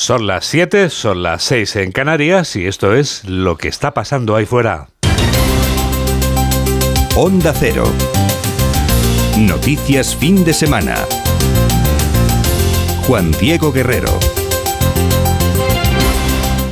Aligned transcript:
Son 0.00 0.26
las 0.26 0.46
7, 0.46 0.88
son 0.88 1.22
las 1.22 1.42
6 1.42 1.76
en 1.76 1.92
Canarias 1.92 2.56
y 2.56 2.66
esto 2.66 2.94
es 2.94 3.22
lo 3.24 3.58
que 3.58 3.68
está 3.68 3.92
pasando 3.92 4.34
ahí 4.34 4.46
fuera. 4.46 4.88
Onda 7.16 7.52
Cero. 7.54 7.84
Noticias 9.38 10.16
fin 10.16 10.42
de 10.42 10.54
semana. 10.54 10.94
Juan 13.06 13.30
Diego 13.32 13.72
Guerrero. 13.72 14.18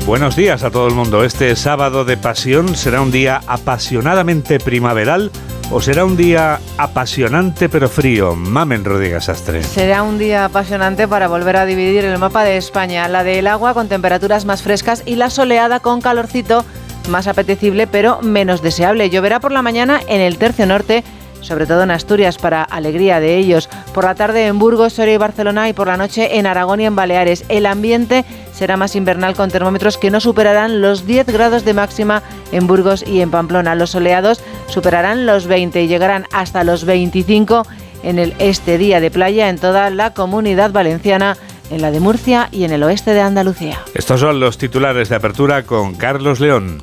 Buenos 0.06 0.34
días 0.34 0.62
a 0.62 0.70
todo 0.70 0.88
el 0.88 0.94
mundo. 0.94 1.22
Este 1.22 1.54
sábado 1.54 2.06
de 2.06 2.16
pasión 2.16 2.74
será 2.74 3.02
un 3.02 3.10
día 3.10 3.42
apasionadamente 3.46 4.58
primaveral 4.58 5.30
¿O 5.70 5.82
será 5.82 6.06
un 6.06 6.16
día 6.16 6.60
apasionante 6.78 7.68
pero 7.68 7.90
frío? 7.90 8.34
Mamen 8.34 8.86
Rodríguez 8.86 9.28
Astre. 9.28 9.62
Será 9.62 10.02
un 10.02 10.18
día 10.18 10.46
apasionante 10.46 11.06
para 11.06 11.28
volver 11.28 11.58
a 11.58 11.66
dividir 11.66 12.06
el 12.06 12.18
mapa 12.18 12.42
de 12.42 12.56
España. 12.56 13.06
La 13.06 13.22
del 13.22 13.46
agua 13.46 13.74
con 13.74 13.86
temperaturas 13.86 14.46
más 14.46 14.62
frescas 14.62 15.02
y 15.04 15.16
la 15.16 15.28
soleada 15.28 15.80
con 15.80 16.00
calorcito 16.00 16.64
más 17.10 17.26
apetecible 17.26 17.86
pero 17.86 18.22
menos 18.22 18.62
deseable. 18.62 19.10
Lloverá 19.10 19.40
por 19.40 19.52
la 19.52 19.60
mañana 19.60 20.00
en 20.08 20.22
el 20.22 20.38
tercio 20.38 20.64
norte 20.64 21.04
sobre 21.40 21.66
todo 21.66 21.82
en 21.82 21.90
Asturias, 21.90 22.38
para 22.38 22.62
alegría 22.62 23.20
de 23.20 23.36
ellos. 23.36 23.68
Por 23.94 24.04
la 24.04 24.14
tarde 24.14 24.46
en 24.46 24.58
Burgos, 24.58 24.94
Soria 24.94 25.14
y 25.14 25.18
Barcelona 25.18 25.68
y 25.68 25.72
por 25.72 25.86
la 25.86 25.96
noche 25.96 26.38
en 26.38 26.46
Aragón 26.46 26.80
y 26.80 26.86
en 26.86 26.96
Baleares. 26.96 27.44
El 27.48 27.66
ambiente 27.66 28.24
será 28.52 28.76
más 28.76 28.96
invernal 28.96 29.34
con 29.34 29.50
termómetros 29.50 29.98
que 29.98 30.10
no 30.10 30.20
superarán 30.20 30.80
los 30.80 31.06
10 31.06 31.26
grados 31.26 31.64
de 31.64 31.74
máxima 31.74 32.22
en 32.52 32.66
Burgos 32.66 33.04
y 33.06 33.20
en 33.20 33.30
Pamplona. 33.30 33.74
Los 33.74 33.90
soleados 33.90 34.42
superarán 34.66 35.26
los 35.26 35.46
20 35.46 35.82
y 35.82 35.88
llegarán 35.88 36.26
hasta 36.32 36.64
los 36.64 36.84
25 36.84 37.66
en 38.02 38.18
el 38.18 38.34
este 38.38 38.78
día 38.78 39.00
de 39.00 39.10
playa 39.10 39.48
en 39.48 39.58
toda 39.58 39.90
la 39.90 40.14
comunidad 40.14 40.72
valenciana 40.72 41.36
en 41.70 41.82
la 41.82 41.90
de 41.90 42.00
Murcia 42.00 42.48
y 42.50 42.64
en 42.64 42.72
el 42.72 42.82
oeste 42.82 43.12
de 43.12 43.20
Andalucía. 43.20 43.78
Estos 43.94 44.20
son 44.20 44.40
los 44.40 44.58
titulares 44.58 45.08
de 45.08 45.16
apertura 45.16 45.64
con 45.64 45.94
Carlos 45.94 46.40
León. 46.40 46.80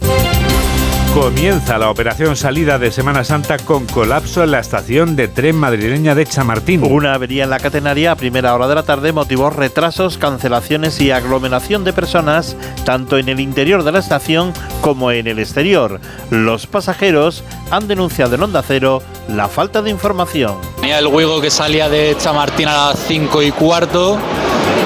Comienza 1.15 1.77
la 1.77 1.89
operación 1.89 2.35
salida 2.35 2.77
de 2.77 2.91
Semana 2.91 3.23
Santa 3.23 3.57
con 3.57 3.85
colapso 3.85 4.43
en 4.43 4.51
la 4.51 4.59
estación 4.59 5.15
de 5.15 5.29
tren 5.29 5.55
madrileña 5.55 6.13
de 6.13 6.25
Chamartín. 6.25 6.83
Una 6.83 7.13
avería 7.13 7.45
en 7.45 7.51
la 7.51 7.59
catenaria 7.61 8.11
a 8.11 8.15
primera 8.17 8.53
hora 8.53 8.67
de 8.67 8.75
la 8.75 8.83
tarde 8.83 9.13
motivó 9.13 9.49
retrasos, 9.49 10.17
cancelaciones 10.17 10.99
y 10.99 11.11
aglomeración 11.11 11.85
de 11.85 11.93
personas 11.93 12.57
tanto 12.83 13.17
en 13.17 13.29
el 13.29 13.39
interior 13.39 13.83
de 13.83 13.93
la 13.93 13.99
estación 13.99 14.51
como 14.81 15.09
en 15.09 15.27
el 15.27 15.39
exterior. 15.39 16.01
Los 16.31 16.67
pasajeros 16.67 17.45
han 17.71 17.87
denunciado 17.87 18.35
en 18.35 18.43
Onda 18.43 18.61
Cero 18.61 19.01
la 19.29 19.47
falta 19.47 19.81
de 19.81 19.91
información. 19.91 20.57
Tenía 20.81 20.99
el 20.99 21.07
Wigo 21.07 21.39
que 21.39 21.49
salía 21.49 21.87
de 21.87 22.13
Chamartín 22.19 22.67
a 22.67 22.89
las 22.89 22.99
5 22.99 23.41
y 23.41 23.51
cuarto 23.51 24.19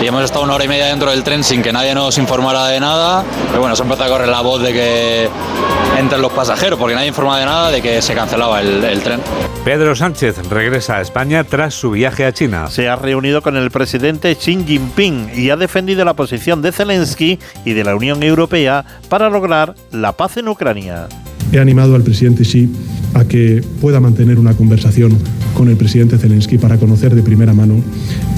y 0.02 0.08
hemos 0.08 0.24
estado 0.24 0.44
una 0.44 0.56
hora 0.56 0.64
y 0.64 0.68
media 0.68 0.86
dentro 0.88 1.10
del 1.12 1.24
tren 1.24 1.44
sin 1.44 1.62
que 1.62 1.74
nadie 1.74 1.94
nos 1.94 2.18
informara 2.18 2.68
de 2.68 2.80
nada. 2.80 3.24
Pero 3.48 3.60
bueno, 3.60 3.76
se 3.76 3.84
empezó 3.84 4.04
a 4.04 4.08
correr 4.08 4.30
la 4.30 4.42
voz 4.42 4.62
de 4.62 4.72
que 4.72 5.30
entre 6.00 6.18
los 6.20 6.32
pasajeros, 6.32 6.80
porque 6.80 6.96
nadie 6.96 7.08
informaba 7.08 7.40
de 7.40 7.46
nada 7.46 7.72
de 7.72 7.82
que 7.82 8.02
se 8.02 8.14
cancelaba 8.14 8.62
el, 8.62 8.84
el, 8.84 9.02
tren. 9.02 9.20
Pedro 9.66 9.96
Sánchez 9.96 10.38
regresa 10.50 10.98
a 10.98 11.02
España 11.02 11.44
tras 11.44 11.74
su 11.74 11.92
viaje 11.92 12.26
a 12.26 12.32
China. 12.32 12.68
Se 12.70 12.88
ha 12.88 12.96
reunido 12.96 13.42
con 13.42 13.58
el 13.58 13.72
presidente 13.72 14.36
Xi 14.36 14.64
Jinping 14.66 15.32
y 15.36 15.50
ha 15.50 15.58
defendido 15.58 16.06
la 16.06 16.14
posición 16.14 16.62
de 16.62 16.72
Zelensky 16.72 17.40
y 17.66 17.74
de 17.74 17.84
la 17.84 17.96
Unión 17.96 18.24
Europea 18.24 18.86
para 19.10 19.30
lograr 19.30 19.76
la 19.92 20.14
paz 20.14 20.38
en 20.38 20.48
Ucrania. 20.48 21.08
He 21.52 21.60
animado 21.60 21.96
al 21.96 22.04
presidente 22.04 22.44
Xi 22.44 22.70
a 23.16 23.26
que 23.26 23.64
pueda 23.82 24.00
mantener 24.00 24.40
una 24.40 24.54
conversación 24.54 25.18
con 25.56 25.68
el 25.68 25.76
presidente 25.76 26.18
Zelensky 26.18 26.58
para 26.58 26.78
conocer 26.78 27.16
de 27.16 27.24
primera 27.24 27.54
mano 27.54 27.82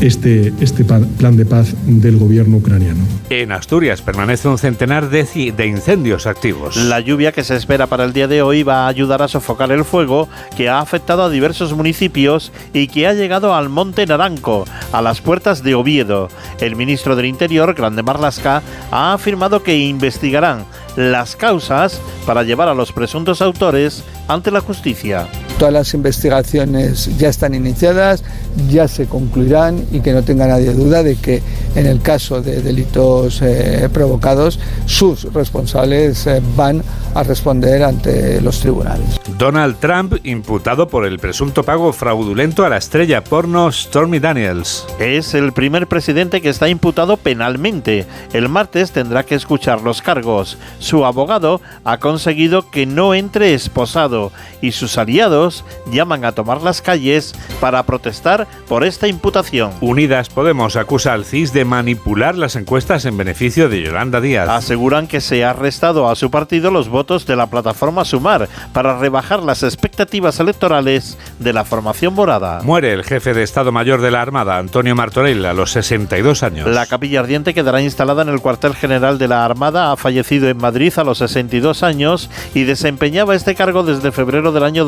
este, 0.02 0.52
este 0.60 0.84
plan 0.84 1.38
de 1.38 1.46
paz 1.46 1.74
del 1.86 2.18
gobierno 2.18 2.58
ucraniano. 2.58 3.00
En 3.30 3.52
Asturias 3.52 4.02
permanece 4.02 4.48
un 4.48 4.58
centenar 4.58 5.10
de, 5.10 5.24
de 5.56 5.68
incendios 5.68 6.26
activos. 6.26 6.76
La 6.76 7.00
lluvia 7.00 7.32
que 7.32 7.44
se 7.44 7.56
espera 7.56 7.88
para 7.88 8.04
el 8.04 8.12
día 8.12 8.28
de 8.28 8.42
hoy 8.42 8.64
va 8.64 8.86
a 8.86 8.88
ayudar 8.88 9.22
a 9.22 9.28
sofocar 9.28 9.72
el 9.72 9.86
fuego 9.86 10.28
que 10.58 10.70
ha 10.70 10.80
afectado 10.80 11.24
a 11.24 11.30
diversos 11.30 11.74
municipios 11.74 12.52
y 12.74 12.88
que 12.88 13.08
ha 13.08 13.14
llegado 13.14 13.56
al 13.56 13.70
Monte 13.70 14.06
Naranco, 14.06 14.66
a 14.92 15.02
las 15.02 15.22
puertas 15.22 15.64
de 15.64 15.76
Oviedo. 15.76 16.30
El 16.60 16.76
ministro 16.76 17.16
del 17.16 17.28
Interior, 17.28 17.74
Grande 17.76 18.04
Marlasca, 18.04 18.64
ha 18.92 19.14
afirmado 19.14 19.64
que 19.64 19.78
investigarán 19.78 20.66
las 20.96 21.36
causas 21.36 22.02
para 22.26 22.44
llevar 22.44 22.68
a 22.68 22.74
los 22.74 22.92
presuntos 22.92 23.42
autores 23.42 24.04
ante 24.28 24.52
la 24.52 24.62
justicia. 24.62 25.28
Todas 25.62 25.76
las 25.76 25.94
investigaciones 25.94 27.16
ya 27.20 27.30
están 27.30 27.54
iniciadas, 27.54 28.24
ya 28.68 28.88
se 28.88 29.06
concluirán 29.06 29.86
y 29.92 30.00
que 30.00 30.12
no 30.12 30.24
tenga 30.24 30.48
nadie 30.48 30.74
duda 30.74 31.04
de 31.04 31.18
que 31.18 31.44
en 31.76 31.86
el 31.86 32.02
caso 32.02 32.42
de 32.42 32.64
delitos 32.64 33.44
eh, 33.44 33.88
provocados, 33.94 34.60
sus 34.88 35.32
responsables 35.32 36.26
eh, 36.26 36.42
van 36.56 36.82
a 37.14 37.22
responder 37.22 37.84
ante 37.84 38.42
los 38.42 38.60
tribunales. 38.60 39.20
Donald 39.38 39.78
Trump 39.80 40.16
imputado 40.24 40.88
por 40.88 41.06
el 41.06 41.20
presunto 41.20 41.62
pago 41.62 41.94
fraudulento 41.94 42.66
a 42.66 42.70
la 42.70 42.78
estrella 42.78 43.24
porno 43.24 43.72
Stormy 43.72 44.18
Daniels. 44.18 44.88
Es 45.00 45.36
el 45.36 45.54
primer 45.54 45.86
presidente 45.86 46.42
que 46.42 46.50
está 46.50 46.70
imputado 46.70 47.18
penalmente. 47.18 48.08
El 48.34 48.50
martes 48.50 48.94
tendrá 48.94 49.24
que 49.28 49.36
escuchar 49.36 49.82
los 49.82 50.02
cargos. 50.02 50.58
Su 50.80 51.06
abogado 51.06 51.62
ha 51.84 52.00
conseguido 52.00 52.72
que 52.72 52.88
no 52.88 53.14
entre 53.14 53.54
esposado 53.54 54.32
y 54.60 54.72
sus 54.72 54.98
aliados 54.98 55.51
llaman 55.92 56.26
a 56.26 56.32
tomar 56.32 56.62
las 56.62 56.82
calles 56.82 57.34
para 57.60 57.84
protestar 57.84 58.48
por 58.68 58.84
esta 58.84 59.08
imputación. 59.08 59.72
Unidas 59.82 60.30
Podemos 60.30 60.76
acusa 60.76 61.14
al 61.14 61.26
CIS 61.26 61.54
de 61.54 61.66
manipular 61.66 62.38
las 62.38 62.56
encuestas 62.56 63.06
en 63.06 63.18
beneficio 63.18 63.70
de 63.70 63.82
Yolanda 63.82 64.22
Díaz. 64.22 64.50
Aseguran 64.50 65.08
que 65.08 65.22
se 65.22 65.44
ha 65.44 65.54
restado 65.54 66.10
a 66.10 66.16
su 66.16 66.32
partido 66.32 66.72
los 66.72 66.90
votos 66.90 67.26
de 67.26 67.36
la 67.36 67.48
plataforma 67.48 68.06
Sumar 68.06 68.48
para 68.74 68.98
rebajar 68.98 69.44
las 69.44 69.64
expectativas 69.64 70.40
electorales 70.40 71.18
de 71.40 71.54
la 71.54 71.66
formación 71.66 72.14
morada. 72.14 72.62
Muere 72.64 72.94
el 72.94 73.04
jefe 73.04 73.34
de 73.34 73.44
Estado 73.44 73.72
Mayor 73.72 74.02
de 74.02 74.12
la 74.12 74.22
Armada, 74.22 74.58
Antonio 74.58 74.96
Martorell, 74.96 75.46
a 75.46 75.54
los 75.54 75.72
62 75.72 76.44
años. 76.44 76.68
La 76.68 76.86
capilla 76.86 77.20
ardiente 77.20 77.54
quedará 77.54 77.82
instalada 77.82 78.22
en 78.22 78.30
el 78.30 78.42
cuartel 78.42 78.76
general 78.76 79.18
de 79.18 79.28
la 79.28 79.46
Armada. 79.46 79.92
Ha 79.92 79.98
fallecido 79.98 80.50
en 80.50 80.58
Madrid 80.58 80.94
a 80.98 81.04
los 81.04 81.20
62 81.20 81.84
años 81.84 82.30
y 82.54 82.64
desempeñaba 82.64 83.36
este 83.36 83.56
cargo 83.56 83.84
desde 83.84 84.12
febrero 84.12 84.52
del 84.52 84.64
año 84.64 84.86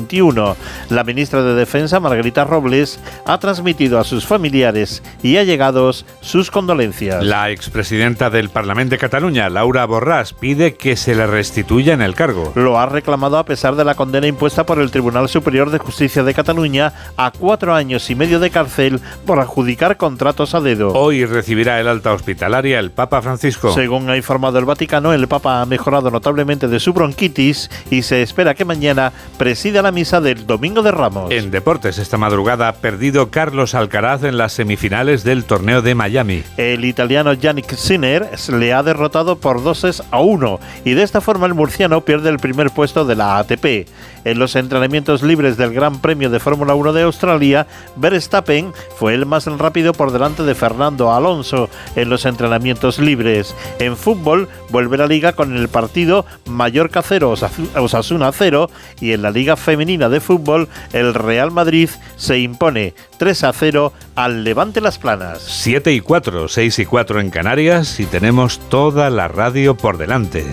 2021. 0.00 0.56
La 0.90 1.04
ministra 1.04 1.42
de 1.42 1.54
Defensa, 1.54 2.00
Margarita 2.00 2.44
Robles, 2.44 3.00
ha 3.24 3.38
transmitido 3.38 3.98
a 3.98 4.04
sus 4.04 4.26
familiares 4.26 5.02
y 5.22 5.36
allegados 5.36 6.06
sus 6.20 6.50
condolencias. 6.50 7.24
La 7.24 7.50
expresidenta 7.50 8.30
del 8.30 8.48
Parlamento 8.48 8.92
de 8.92 8.98
Cataluña, 8.98 9.48
Laura 9.48 9.86
Borràs, 9.86 10.34
pide 10.34 10.74
que 10.74 10.96
se 10.96 11.14
le 11.14 11.26
restituya 11.26 11.94
en 11.94 12.02
el 12.02 12.14
cargo. 12.14 12.52
Lo 12.54 12.78
ha 12.78 12.86
reclamado 12.86 13.38
a 13.38 13.44
pesar 13.44 13.76
de 13.76 13.84
la 13.84 13.94
condena 13.94 14.26
impuesta 14.26 14.66
por 14.66 14.78
el 14.78 14.90
Tribunal 14.90 15.28
Superior 15.28 15.70
de 15.70 15.78
Justicia 15.78 16.22
de 16.22 16.34
Cataluña 16.34 16.92
a 17.16 17.30
cuatro 17.30 17.74
años 17.74 18.10
y 18.10 18.14
medio 18.14 18.40
de 18.40 18.50
cárcel 18.50 19.00
por 19.26 19.40
adjudicar 19.40 19.96
contratos 19.96 20.54
a 20.54 20.60
dedo. 20.60 20.92
Hoy 20.92 21.24
recibirá 21.24 21.80
el 21.80 21.88
alta 21.88 22.12
hospitalaria 22.12 22.78
el 22.78 22.90
Papa 22.90 23.22
Francisco. 23.22 23.72
Según 23.72 24.10
ha 24.10 24.16
informado 24.16 24.58
el 24.58 24.64
Vaticano, 24.64 25.12
el 25.12 25.28
Papa 25.28 25.62
ha 25.62 25.66
mejorado 25.66 26.10
notablemente 26.10 26.68
de 26.68 26.80
su 26.80 26.92
bronquitis 26.92 27.70
y 27.90 28.02
se 28.02 28.22
espera 28.22 28.54
que 28.54 28.64
mañana 28.64 29.12
presida 29.38 29.71
la 29.80 29.92
misa 29.92 30.20
del 30.20 30.46
Domingo 30.46 30.82
de 30.82 30.90
Ramos. 30.90 31.30
En 31.30 31.50
deportes 31.50 31.96
esta 31.98 32.18
madrugada 32.18 32.68
ha 32.68 32.74
perdido 32.74 33.30
Carlos 33.30 33.74
Alcaraz 33.74 34.24
en 34.24 34.36
las 34.36 34.52
semifinales 34.52 35.24
del 35.24 35.44
torneo 35.44 35.80
de 35.80 35.94
Miami. 35.94 36.42
El 36.58 36.84
italiano 36.84 37.32
Yannick 37.32 37.74
Sinner 37.74 38.28
le 38.48 38.74
ha 38.74 38.82
derrotado 38.82 39.36
por 39.36 39.62
2 39.62 40.02
a 40.10 40.20
1 40.20 40.60
y 40.84 40.92
de 40.92 41.02
esta 41.02 41.20
forma 41.20 41.46
el 41.46 41.54
murciano 41.54 42.02
pierde 42.02 42.28
el 42.28 42.38
primer 42.38 42.70
puesto 42.70 43.04
de 43.04 43.14
la 43.14 43.38
ATP. 43.38 43.88
En 44.24 44.38
los 44.38 44.54
entrenamientos 44.54 45.22
libres 45.22 45.56
del 45.56 45.72
Gran 45.72 46.00
Premio 46.00 46.30
de 46.30 46.38
Fórmula 46.38 46.74
1 46.74 46.92
de 46.92 47.02
Australia, 47.02 47.66
Verstappen 47.96 48.72
fue 48.96 49.14
el 49.14 49.26
más 49.26 49.46
rápido 49.46 49.92
por 49.92 50.12
delante 50.12 50.44
de 50.44 50.54
Fernando 50.54 51.12
Alonso 51.12 51.68
en 51.96 52.08
los 52.08 52.24
entrenamientos 52.24 52.98
libres. 52.98 53.54
En 53.80 53.96
fútbol 53.96 54.48
vuelve 54.70 54.96
la 54.96 55.06
liga 55.06 55.32
con 55.32 55.56
el 55.56 55.68
partido 55.68 56.24
Mallorca 56.46 57.02
0 57.02 57.34
Osasuna 57.74 58.30
0 58.32 58.70
y 59.00 59.12
en 59.12 59.22
la 59.22 59.30
Liga 59.30 59.56
Femenina 59.62 60.08
de 60.08 60.20
Fútbol 60.20 60.68
el 60.92 61.14
Real 61.14 61.50
Madrid 61.50 61.88
se 62.16 62.38
impone 62.38 62.94
3 63.18 63.44
a 63.44 63.52
0 63.52 63.92
al 64.14 64.44
Levante 64.44 64.80
Las 64.80 64.98
Planas. 64.98 65.42
7 65.42 65.92
y 65.92 66.00
4, 66.00 66.48
6 66.48 66.78
y 66.80 66.84
4 66.84 67.20
en 67.20 67.30
Canarias 67.30 68.00
y 68.00 68.06
tenemos 68.06 68.58
toda 68.68 69.08
la 69.08 69.28
radio 69.28 69.76
por 69.76 69.96
delante. 69.96 70.44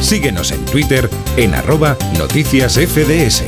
Síguenos 0.00 0.50
en 0.52 0.64
Twitter 0.64 1.08
en 1.36 1.54
arroba 1.54 1.96
noticias 2.18 2.74
FDS. 2.74 3.44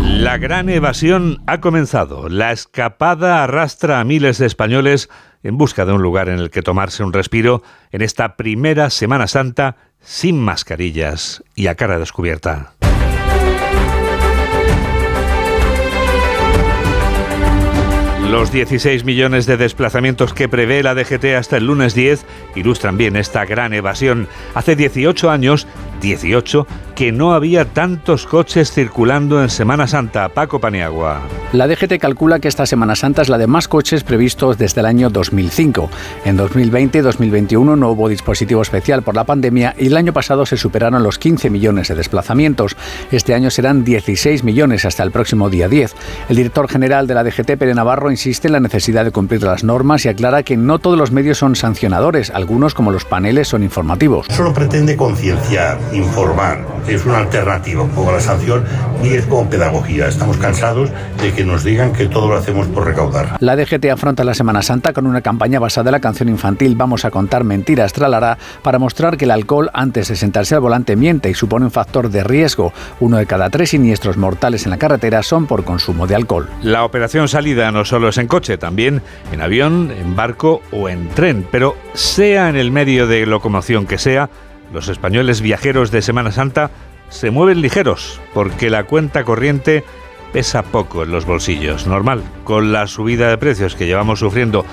La 0.00 0.38
gran 0.38 0.68
evasión 0.68 1.42
ha 1.46 1.60
comenzado. 1.60 2.28
La 2.28 2.50
escapada 2.52 3.44
arrastra 3.44 4.00
a 4.00 4.04
miles 4.04 4.38
de 4.38 4.46
españoles 4.46 5.10
en 5.42 5.58
busca 5.58 5.84
de 5.84 5.92
un 5.92 6.02
lugar 6.02 6.28
en 6.28 6.38
el 6.38 6.50
que 6.50 6.62
tomarse 6.62 7.04
un 7.04 7.12
respiro 7.12 7.62
en 7.92 8.02
esta 8.02 8.36
primera 8.36 8.90
Semana 8.90 9.26
Santa 9.26 9.76
sin 10.00 10.38
mascarillas 10.38 11.42
y 11.54 11.66
a 11.66 11.74
cara 11.74 11.98
descubierta. 11.98 12.72
Los 18.30 18.50
16 18.50 19.04
millones 19.04 19.46
de 19.46 19.56
desplazamientos 19.56 20.34
que 20.34 20.48
prevé 20.48 20.82
la 20.82 20.96
DGT 20.96 21.36
hasta 21.38 21.58
el 21.58 21.66
lunes 21.66 21.94
10 21.94 22.26
ilustran 22.56 22.96
bien 22.96 23.14
esta 23.14 23.44
gran 23.44 23.72
evasión. 23.72 24.26
Hace 24.54 24.74
18 24.74 25.30
años, 25.30 25.68
18, 26.00 26.66
que 26.96 27.12
no 27.12 27.34
había 27.34 27.66
tantos 27.66 28.26
coches 28.26 28.72
circulando 28.72 29.42
en 29.42 29.50
Semana 29.50 29.86
Santa. 29.86 30.30
Paco 30.30 30.58
Paniagua. 30.58 31.20
La 31.52 31.68
DGT 31.68 31.98
calcula 32.00 32.40
que 32.40 32.48
esta 32.48 32.64
Semana 32.64 32.96
Santa 32.96 33.20
es 33.20 33.28
la 33.28 33.36
de 33.36 33.46
más 33.46 33.68
coches 33.68 34.02
previstos 34.02 34.56
desde 34.56 34.80
el 34.80 34.86
año 34.86 35.10
2005. 35.10 35.90
En 36.24 36.38
2020 36.38 36.98
y 36.98 37.00
2021 37.02 37.76
no 37.76 37.90
hubo 37.90 38.08
dispositivo 38.08 38.62
especial 38.62 39.02
por 39.02 39.14
la 39.14 39.24
pandemia 39.24 39.74
y 39.78 39.88
el 39.88 39.96
año 39.98 40.14
pasado 40.14 40.46
se 40.46 40.56
superaron 40.56 41.02
los 41.02 41.18
15 41.18 41.50
millones 41.50 41.88
de 41.88 41.96
desplazamientos. 41.96 42.76
Este 43.12 43.34
año 43.34 43.50
serán 43.50 43.84
16 43.84 44.42
millones 44.42 44.86
hasta 44.86 45.02
el 45.02 45.10
próximo 45.10 45.50
día 45.50 45.68
10. 45.68 45.94
El 46.30 46.36
director 46.36 46.66
general 46.66 47.06
de 47.06 47.14
la 47.14 47.24
DGT, 47.24 47.58
Pere 47.58 47.74
Navarro, 47.74 48.10
insiste 48.10 48.48
en 48.48 48.52
la 48.52 48.60
necesidad 48.60 49.04
de 49.04 49.10
cumplir 49.10 49.42
las 49.42 49.64
normas 49.64 50.06
y 50.06 50.08
aclara 50.08 50.42
que 50.42 50.56
no 50.56 50.78
todos 50.78 50.96
los 50.96 51.12
medios 51.12 51.36
son 51.36 51.56
sancionadores, 51.56 52.30
algunos 52.30 52.72
como 52.72 52.90
los 52.90 53.04
paneles 53.04 53.48
son 53.48 53.62
informativos. 53.62 54.26
Solo 54.30 54.54
pretende 54.54 54.96
concienciar, 54.96 55.78
informar, 55.92 56.64
es 56.88 57.04
una 57.04 57.18
alternativa 57.18 57.82
un 57.82 57.90
poco 57.90 58.10
a 58.10 58.14
la 58.14 58.20
sanción 58.20 58.64
y 59.02 59.14
es 59.14 59.26
como 59.26 59.48
pedagogía. 59.48 60.08
Estamos 60.08 60.36
cansados 60.36 60.90
de 61.20 61.32
que 61.32 61.44
nos 61.44 61.64
digan 61.64 61.92
que 61.92 62.06
todo 62.06 62.28
lo 62.28 62.36
hacemos 62.36 62.66
por 62.68 62.86
recaudar. 62.86 63.36
La 63.40 63.56
DGT 63.56 63.86
afronta 63.86 64.24
la 64.24 64.34
Semana 64.34 64.62
Santa 64.62 64.92
con 64.92 65.06
una 65.06 65.20
campaña 65.20 65.58
basada 65.58 65.90
en 65.90 65.92
la 65.92 66.00
canción 66.00 66.28
infantil 66.28 66.76
Vamos 66.76 67.04
a 67.04 67.10
contar 67.10 67.44
mentiras, 67.44 67.92
tralará, 67.92 68.38
para 68.62 68.78
mostrar 68.78 69.16
que 69.16 69.24
el 69.24 69.30
alcohol 69.30 69.70
antes 69.72 70.08
de 70.08 70.16
sentarse 70.16 70.54
al 70.54 70.60
volante 70.60 70.96
miente 70.96 71.30
y 71.30 71.34
supone 71.34 71.64
un 71.64 71.70
factor 71.70 72.10
de 72.10 72.24
riesgo. 72.24 72.72
Uno 73.00 73.16
de 73.18 73.26
cada 73.26 73.50
tres 73.50 73.70
siniestros 73.70 74.16
mortales 74.16 74.64
en 74.64 74.70
la 74.70 74.78
carretera 74.78 75.22
son 75.22 75.46
por 75.46 75.64
consumo 75.64 76.06
de 76.06 76.14
alcohol. 76.14 76.48
La 76.62 76.84
operación 76.84 77.28
salida 77.28 77.70
no 77.72 77.84
solo 77.84 78.08
es 78.08 78.18
en 78.18 78.26
coche, 78.26 78.58
también 78.58 79.02
en 79.32 79.40
avión, 79.40 79.90
en 79.90 80.16
barco 80.16 80.62
o 80.72 80.88
en 80.88 81.08
tren, 81.08 81.46
pero 81.50 81.76
sea 81.94 82.48
en 82.48 82.56
el 82.56 82.70
medio 82.70 83.06
de 83.06 83.26
locomoción 83.26 83.86
que 83.86 83.98
sea, 83.98 84.30
los 84.72 84.88
españoles 84.88 85.40
viajeros 85.40 85.90
de 85.90 86.02
Semana 86.02 86.32
Santa 86.32 86.70
se 87.08 87.30
mueven 87.30 87.60
ligeros, 87.60 88.20
porque 88.34 88.70
la 88.70 88.84
cuenta 88.84 89.24
corriente 89.24 89.84
pesa 90.32 90.62
poco 90.62 91.04
en 91.04 91.12
los 91.12 91.24
bolsillos. 91.24 91.86
Normal, 91.86 92.22
con 92.44 92.72
la 92.72 92.86
subida 92.86 93.28
de 93.28 93.38
precios 93.38 93.74
que 93.74 93.86
llevamos 93.86 94.18
sufriendo 94.18 94.64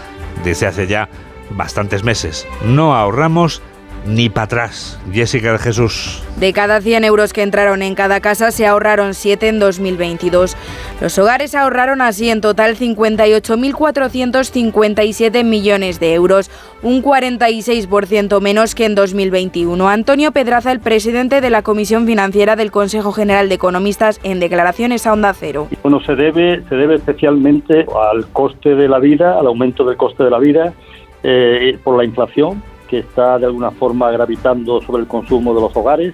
desde 0.44 0.68
hace 0.68 0.88
ya 0.88 1.10
bastantes 1.51 2.04
meses. 2.04 2.48
No 2.66 2.95
ahorramos 2.95 3.62
ni 4.06 4.30
para 4.30 4.46
atrás. 4.46 5.00
Jessica 5.12 5.52
de 5.54 5.58
Jesús. 5.60 6.24
De 6.38 6.54
cada 6.54 6.82
100 6.82 7.04
euros 7.04 7.34
que 7.34 7.42
entraron 7.42 7.82
en 7.82 7.96
cada 7.96 8.20
casa, 8.20 8.52
se 8.52 8.68
ahorraron 8.68 9.14
7 9.14 9.48
en 9.48 9.60
2022. 9.60 10.58
Los 11.02 11.20
hogares 11.20 11.54
ahorraron 11.56 12.02
así 12.02 12.30
en 12.30 12.42
total 12.42 12.76
58.457 12.76 15.44
millones 15.44 16.00
de 16.00 16.14
euros, 16.14 16.52
un 16.82 17.04
46% 17.04 18.42
menos 18.42 18.76
que 18.76 18.86
en 18.86 18.96
2021. 18.96 19.88
Antonio 19.88 20.32
Pedraza, 20.32 20.72
el 20.72 20.80
presidente 20.80 21.42
de 21.42 21.50
la 21.50 21.62
Comisión 21.62 22.06
Financiera 22.06 22.56
del 22.56 22.72
Consejo 22.72 23.12
General 23.12 23.50
de 23.50 23.56
Economistas, 23.56 24.22
en 24.24 24.40
declaraciones 24.40 25.06
a 25.08 25.14
Onda 25.14 25.34
Cero. 25.34 25.68
Bueno, 25.82 26.00
se 26.02 26.16
debe, 26.16 26.64
se 26.68 26.76
debe 26.76 26.96
especialmente 26.96 27.86
al 28.12 28.28
coste 28.28 28.76
de 28.76 28.88
la 28.88 29.00
vida, 29.00 29.40
al 29.40 29.48
aumento 29.48 29.84
del 29.86 29.98
coste 29.98 30.24
de 30.24 30.30
la 30.30 30.38
vida 30.40 30.74
eh, 31.24 31.80
por 31.84 31.98
la 31.98 32.04
inflación 32.04 32.62
que 32.94 33.00
está 33.00 33.40
de 33.40 33.48
alguna 33.48 33.72
forma 33.72 34.12
gravitando 34.12 34.80
sobre 34.84 35.01
el 35.01 35.07
consumo 35.07 35.56
de 35.56 35.62
los 35.62 35.75
hogares 35.75 36.13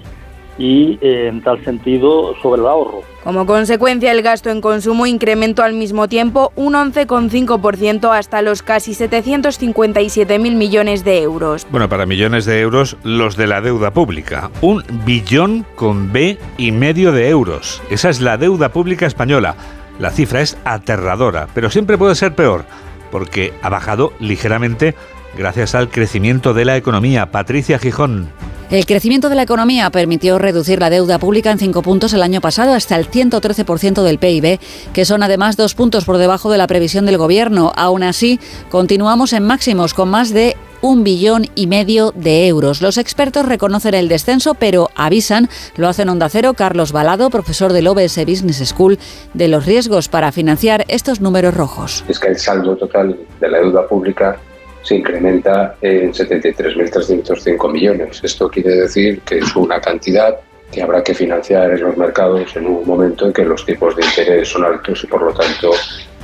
y 0.57 0.97
eh, 1.01 1.27
en 1.27 1.41
tal 1.41 1.61
sentido 1.65 2.33
sobre 2.41 2.61
el 2.61 2.67
ahorro. 2.67 3.01
Como 3.21 3.45
consecuencia, 3.45 4.13
el 4.13 4.21
gasto 4.21 4.49
en 4.49 4.61
consumo 4.61 5.05
incrementó 5.05 5.63
al 5.63 5.73
mismo 5.73 6.07
tiempo 6.07 6.53
un 6.55 6.75
11,5% 6.75 8.17
hasta 8.17 8.41
los 8.41 8.63
casi 8.63 8.93
757.000 8.93 10.55
millones 10.55 11.03
de 11.03 11.21
euros. 11.21 11.67
Bueno, 11.69 11.89
para 11.89 12.05
millones 12.05 12.45
de 12.45 12.61
euros, 12.61 12.95
los 13.03 13.35
de 13.35 13.47
la 13.47 13.59
deuda 13.59 13.91
pública. 13.91 14.49
Un 14.61 14.81
billón 15.05 15.65
con 15.75 16.13
B 16.13 16.37
y 16.57 16.71
medio 16.71 17.11
de 17.11 17.27
euros. 17.27 17.81
Esa 17.89 18.09
es 18.09 18.21
la 18.21 18.37
deuda 18.37 18.69
pública 18.69 19.05
española. 19.05 19.55
La 19.99 20.11
cifra 20.11 20.39
es 20.39 20.57
aterradora, 20.63 21.49
pero 21.53 21.69
siempre 21.69 21.97
puede 21.97 22.15
ser 22.15 22.35
peor, 22.35 22.63
porque 23.11 23.51
ha 23.61 23.67
bajado 23.67 24.13
ligeramente 24.21 24.95
gracias 25.37 25.75
al 25.75 25.89
crecimiento 25.89 26.53
de 26.53 26.65
la 26.65 26.77
economía. 26.77 27.31
Patricia 27.31 27.79
Gijón. 27.79 28.29
El 28.69 28.85
crecimiento 28.85 29.29
de 29.29 29.35
la 29.35 29.41
economía 29.41 29.89
permitió 29.89 30.37
reducir 30.37 30.79
la 30.79 30.91
deuda 30.91 31.17
pública 31.17 31.49
en 31.49 31.57
cinco 31.57 31.81
puntos 31.81 32.13
el 32.13 32.21
año 32.21 32.39
pasado 32.39 32.75
hasta 32.75 32.95
el 32.97 33.09
113% 33.09 34.03
del 34.03 34.19
PIB, 34.19 34.59
que 34.93 35.05
son 35.05 35.23
además 35.23 35.57
dos 35.57 35.73
puntos 35.73 36.05
por 36.05 36.19
debajo 36.19 36.51
de 36.51 36.59
la 36.59 36.67
previsión 36.67 37.07
del 37.07 37.17
Gobierno. 37.17 37.71
Aún 37.75 38.03
así, 38.03 38.39
continuamos 38.69 39.33
en 39.33 39.43
máximos 39.43 39.95
con 39.95 40.09
más 40.09 40.29
de 40.31 40.55
un 40.81 41.03
billón 41.03 41.47
y 41.55 41.65
medio 41.65 42.11
de 42.15 42.47
euros. 42.47 42.81
Los 42.81 42.99
expertos 42.99 43.47
reconocen 43.47 43.95
el 43.95 44.07
descenso, 44.07 44.53
pero 44.53 44.89
avisan, 44.95 45.49
lo 45.75 45.87
hacen 45.87 46.09
Onda 46.09 46.29
Cero, 46.29 46.53
Carlos 46.53 46.91
Balado, 46.91 47.31
profesor 47.31 47.73
del 47.73 47.87
OBS 47.87 48.23
Business 48.25 48.63
School, 48.69 48.99
de 49.33 49.47
los 49.47 49.65
riesgos 49.65 50.09
para 50.09 50.31
financiar 50.31 50.85
estos 50.89 51.21
números 51.21 51.55
rojos. 51.55 52.05
Es 52.07 52.19
que 52.19 52.27
el 52.27 52.37
saldo 52.37 52.77
total 52.77 53.17
de 53.39 53.49
la 53.49 53.57
deuda 53.59 53.87
pública 53.87 54.39
se 54.83 54.95
incrementa 54.95 55.75
en 55.81 56.13
73.305 56.13 57.71
millones. 57.71 58.21
Esto 58.23 58.49
quiere 58.49 58.75
decir 58.75 59.21
que 59.21 59.39
es 59.39 59.55
una 59.55 59.79
cantidad 59.79 60.39
que 60.71 60.81
habrá 60.81 61.03
que 61.03 61.13
financiar 61.13 61.71
en 61.71 61.81
los 61.81 61.97
mercados 61.97 62.55
en 62.55 62.67
un 62.67 62.85
momento 62.85 63.25
en 63.25 63.33
que 63.33 63.43
los 63.43 63.65
tipos 63.65 63.95
de 63.95 64.05
interés 64.05 64.47
son 64.47 64.65
altos 64.65 65.03
y 65.03 65.07
por 65.07 65.21
lo 65.21 65.33
tanto 65.33 65.71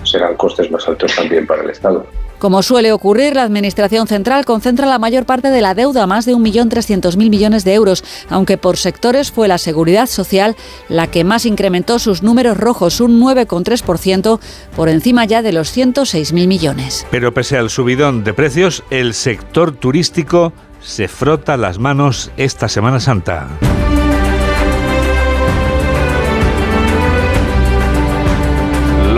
serán 0.06 0.36
costes 0.36 0.72
más 0.72 0.88
altos 0.88 1.14
también 1.16 1.46
para 1.46 1.64
el 1.64 1.70
Estado. 1.70 2.06
Como 2.40 2.62
suele 2.64 2.92
ocurrir, 2.92 3.36
la 3.36 3.44
Administración 3.44 4.08
Central 4.08 4.46
concentra 4.46 4.86
la 4.86 5.00
mayor 5.00 5.26
parte 5.26 5.50
de 5.50 5.62
la 5.62 5.74
deuda, 5.74 6.06
más 6.06 6.26
de 6.26 6.36
1.300.000 6.36 7.30
millones 7.30 7.64
de 7.64 7.74
euros, 7.74 8.04
aunque 8.30 8.58
por 8.58 8.78
sectores 8.78 9.32
fue 9.32 9.48
la 9.48 9.58
seguridad 9.58 10.08
social 10.08 10.56
la 10.90 11.08
que 11.08 11.24
más 11.24 11.46
incrementó 11.46 11.98
sus 11.98 12.24
números 12.24 12.58
rojos, 12.58 13.00
un 13.00 13.22
9,3% 13.22 14.40
por 14.76 14.90
encima 14.90 15.26
ya 15.26 15.42
de 15.42 15.54
los 15.54 15.76
106.000 15.76 16.48
millones. 16.48 17.08
Pero 17.10 17.34
pese 17.34 17.58
al 17.58 17.70
subidón 17.70 18.24
de 18.24 18.34
precios, 18.34 18.84
el 18.90 19.14
sector 19.14 19.74
turístico 19.74 20.52
se 20.82 21.08
frota 21.08 21.58
las 21.58 21.80
manos 21.80 22.32
esta 22.38 22.68
Semana 22.70 23.00
Santa. 23.00 23.48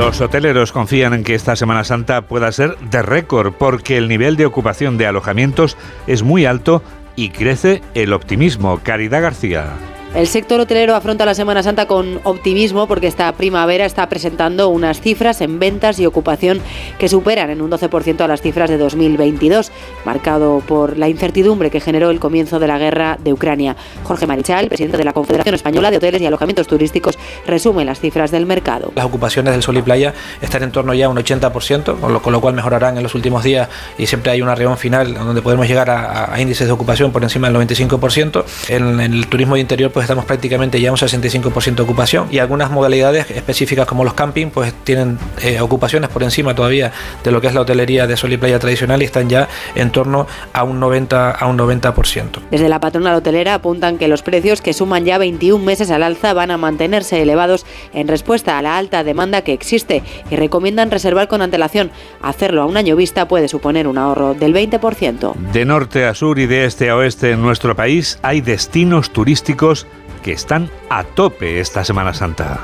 Los 0.08 0.22
hoteleros 0.22 0.72
confían 0.72 1.14
en 1.14 1.26
que 1.26 1.36
esta 1.36 1.58
Semana 1.58 1.84
Santa 1.84 2.22
pueda 2.22 2.50
ser 2.54 2.78
de 2.78 3.02
récord 3.02 3.52
porque 3.52 3.98
el 3.98 4.08
nivel 4.08 4.38
de 4.38 4.46
ocupación 4.46 4.98
de 4.98 5.06
alojamientos 5.06 5.76
es 6.08 6.24
muy 6.24 6.46
alto 6.46 6.82
y 7.18 7.32
crece 7.32 7.82
el 7.94 8.14
optimismo. 8.14 8.80
Caridad 8.82 9.22
García. 9.22 9.97
El 10.18 10.26
sector 10.26 10.60
hotelero 10.60 10.96
afronta 10.96 11.28
la 11.28 11.36
Semana 11.36 11.62
Santa 11.62 11.86
con 11.86 12.20
optimismo 12.24 12.88
porque 12.88 13.06
esta 13.06 13.32
primavera 13.34 13.86
está 13.86 14.10
presentando 14.10 14.68
unas 14.70 15.00
cifras 15.00 15.42
en 15.42 15.60
ventas 15.60 16.00
y 16.00 16.08
ocupación 16.08 16.60
que 16.98 17.08
superan 17.08 17.52
en 17.52 17.62
un 17.62 17.70
12% 17.70 18.22
a 18.22 18.28
las 18.28 18.42
cifras 18.42 18.68
de 18.68 18.80
2022, 18.80 19.72
marcado 20.06 20.64
por 20.68 20.98
la 20.98 21.08
incertidumbre 21.08 21.70
que 21.70 21.82
generó 21.82 22.10
el 22.10 22.20
comienzo 22.20 22.58
de 22.58 22.66
la 22.66 22.80
guerra 22.80 23.20
de 23.24 23.32
Ucrania. 23.32 23.76
Jorge 24.06 24.26
Marichal, 24.26 24.70
presidente 24.70 24.98
de 24.98 25.04
la 25.04 25.14
Confederación 25.14 25.54
Española 25.54 25.92
de 25.92 25.98
Hoteles 25.98 26.20
y 26.20 26.26
Alojamientos 26.26 26.66
Turísticos, 26.66 27.16
resume 27.46 27.86
las 27.86 28.00
cifras 28.00 28.32
del 28.32 28.48
mercado. 28.48 28.94
Las 28.96 29.06
ocupaciones 29.06 29.54
del 29.54 29.62
sol 29.62 29.78
y 29.78 29.84
playa 29.84 30.16
están 30.42 30.64
en 30.64 30.72
torno 30.72 30.96
ya 30.96 31.06
a 31.06 31.10
un 31.10 31.18
80%, 31.18 32.00
con 32.00 32.12
lo, 32.12 32.24
con 32.24 32.34
lo 32.34 32.42
cual 32.42 32.56
mejorarán 32.56 32.98
en 32.98 33.04
los 33.04 33.14
últimos 33.14 33.44
días 33.44 33.70
y 34.00 34.08
siempre 34.08 34.32
hay 34.32 34.42
una 34.42 34.56
reunión 34.56 34.80
final 34.80 35.14
donde 35.14 35.44
podemos 35.44 35.68
llegar 35.68 35.92
a, 35.92 36.34
a 36.34 36.42
índices 36.42 36.66
de 36.66 36.74
ocupación 36.74 37.12
por 37.12 37.22
encima 37.22 37.52
del 37.52 37.68
95%. 37.68 38.46
En, 38.70 39.00
en 39.00 39.14
el 39.14 39.28
turismo 39.28 39.54
de 39.54 39.62
interior 39.62 39.92
pues 39.92 40.07
estamos 40.08 40.24
prácticamente 40.24 40.80
ya 40.80 40.90
un 40.90 40.98
65% 40.98 41.76
de 41.76 41.84
ocupación 41.84 42.30
y 42.32 42.40
algunas 42.40 42.72
modalidades 42.72 43.30
específicas 43.30 43.86
como 43.86 44.06
los 44.06 44.14
camping 44.14 44.48
pues 44.48 44.74
tienen 44.86 45.20
eh, 45.42 45.60
ocupaciones 45.60 46.10
por 46.10 46.24
encima 46.24 46.56
todavía 46.56 46.94
de 47.26 47.32
lo 47.32 47.42
que 47.42 47.48
es 47.48 47.54
la 47.54 47.60
hotelería 47.60 48.08
de 48.08 48.16
sol 48.16 48.32
y 48.32 48.38
playa 48.38 48.58
tradicional 48.58 49.02
y 49.02 49.06
están 49.06 49.28
ya 49.28 49.50
en 49.76 49.92
torno 49.92 50.26
a 50.54 50.64
un 50.64 50.80
90 50.80 51.32
a 51.32 51.46
un 51.46 51.58
90%. 51.58 52.40
Desde 52.50 52.70
la 52.70 52.80
patronal 52.80 53.16
hotelera 53.16 53.56
apuntan 53.56 53.98
que 53.98 54.08
los 54.08 54.22
precios 54.22 54.62
que 54.62 54.72
suman 54.72 55.04
ya 55.04 55.18
21 55.18 55.62
meses 55.62 55.92
al 55.92 56.04
alza 56.04 56.32
van 56.32 56.52
a 56.52 56.58
mantenerse 56.58 57.22
elevados 57.22 57.66
en 57.94 58.08
respuesta 58.08 58.58
a 58.58 58.62
la 58.62 58.78
alta 58.78 59.04
demanda 59.04 59.42
que 59.42 59.52
existe 59.52 60.04
y 60.32 60.38
recomiendan 60.38 60.90
reservar 60.90 61.28
con 61.28 61.42
antelación. 61.42 61.92
Hacerlo 62.22 62.62
a 62.62 62.66
un 62.66 62.78
año 62.78 62.96
vista 62.96 63.28
puede 63.28 63.50
suponer 63.50 63.90
un 63.90 63.98
ahorro 63.98 64.36
del 64.36 64.54
20%. 64.54 65.36
De 65.52 65.66
norte 65.66 66.06
a 66.06 66.14
sur 66.14 66.40
y 66.40 66.48
de 66.48 66.64
este 66.64 66.90
a 66.90 66.96
oeste 66.96 67.32
en 67.32 67.42
nuestro 67.42 67.76
país 67.76 68.20
hay 68.22 68.40
destinos 68.40 69.10
turísticos 69.10 69.86
que 70.28 70.34
están 70.34 70.70
a 70.90 71.06
tope 71.06 71.62
esta 71.62 71.86
Semana 71.86 72.14
Santa. 72.14 72.60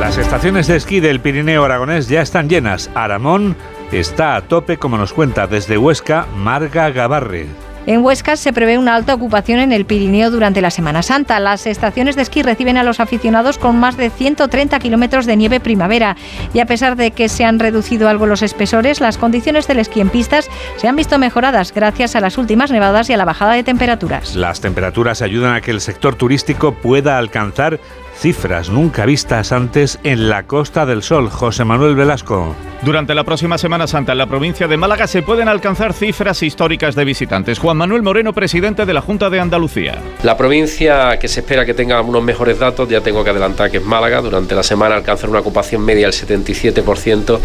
Las 0.00 0.16
estaciones 0.16 0.68
de 0.68 0.76
esquí 0.76 1.00
del 1.00 1.20
Pirineo 1.20 1.66
Aragonés 1.66 2.08
ya 2.08 2.22
están 2.22 2.48
llenas. 2.48 2.88
Aramón 2.94 3.56
está 3.92 4.36
a 4.36 4.48
tope, 4.48 4.78
como 4.78 4.96
nos 4.96 5.12
cuenta 5.12 5.46
desde 5.46 5.76
Huesca 5.76 6.26
Marga 6.34 6.88
Gabarre. 6.88 7.46
En 7.84 8.04
Huesca 8.04 8.36
se 8.36 8.52
prevé 8.52 8.78
una 8.78 8.94
alta 8.94 9.12
ocupación 9.12 9.58
en 9.58 9.72
el 9.72 9.86
Pirineo 9.86 10.30
durante 10.30 10.60
la 10.60 10.70
Semana 10.70 11.02
Santa. 11.02 11.40
Las 11.40 11.66
estaciones 11.66 12.14
de 12.14 12.22
esquí 12.22 12.42
reciben 12.42 12.76
a 12.76 12.84
los 12.84 13.00
aficionados 13.00 13.58
con 13.58 13.76
más 13.80 13.96
de 13.96 14.08
130 14.08 14.78
kilómetros 14.78 15.26
de 15.26 15.36
nieve 15.36 15.58
primavera. 15.58 16.16
Y 16.54 16.60
a 16.60 16.66
pesar 16.66 16.94
de 16.94 17.10
que 17.10 17.28
se 17.28 17.44
han 17.44 17.58
reducido 17.58 18.08
algo 18.08 18.26
los 18.26 18.42
espesores, 18.42 19.00
las 19.00 19.18
condiciones 19.18 19.66
del 19.66 19.80
esquí 19.80 20.00
en 20.00 20.10
pistas 20.10 20.48
se 20.76 20.86
han 20.86 20.94
visto 20.94 21.18
mejoradas 21.18 21.74
gracias 21.74 22.14
a 22.14 22.20
las 22.20 22.38
últimas 22.38 22.70
nevadas 22.70 23.10
y 23.10 23.14
a 23.14 23.16
la 23.16 23.24
bajada 23.24 23.54
de 23.54 23.64
temperaturas. 23.64 24.36
Las 24.36 24.60
temperaturas 24.60 25.20
ayudan 25.20 25.54
a 25.56 25.60
que 25.60 25.72
el 25.72 25.80
sector 25.80 26.14
turístico 26.14 26.74
pueda 26.74 27.18
alcanzar 27.18 27.80
cifras 28.22 28.70
nunca 28.70 29.04
vistas 29.04 29.50
antes 29.50 29.98
en 30.04 30.28
la 30.28 30.44
Costa 30.44 30.86
del 30.86 31.02
Sol. 31.02 31.28
José 31.28 31.64
Manuel 31.64 31.96
Velasco. 31.96 32.54
Durante 32.82 33.14
la 33.14 33.22
próxima 33.22 33.58
Semana 33.58 33.86
Santa 33.86 34.12
en 34.12 34.18
la 34.18 34.26
provincia 34.26 34.66
de 34.66 34.76
Málaga 34.76 35.06
se 35.06 35.22
pueden 35.22 35.48
alcanzar 35.48 35.92
cifras 35.92 36.42
históricas 36.42 36.94
de 36.96 37.04
visitantes. 37.04 37.58
Juan 37.58 37.76
Manuel 37.76 38.02
Moreno, 38.02 38.32
presidente 38.32 38.86
de 38.86 38.92
la 38.92 39.00
Junta 39.00 39.30
de 39.30 39.38
Andalucía. 39.38 39.98
La 40.22 40.36
provincia 40.36 41.16
que 41.18 41.28
se 41.28 41.40
espera 41.40 41.64
que 41.64 41.74
tenga 41.74 42.00
unos 42.00 42.22
mejores 42.22 42.58
datos, 42.58 42.88
ya 42.88 43.00
tengo 43.00 43.22
que 43.22 43.30
adelantar 43.30 43.70
que 43.70 43.76
es 43.78 43.84
Málaga. 43.84 44.20
Durante 44.20 44.54
la 44.54 44.62
semana 44.62 44.96
alcanzar 44.96 45.30
una 45.30 45.40
ocupación 45.40 45.84
media 45.84 46.06
del 46.06 46.14
77% 46.14 47.40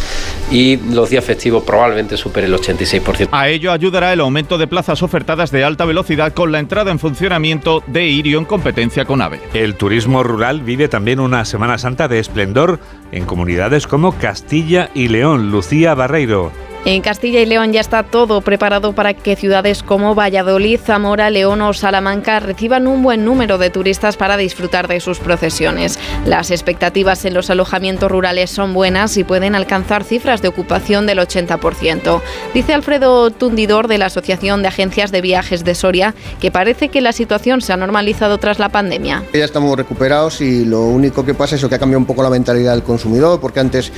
y 0.52 0.78
los 0.92 1.10
días 1.10 1.24
festivos 1.24 1.64
probablemente 1.64 2.18
supere 2.18 2.48
el 2.48 2.54
86%. 2.56 3.30
A 3.32 3.48
ello 3.48 3.72
ayudará 3.72 4.14
el 4.14 4.20
aumento 4.22 4.58
de 4.58 4.68
plazas 4.68 5.04
ofertadas 5.04 5.52
de 5.52 5.64
alta 5.64 5.86
velocidad 5.86 6.34
con 6.34 6.52
la 6.52 6.60
entrada 6.60 6.92
en 6.92 7.00
funcionamiento 7.00 7.84
de 7.88 8.08
Irio 8.08 8.40
en 8.40 8.46
competencia 8.46 9.06
con 9.06 9.22
AVE. 9.22 9.40
El 9.54 9.76
turismo 9.76 10.24
rural 10.24 10.62
vive 10.68 10.90
también 10.90 11.22
una 11.22 11.46
Semana 11.46 11.78
Santa 11.78 12.10
de 12.10 12.20
esplendor 12.20 12.80
en 13.14 13.26
comunidades 13.26 13.88
como 13.88 14.12
Castilla 14.12 14.90
y 14.94 15.08
León. 15.08 15.50
Lucía 15.50 15.96
Barreiro. 15.96 16.52
En 16.90 17.02
Castilla 17.02 17.42
y 17.42 17.46
León 17.46 17.74
ya 17.74 17.82
está 17.82 18.04
todo 18.04 18.40
preparado 18.40 18.94
para 18.94 19.14
que 19.14 19.36
ciudades 19.36 19.84
como 19.84 20.16
Valladolid, 20.16 20.80
Zamora, 20.80 21.30
León 21.30 21.62
o 21.62 21.74
Salamanca 21.74 22.40
reciban 22.40 22.88
un 22.88 23.04
buen 23.04 23.26
número 23.26 23.58
de 23.58 23.70
turistas 23.70 24.16
para 24.16 24.38
disfrutar 24.38 24.88
de 24.88 25.02
sus 25.02 25.20
procesiones. 25.20 26.00
Las 26.26 26.50
expectativas 26.50 27.26
en 27.26 27.34
los 27.34 27.50
alojamientos 27.50 28.10
rurales 28.10 28.52
son 28.52 28.74
buenas 28.74 29.18
y 29.18 29.26
pueden 29.26 29.54
alcanzar 29.54 30.06
cifras 30.06 30.42
de 30.42 30.48
ocupación 30.48 31.06
del 31.08 31.20
80%. 31.20 32.22
Dice 32.54 32.74
Alfredo 32.74 33.32
Tundidor 33.32 33.90
de 33.90 33.98
la 33.98 34.06
Asociación 34.06 34.62
de 34.62 34.70
Agencias 34.70 35.12
de 35.12 35.20
Viajes 35.20 35.66
de 35.66 35.76
Soria 35.76 36.16
que 36.40 36.52
parece 36.52 36.88
que 36.88 37.02
la 37.02 37.12
situación 37.12 37.60
se 37.60 37.74
ha 37.74 37.78
normalizado 37.78 38.38
tras 38.38 38.60
la 38.60 38.70
pandemia. 38.70 39.26
Ya 39.34 39.44
estamos 39.44 39.76
recuperados 39.76 40.40
y 40.40 40.64
lo 40.64 40.84
único 40.84 41.26
que 41.26 41.34
pasa 41.34 41.58
es 41.58 41.66
que 41.66 41.76
ha 41.76 41.80
cambiado 41.80 42.00
un 42.00 42.06
poco 42.06 42.24
la 42.24 42.30
mentalidad 42.30 42.72
del 42.72 42.84
consumidor 42.84 43.42
porque 43.42 43.60
antes 43.60 43.92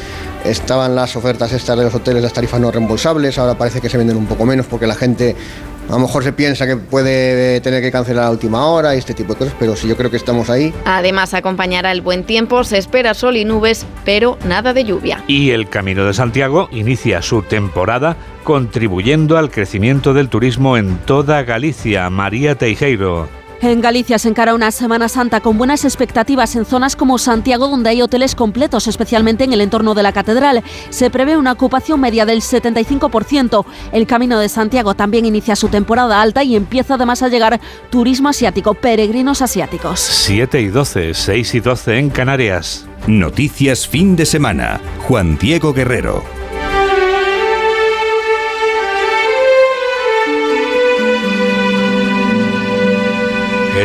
estaban 0.44 0.96
las 0.96 1.16
ofertas 1.16 1.52
estas 1.52 1.78
de 1.78 1.84
los 1.84 1.94
hoteles, 1.94 2.24
las 2.24 2.34
tarifas 2.34 2.60
no 2.60 2.79
reembolsables, 2.80 3.38
ahora 3.38 3.58
parece 3.58 3.82
que 3.82 3.90
se 3.90 3.98
venden 3.98 4.18
un 4.18 4.26
poco 4.26 4.46
menos 4.46 4.66
porque 4.66 4.88
la 4.88 4.96
gente 4.96 5.36
a 5.90 5.94
lo 5.94 6.00
mejor 6.00 6.24
se 6.24 6.34
piensa 6.34 6.68
que 6.68 6.78
puede 6.78 7.62
tener 7.62 7.82
que 7.82 7.92
cancelar 7.92 8.26
a 8.26 8.30
última 8.30 8.66
hora 8.66 8.96
y 8.96 9.00
este 9.00 9.16
tipo 9.16 9.34
de 9.34 9.40
cosas, 9.40 9.56
pero 9.60 9.76
sí 9.76 9.88
yo 9.88 9.98
creo 9.98 10.12
que 10.12 10.18
estamos 10.18 10.50
ahí. 10.50 10.72
Además 10.86 11.34
acompañará 11.34 11.92
el 11.92 12.02
buen 12.02 12.24
tiempo, 12.24 12.64
se 12.64 12.78
espera 12.78 13.16
sol 13.16 13.38
y 13.38 13.44
nubes, 13.44 13.86
pero 14.06 14.38
nada 14.46 14.74
de 14.74 14.86
lluvia. 14.86 15.24
Y 15.28 15.50
el 15.50 15.68
Camino 15.68 16.06
de 16.06 16.14
Santiago 16.14 16.70
inicia 16.72 17.24
su 17.24 17.42
temporada 17.42 18.18
contribuyendo 18.44 19.38
al 19.38 19.50
crecimiento 19.50 20.14
del 20.14 20.30
turismo 20.30 20.78
en 20.78 20.98
toda 21.00 21.42
Galicia. 21.44 22.10
María 22.10 22.56
Teijeiro. 22.56 23.39
En 23.62 23.82
Galicia 23.82 24.18
se 24.18 24.30
encara 24.30 24.56
una 24.56 24.72
Semana 24.72 25.10
Santa 25.10 25.42
con 25.42 25.58
buenas 25.58 25.84
expectativas 25.84 26.56
en 26.56 26.64
zonas 26.64 26.96
como 26.96 27.18
Santiago, 27.18 27.68
donde 27.68 27.90
hay 27.90 28.02
hoteles 28.02 28.34
completos, 28.34 28.88
especialmente 28.88 29.44
en 29.44 29.52
el 29.52 29.60
entorno 29.60 29.94
de 29.96 30.04
la 30.04 30.14
catedral. 30.14 30.64
Se 30.90 31.10
prevé 31.10 31.36
una 31.36 31.52
ocupación 31.52 32.00
media 32.00 32.26
del 32.26 32.42
75%. 32.42 33.66
El 33.92 34.08
Camino 34.08 34.40
de 34.40 34.48
Santiago 34.48 34.94
también 34.96 35.26
inicia 35.26 35.58
su 35.58 35.68
temporada 35.68 36.22
alta 36.22 36.42
y 36.42 36.56
empieza 36.56 36.94
además 36.94 37.22
a 37.22 37.28
llegar 37.28 37.60
turismo 37.90 38.30
asiático, 38.30 38.76
peregrinos 38.76 39.42
asiáticos. 39.42 40.00
7 40.00 40.62
y 40.62 40.68
12, 40.68 41.14
6 41.14 41.56
y 41.56 41.60
12 41.60 41.98
en 41.98 42.10
Canarias. 42.12 42.86
Noticias 43.08 43.86
fin 43.86 44.16
de 44.16 44.26
semana. 44.26 44.80
Juan 45.06 45.38
Diego 45.38 45.74
Guerrero. 45.74 46.24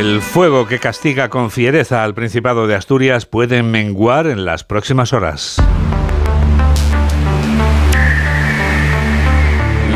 El 0.05 0.21
fuego 0.21 0.67
que 0.67 0.81
castiga 0.81 1.31
con 1.31 1.51
fiereza 1.51 2.05
al 2.05 2.13
Principado 2.13 2.67
de 2.67 2.75
Asturias 2.75 3.25
puede 3.25 3.63
menguar 3.63 4.27
en 4.27 4.45
las 4.45 4.63
próximas 4.63 5.15
horas. 5.15 5.57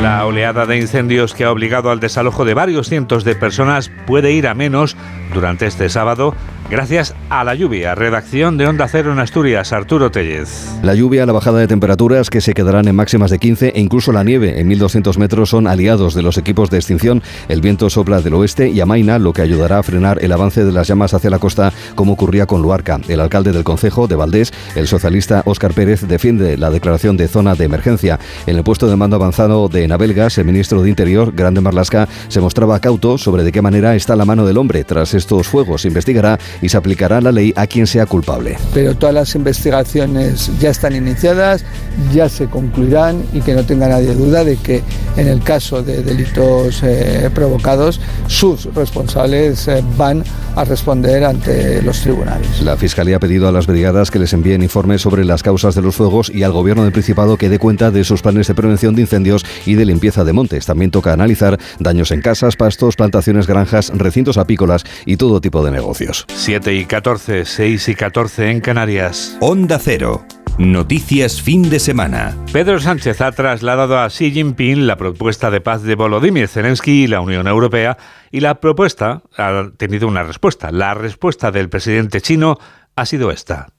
La 0.01 0.25
oleada 0.25 0.65
de 0.65 0.79
incendios 0.79 1.35
que 1.35 1.45
ha 1.45 1.53
obligado 1.53 1.91
al 1.91 2.01
desalojo 2.01 2.47
de 2.47 2.55
varios 2.55 2.89
cientos 2.89 3.23
de 3.23 3.35
personas 3.35 3.91
puede 4.07 4.33
ir 4.33 4.49
a 4.49 4.55
menos 4.55 4.97
durante 5.35 5.67
este 5.67 5.91
sábado 5.91 6.35
gracias 6.71 7.15
a 7.31 7.45
la 7.45 7.55
lluvia. 7.55 7.95
Redacción 7.95 8.59
de 8.59 8.67
Onda 8.67 8.89
Cero 8.89 9.13
en 9.13 9.19
Asturias, 9.19 9.73
Arturo 9.73 10.11
Tellez. 10.11 10.69
La 10.83 10.95
lluvia, 10.95 11.27
la 11.27 11.33
bajada 11.33 11.59
de 11.59 11.69
temperaturas 11.69 12.31
que 12.31 12.41
se 12.41 12.55
quedarán 12.55 12.89
en 12.89 12.97
máximas 12.97 13.31
de 13.31 13.39
15 13.39 13.73
e 13.75 13.81
incluso 13.81 14.13
la 14.13 14.25
nieve 14.25 14.61
en 14.61 14.69
1200 14.69 15.19
metros 15.19 15.51
son 15.51 15.67
aliados 15.67 16.15
de 16.15 16.23
los 16.23 16.39
equipos 16.39 16.71
de 16.71 16.79
extinción. 16.79 17.23
El 17.49 17.61
viento 17.61 17.91
sopla 17.91 18.21
del 18.21 18.35
oeste 18.35 18.69
y 18.69 18.81
amaina, 18.81 19.19
lo 19.19 19.33
que 19.33 19.43
ayudará 19.43 19.79
a 19.79 19.83
frenar 19.83 20.23
el 20.23 20.33
avance 20.33 20.65
de 20.65 20.73
las 20.73 20.89
llamas 20.89 21.15
hacia 21.15 21.31
la 21.31 21.39
costa, 21.39 21.73
como 21.95 22.13
ocurría 22.13 22.47
con 22.47 22.63
Luarca. 22.63 23.01
El 23.09 23.21
alcalde 23.21 23.53
del 23.53 23.65
concejo 23.65 24.07
de 24.07 24.17
Valdés, 24.17 24.53
el 24.75 24.87
socialista 24.87 25.43
Óscar 25.45 25.75
Pérez, 25.75 26.07
defiende 26.07 26.57
la 26.57 26.71
declaración 26.71 27.17
de 27.17 27.29
zona 27.29 27.55
de 27.55 27.65
emergencia. 27.65 28.19
En 28.47 28.57
el 28.57 28.65
puesto 28.65 28.89
de 28.89 28.97
mando 28.97 29.17
avanzado 29.17 29.69
de 29.69 29.87
Navelgas, 29.89 30.39
el 30.39 30.45
ministro 30.45 30.83
de 30.83 30.91
Interior, 30.91 31.33
Grande 31.35 31.61
Marlasca, 31.61 32.09
se 32.29 32.41
mostraba 32.41 32.81
cauto 32.81 33.19
sobre 33.19 33.43
de 33.43 33.53
qué 33.53 33.63
manera 33.63 33.95
está 33.95 34.17
la 34.17 34.25
mano 34.25 34.47
del 34.47 34.59
hombre. 34.59 34.85
Tras 34.85 35.15
estos 35.15 35.49
fuegos, 35.49 35.85
investigará 35.85 36.39
y 36.63 36.69
se 36.69 36.77
aplicará 36.77 37.21
la 37.21 37.33
ley 37.33 37.53
a 37.57 37.67
quien 37.67 37.87
sea 37.87 38.07
culpable. 38.07 38.57
Pero 38.75 38.95
todas 38.97 39.15
las 39.15 39.35
investigaciones 39.35 40.51
ya 40.61 40.71
están 40.71 40.95
iniciadas, 40.95 41.65
ya 42.13 42.29
se 42.29 42.47
concluirán 42.47 43.23
y 43.33 43.41
que 43.41 43.55
no 43.55 43.65
tenga 43.65 43.89
nadie 43.89 44.15
duda 44.15 44.45
de 44.45 44.57
que 44.57 44.83
en 45.17 45.29
el 45.29 45.43
caso 45.43 45.83
de 45.83 46.03
delitos 46.03 46.83
eh, 46.83 47.31
provocados, 47.35 48.01
sus 48.27 48.73
responsables 48.75 49.67
eh, 49.69 49.83
van 49.97 50.25
a 50.55 50.65
responder 50.65 51.25
ante 51.25 51.83
los 51.83 52.01
tribunales. 52.01 52.63
La 52.63 52.77
Fiscalía 52.77 53.17
ha 53.17 53.21
pedido 53.21 53.49
a 53.49 53.53
las 53.53 53.67
brigadas 53.67 54.11
que 54.11 54.19
les 54.19 54.33
envíen 54.33 54.63
informes 54.63 55.03
sobre 55.03 55.25
las 55.25 55.43
causas 55.43 55.75
de 55.75 55.83
los 55.83 55.97
fuegos 55.97 56.31
y 56.33 56.43
al 56.43 56.53
Gobierno 56.53 56.85
del 56.85 56.93
Principado 56.93 57.37
que 57.37 57.49
dé 57.49 57.59
cuenta 57.59 57.91
de 57.91 58.05
sus 58.05 58.23
planes 58.23 58.47
de 58.47 58.55
prevención 58.55 58.95
de 58.95 59.03
incendios 59.03 59.45
y 59.67 59.75
de 59.75 59.85
limpieza 59.85 60.25
de 60.25 60.33
montes. 60.33 60.67
También 60.67 60.91
toca 60.91 61.13
analizar 61.13 61.59
daños 61.79 62.11
en 62.11 62.23
casas, 62.23 62.57
pastos, 62.57 62.97
plantaciones, 62.97 63.47
granjas, 63.47 63.93
recintos 63.95 64.39
apícolas 64.39 64.85
y 65.05 65.17
todo 65.17 65.41
tipo 65.41 65.65
de 65.65 65.71
negocios. 65.71 66.27
7 66.49 66.73
y 66.73 66.87
14, 66.87 67.45
6 67.45 67.89
y 67.91 67.95
14 67.95 68.51
en 68.51 68.63
Canarias. 68.63 69.37
Onda 69.39 69.79
Cero. 69.79 70.25
Noticias 70.57 71.43
fin 71.43 71.69
de 71.69 71.79
semana. 71.79 72.35
Pedro 72.55 72.81
Sánchez 72.81 73.21
ha 73.21 73.33
trasladado 73.33 73.99
a 73.99 74.09
Xi 74.09 74.31
Jinping 74.31 74.87
la 74.87 74.97
propuesta 74.97 75.51
de 75.51 75.61
paz 75.61 75.83
de 75.83 75.95
Volodymyr 75.95 76.49
Zelensky 76.49 77.05
y 77.05 77.07
la 77.07 77.21
Unión 77.21 77.49
Europea 77.49 77.99
y 78.31 78.41
la 78.41 78.61
propuesta 78.61 79.25
ha 79.37 79.73
tenido 79.77 80.09
una 80.09 80.23
respuesta. 80.23 80.73
La 80.73 80.95
respuesta 80.95 81.51
del 81.51 81.69
presidente 81.69 82.23
chino 82.23 82.57
ha 82.97 83.05
sido 83.05 83.31
esta. 83.31 83.75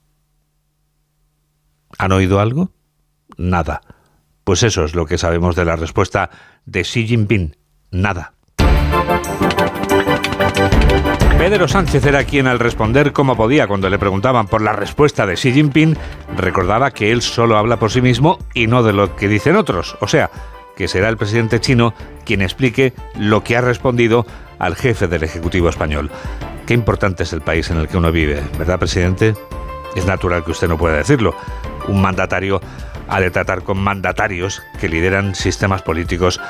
¿Han 1.97 2.11
oído 2.11 2.39
algo? 2.39 2.69
Nada. 3.35 3.81
Pues 4.43 4.61
eso 4.61 4.85
es 4.85 4.93
lo 4.93 5.07
que 5.07 5.17
sabemos 5.17 5.55
de 5.55 5.65
la 5.65 5.75
respuesta 5.75 6.29
de 6.65 6.83
Xi 6.83 7.07
Jinping. 7.07 7.57
Nada. 7.89 8.35
Pedro 11.39 11.69
Sánchez 11.69 12.05
era 12.05 12.25
quien 12.25 12.47
al 12.47 12.59
responder 12.59 13.13
como 13.13 13.37
podía 13.37 13.65
cuando 13.65 13.89
le 13.89 13.97
preguntaban 13.97 14.47
por 14.47 14.61
la 14.61 14.73
respuesta 14.73 15.25
de 15.25 15.35
Xi 15.35 15.53
Jinping, 15.53 15.97
recordaba 16.35 16.91
que 16.91 17.13
él 17.13 17.21
solo 17.21 17.57
habla 17.57 17.79
por 17.79 17.91
sí 17.91 18.01
mismo 18.01 18.37
y 18.53 18.67
no 18.67 18.83
de 18.83 18.91
lo 18.91 19.15
que 19.15 19.29
dicen 19.29 19.55
otros. 19.55 19.95
O 20.01 20.07
sea, 20.09 20.29
que 20.75 20.89
será 20.89 21.07
el 21.07 21.15
presidente 21.15 21.61
chino 21.61 21.93
quien 22.25 22.41
explique 22.41 22.91
lo 23.17 23.41
que 23.41 23.55
ha 23.55 23.61
respondido 23.61 24.25
al 24.59 24.75
jefe 24.75 25.07
del 25.07 25.23
Ejecutivo 25.23 25.69
español. 25.69 26.11
Qué 26.67 26.73
importante 26.73 27.23
es 27.23 27.31
el 27.31 27.39
país 27.39 27.69
en 27.69 27.77
el 27.77 27.87
que 27.87 27.95
uno 27.95 28.11
vive, 28.11 28.43
¿verdad, 28.57 28.77
presidente? 28.77 29.33
Es 29.95 30.05
natural 30.05 30.43
que 30.43 30.51
usted 30.51 30.67
no 30.67 30.77
pueda 30.77 30.97
decirlo. 30.97 31.37
Un 31.87 32.01
mandatario 32.01 32.59
ha 33.07 33.21
de 33.21 33.31
tratar 33.31 33.63
con 33.63 33.79
mandatarios 33.79 34.61
que 34.81 34.89
lideran 34.89 35.35
sistemas 35.35 35.83
políticos 35.83 36.41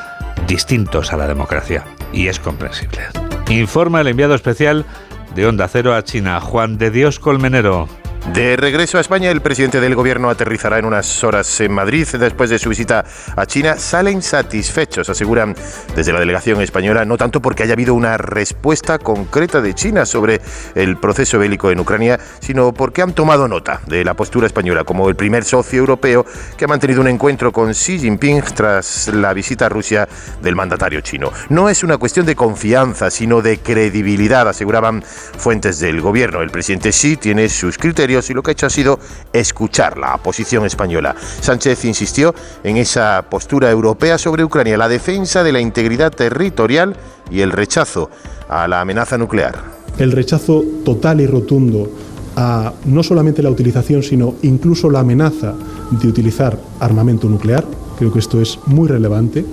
distintos 0.48 1.14
a 1.14 1.18
la 1.18 1.28
democracia. 1.28 1.86
Y 2.12 2.28
es 2.28 2.40
comprensible. 2.40 3.29
Informa 3.50 4.02
el 4.02 4.08
enviado 4.08 4.36
especial 4.36 4.86
de 5.34 5.48
Onda 5.48 5.68
Cero 5.68 5.96
a 5.96 6.04
China, 6.04 6.40
Juan 6.40 6.78
de 6.78 6.92
Dios 6.92 7.20
Colmenero. 7.20 7.90
De 8.28 8.56
regreso 8.58 8.98
a 8.98 9.02
España, 9.02 9.32
el 9.32 9.42
presidente 9.42 9.80
del 9.80 9.96
gobierno 9.96 10.30
aterrizará 10.30 10.78
en 10.78 10.86
unas 10.86 11.24
horas 11.24 11.60
en 11.62 11.72
Madrid 11.72 12.06
después 12.20 12.50
de 12.50 12.60
su 12.60 12.70
visita 12.70 13.04
a 13.36 13.46
China. 13.46 13.78
Salen 13.78 14.22
satisfechos, 14.22 15.10
aseguran 15.10 15.56
desde 15.96 16.14
la 16.14 16.20
delegación 16.20 16.62
española, 16.62 17.06
no 17.06 17.18
tanto 17.18 17.42
porque 17.42 17.64
haya 17.64 17.74
habido 17.74 17.96
una 17.96 18.18
respuesta 18.18 19.00
concreta 19.00 19.62
de 19.62 19.74
China 19.74 20.06
sobre 20.06 20.42
el 20.76 20.98
proceso 20.98 21.40
bélico 21.40 21.72
en 21.72 21.80
Ucrania, 21.80 22.20
sino 22.40 22.72
porque 22.74 23.02
han 23.02 23.14
tomado 23.14 23.48
nota 23.48 23.82
de 23.88 24.04
la 24.06 24.14
postura 24.14 24.46
española 24.46 24.84
como 24.84 25.10
el 25.10 25.16
primer 25.16 25.44
socio 25.44 25.80
europeo 25.80 26.26
que 26.56 26.66
ha 26.66 26.68
mantenido 26.68 27.02
un 27.02 27.08
encuentro 27.08 27.52
con 27.52 27.72
Xi 27.72 28.00
Jinping 28.00 28.42
tras 28.54 29.08
la 29.08 29.34
visita 29.34 29.66
a 29.66 29.70
Rusia 29.70 30.08
del 30.42 30.56
mandatario 30.56 31.02
chino. 31.02 31.32
No 31.50 31.68
es 31.68 31.84
una 31.84 31.98
cuestión 31.98 32.26
de 32.26 32.36
confianza, 32.36 33.10
sino 33.10 33.42
de 33.42 33.58
credibilidad, 33.58 34.48
aseguraban 34.48 35.02
fuentes 35.02 35.80
del 35.80 36.00
gobierno. 36.00 36.42
El 36.42 36.52
presidente 36.52 36.90
Xi 36.90 37.18
tiene 37.18 37.50
sus 37.50 37.78
criterios 37.78 38.09
y 38.10 38.34
lo 38.34 38.42
que 38.42 38.52
ha 38.52 38.54
hecho 38.54 38.66
ha 38.66 38.70
sido 38.70 39.00
escuchar 39.32 39.98
la 39.98 40.18
posición 40.18 40.66
española. 40.66 41.16
Sánchez 41.42 41.86
insistió 41.86 42.34
en 42.64 42.78
esa 42.78 43.26
postura 43.30 43.70
europea 43.70 44.18
sobre 44.18 44.44
Ucrania, 44.44 44.78
la 44.78 44.90
defensa 44.90 45.44
de 45.44 45.52
la 45.52 45.60
integridad 45.60 46.12
territorial 46.12 46.96
y 47.30 47.42
el 47.42 47.52
rechazo 47.52 48.10
a 48.50 48.68
la 48.68 48.82
amenaza 48.82 49.18
nuclear. 49.18 49.56
El 50.00 50.12
rechazo 50.12 50.64
total 50.84 51.22
y 51.22 51.28
rotundo 51.28 51.92
a 52.36 52.74
no 52.86 53.04
solamente 53.04 53.44
la 53.44 53.50
utilización, 53.50 54.02
sino 54.02 54.36
incluso 54.42 54.90
la 54.90 55.02
amenaza 55.02 55.54
de 55.92 56.08
utilizar 56.08 56.58
armamento 56.80 57.28
nuclear. 57.28 57.66
Creo 57.98 58.12
que 58.12 58.20
esto 58.20 58.42
es 58.42 58.58
muy 58.66 58.88
relevante 58.88 59.46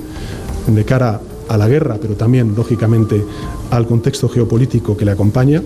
de 0.66 0.84
cara 0.84 1.20
a 1.48 1.56
la 1.56 1.68
guerra, 1.68 1.98
pero 2.00 2.14
también, 2.14 2.54
lógicamente, 2.56 3.24
al 3.70 3.86
contexto 3.86 4.28
geopolítico 4.28 4.96
que 4.96 5.04
le 5.04 5.12
acompaña. 5.12 5.62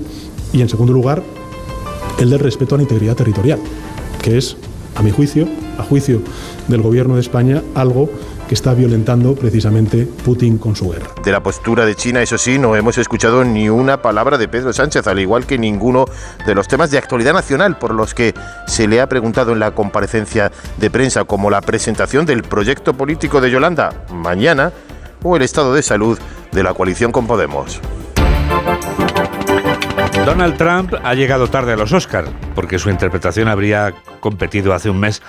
Y, 0.52 0.60
en 0.60 0.68
segundo 0.68 0.92
lugar, 0.92 1.22
el 2.20 2.30
del 2.30 2.38
respeto 2.38 2.74
a 2.74 2.78
la 2.78 2.82
integridad 2.82 3.16
territorial, 3.16 3.58
que 4.22 4.38
es, 4.38 4.56
a 4.94 5.02
mi 5.02 5.10
juicio, 5.10 5.48
a 5.78 5.82
juicio 5.82 6.20
del 6.68 6.82
Gobierno 6.82 7.14
de 7.14 7.22
España, 7.22 7.62
algo 7.74 8.10
que 8.46 8.54
está 8.54 8.74
violentando 8.74 9.34
precisamente 9.34 10.08
Putin 10.24 10.58
con 10.58 10.74
su 10.74 10.90
guerra. 10.90 11.06
De 11.24 11.30
la 11.30 11.40
postura 11.42 11.86
de 11.86 11.94
China, 11.94 12.20
eso 12.20 12.36
sí, 12.36 12.58
no 12.58 12.74
hemos 12.76 12.98
escuchado 12.98 13.44
ni 13.44 13.68
una 13.68 14.02
palabra 14.02 14.38
de 14.38 14.48
Pedro 14.48 14.72
Sánchez, 14.72 15.06
al 15.06 15.20
igual 15.20 15.46
que 15.46 15.56
ninguno 15.56 16.04
de 16.46 16.54
los 16.54 16.66
temas 16.66 16.90
de 16.90 16.98
actualidad 16.98 17.32
nacional 17.32 17.78
por 17.78 17.94
los 17.94 18.12
que 18.12 18.34
se 18.66 18.88
le 18.88 19.00
ha 19.00 19.08
preguntado 19.08 19.52
en 19.52 19.60
la 19.60 19.70
comparecencia 19.70 20.50
de 20.78 20.90
prensa, 20.90 21.24
como 21.24 21.48
la 21.48 21.60
presentación 21.60 22.26
del 22.26 22.42
proyecto 22.42 22.92
político 22.92 23.40
de 23.40 23.50
Yolanda 23.50 24.04
mañana 24.12 24.72
o 25.22 25.36
el 25.36 25.42
estado 25.42 25.72
de 25.72 25.82
salud 25.82 26.18
de 26.50 26.62
la 26.62 26.74
coalición 26.74 27.12
con 27.12 27.26
Podemos. 27.26 27.80
Donald 30.30 30.56
Trump 30.58 30.94
ha 31.02 31.14
llegado 31.14 31.48
tarde 31.48 31.72
a 31.72 31.76
los 31.76 31.92
Oscars, 31.92 32.30
porque 32.54 32.78
su 32.78 32.88
interpretación 32.88 33.48
habría 33.48 33.92
competido 34.20 34.72
hace 34.72 34.88
un 34.88 35.00
mes 35.00 35.22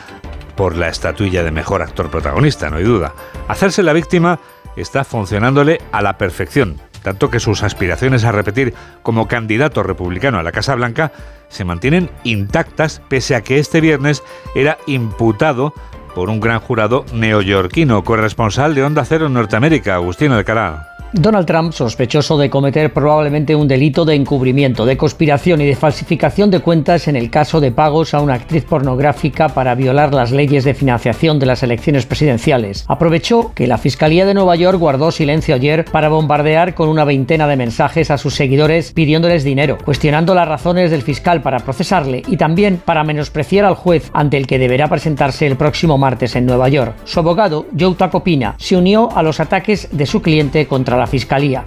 por 0.56 0.76
la 0.76 0.90
estatuilla 0.90 1.44
de 1.44 1.50
mejor 1.50 1.82
actor 1.82 2.12
protagonista, 2.12 2.70
no 2.70 2.78
hay 2.78 2.84
duda. 2.84 3.16
Hacerse 3.48 3.82
la 3.82 3.94
víctima 3.94 4.40
está 4.76 5.04
funcionándole 5.04 5.82
a 5.92 6.04
la 6.04 6.20
perfección, 6.20 6.80
tanto 7.02 7.32
que 7.32 7.40
sus 7.40 7.64
aspiraciones 7.64 8.26
a 8.26 8.32
repetir 8.32 8.76
como 9.02 9.28
candidato 9.28 9.82
republicano 9.82 10.38
a 10.38 10.44
la 10.44 10.52
Casa 10.52 10.76
Blanca 10.76 11.12
se 11.50 11.66
mantienen 11.66 12.12
intactas 12.24 13.02
pese 13.10 13.34
a 13.34 13.42
que 13.42 13.58
este 13.58 13.82
viernes 13.82 14.22
era 14.54 14.78
imputado 14.86 15.74
por 16.14 16.30
un 16.30 16.40
gran 16.40 16.60
jurado 16.60 17.06
neoyorquino, 17.12 18.04
corresponsal 18.04 18.76
de 18.76 18.84
Onda 18.84 19.04
Cero 19.04 19.26
en 19.26 19.34
Norteamérica, 19.34 19.96
Agustín 19.96 20.32
Alcalá. 20.32 20.91
Donald 21.14 21.46
Trump, 21.46 21.74
sospechoso 21.74 22.38
de 22.38 22.50
cometer 22.50 22.94
probablemente 22.94 23.54
un 23.54 23.68
delito 23.68 24.06
de 24.06 24.16
encubrimiento, 24.16 24.86
de 24.86 24.96
conspiración 24.96 25.60
y 25.60 25.66
de 25.66 25.76
falsificación 25.76 26.50
de 26.50 26.62
cuentas 26.62 27.10
en 27.10 27.18
el 27.18 27.30
caso 27.30 27.60
de 27.60 27.74
pagos 27.74 28.14
a 28.14 28.22
una 28.22 28.36
actriz 28.36 28.64
pornográfica 28.64 29.50
para 29.50 29.76
violar 29.76 30.14
las 30.14 30.32
leyes 30.32 30.64
de 30.64 30.74
financiación 30.74 31.38
de 31.38 31.48
las 31.48 31.64
elecciones 31.64 32.06
presidenciales, 32.06 32.86
aprovechó 32.88 33.52
que 33.54 33.68
la 33.68 33.78
Fiscalía 33.78 34.26
de 34.26 34.34
Nueva 34.34 34.56
York 34.56 34.80
guardó 34.80 35.12
silencio 35.12 35.54
ayer 35.54 35.84
para 35.84 36.08
bombardear 36.08 36.76
con 36.76 36.88
una 36.88 37.04
veintena 37.04 37.46
de 37.46 37.58
mensajes 37.58 38.10
a 38.10 38.18
sus 38.18 38.36
seguidores 38.36 38.94
pidiéndoles 38.94 39.44
dinero, 39.44 39.80
cuestionando 39.84 40.34
las 40.34 40.48
razones 40.48 40.92
del 40.92 41.02
fiscal 41.02 41.42
para 41.42 41.60
procesarle 41.60 42.24
y 42.26 42.38
también 42.38 42.82
para 42.84 43.04
menospreciar 43.04 43.66
al 43.66 43.76
juez 43.76 44.10
ante 44.14 44.38
el 44.38 44.48
que 44.48 44.60
deberá 44.60 44.88
presentarse 44.88 45.46
el 45.46 45.58
próximo 45.58 45.98
martes 45.98 46.38
en 46.38 46.46
Nueva 46.46 46.70
York. 46.70 46.96
Su 47.04 47.20
abogado, 47.20 47.66
Joe 47.78 47.96
Tacopina, 47.96 48.56
se 48.58 48.78
unió 48.78 49.10
a 49.14 49.22
los 49.24 49.42
ataques 49.42 49.90
de 49.92 50.06
su 50.06 50.22
cliente 50.22 50.68
contra 50.68 50.98
la 50.98 51.01
la 51.02 51.08
Fiscalía. 51.08 51.64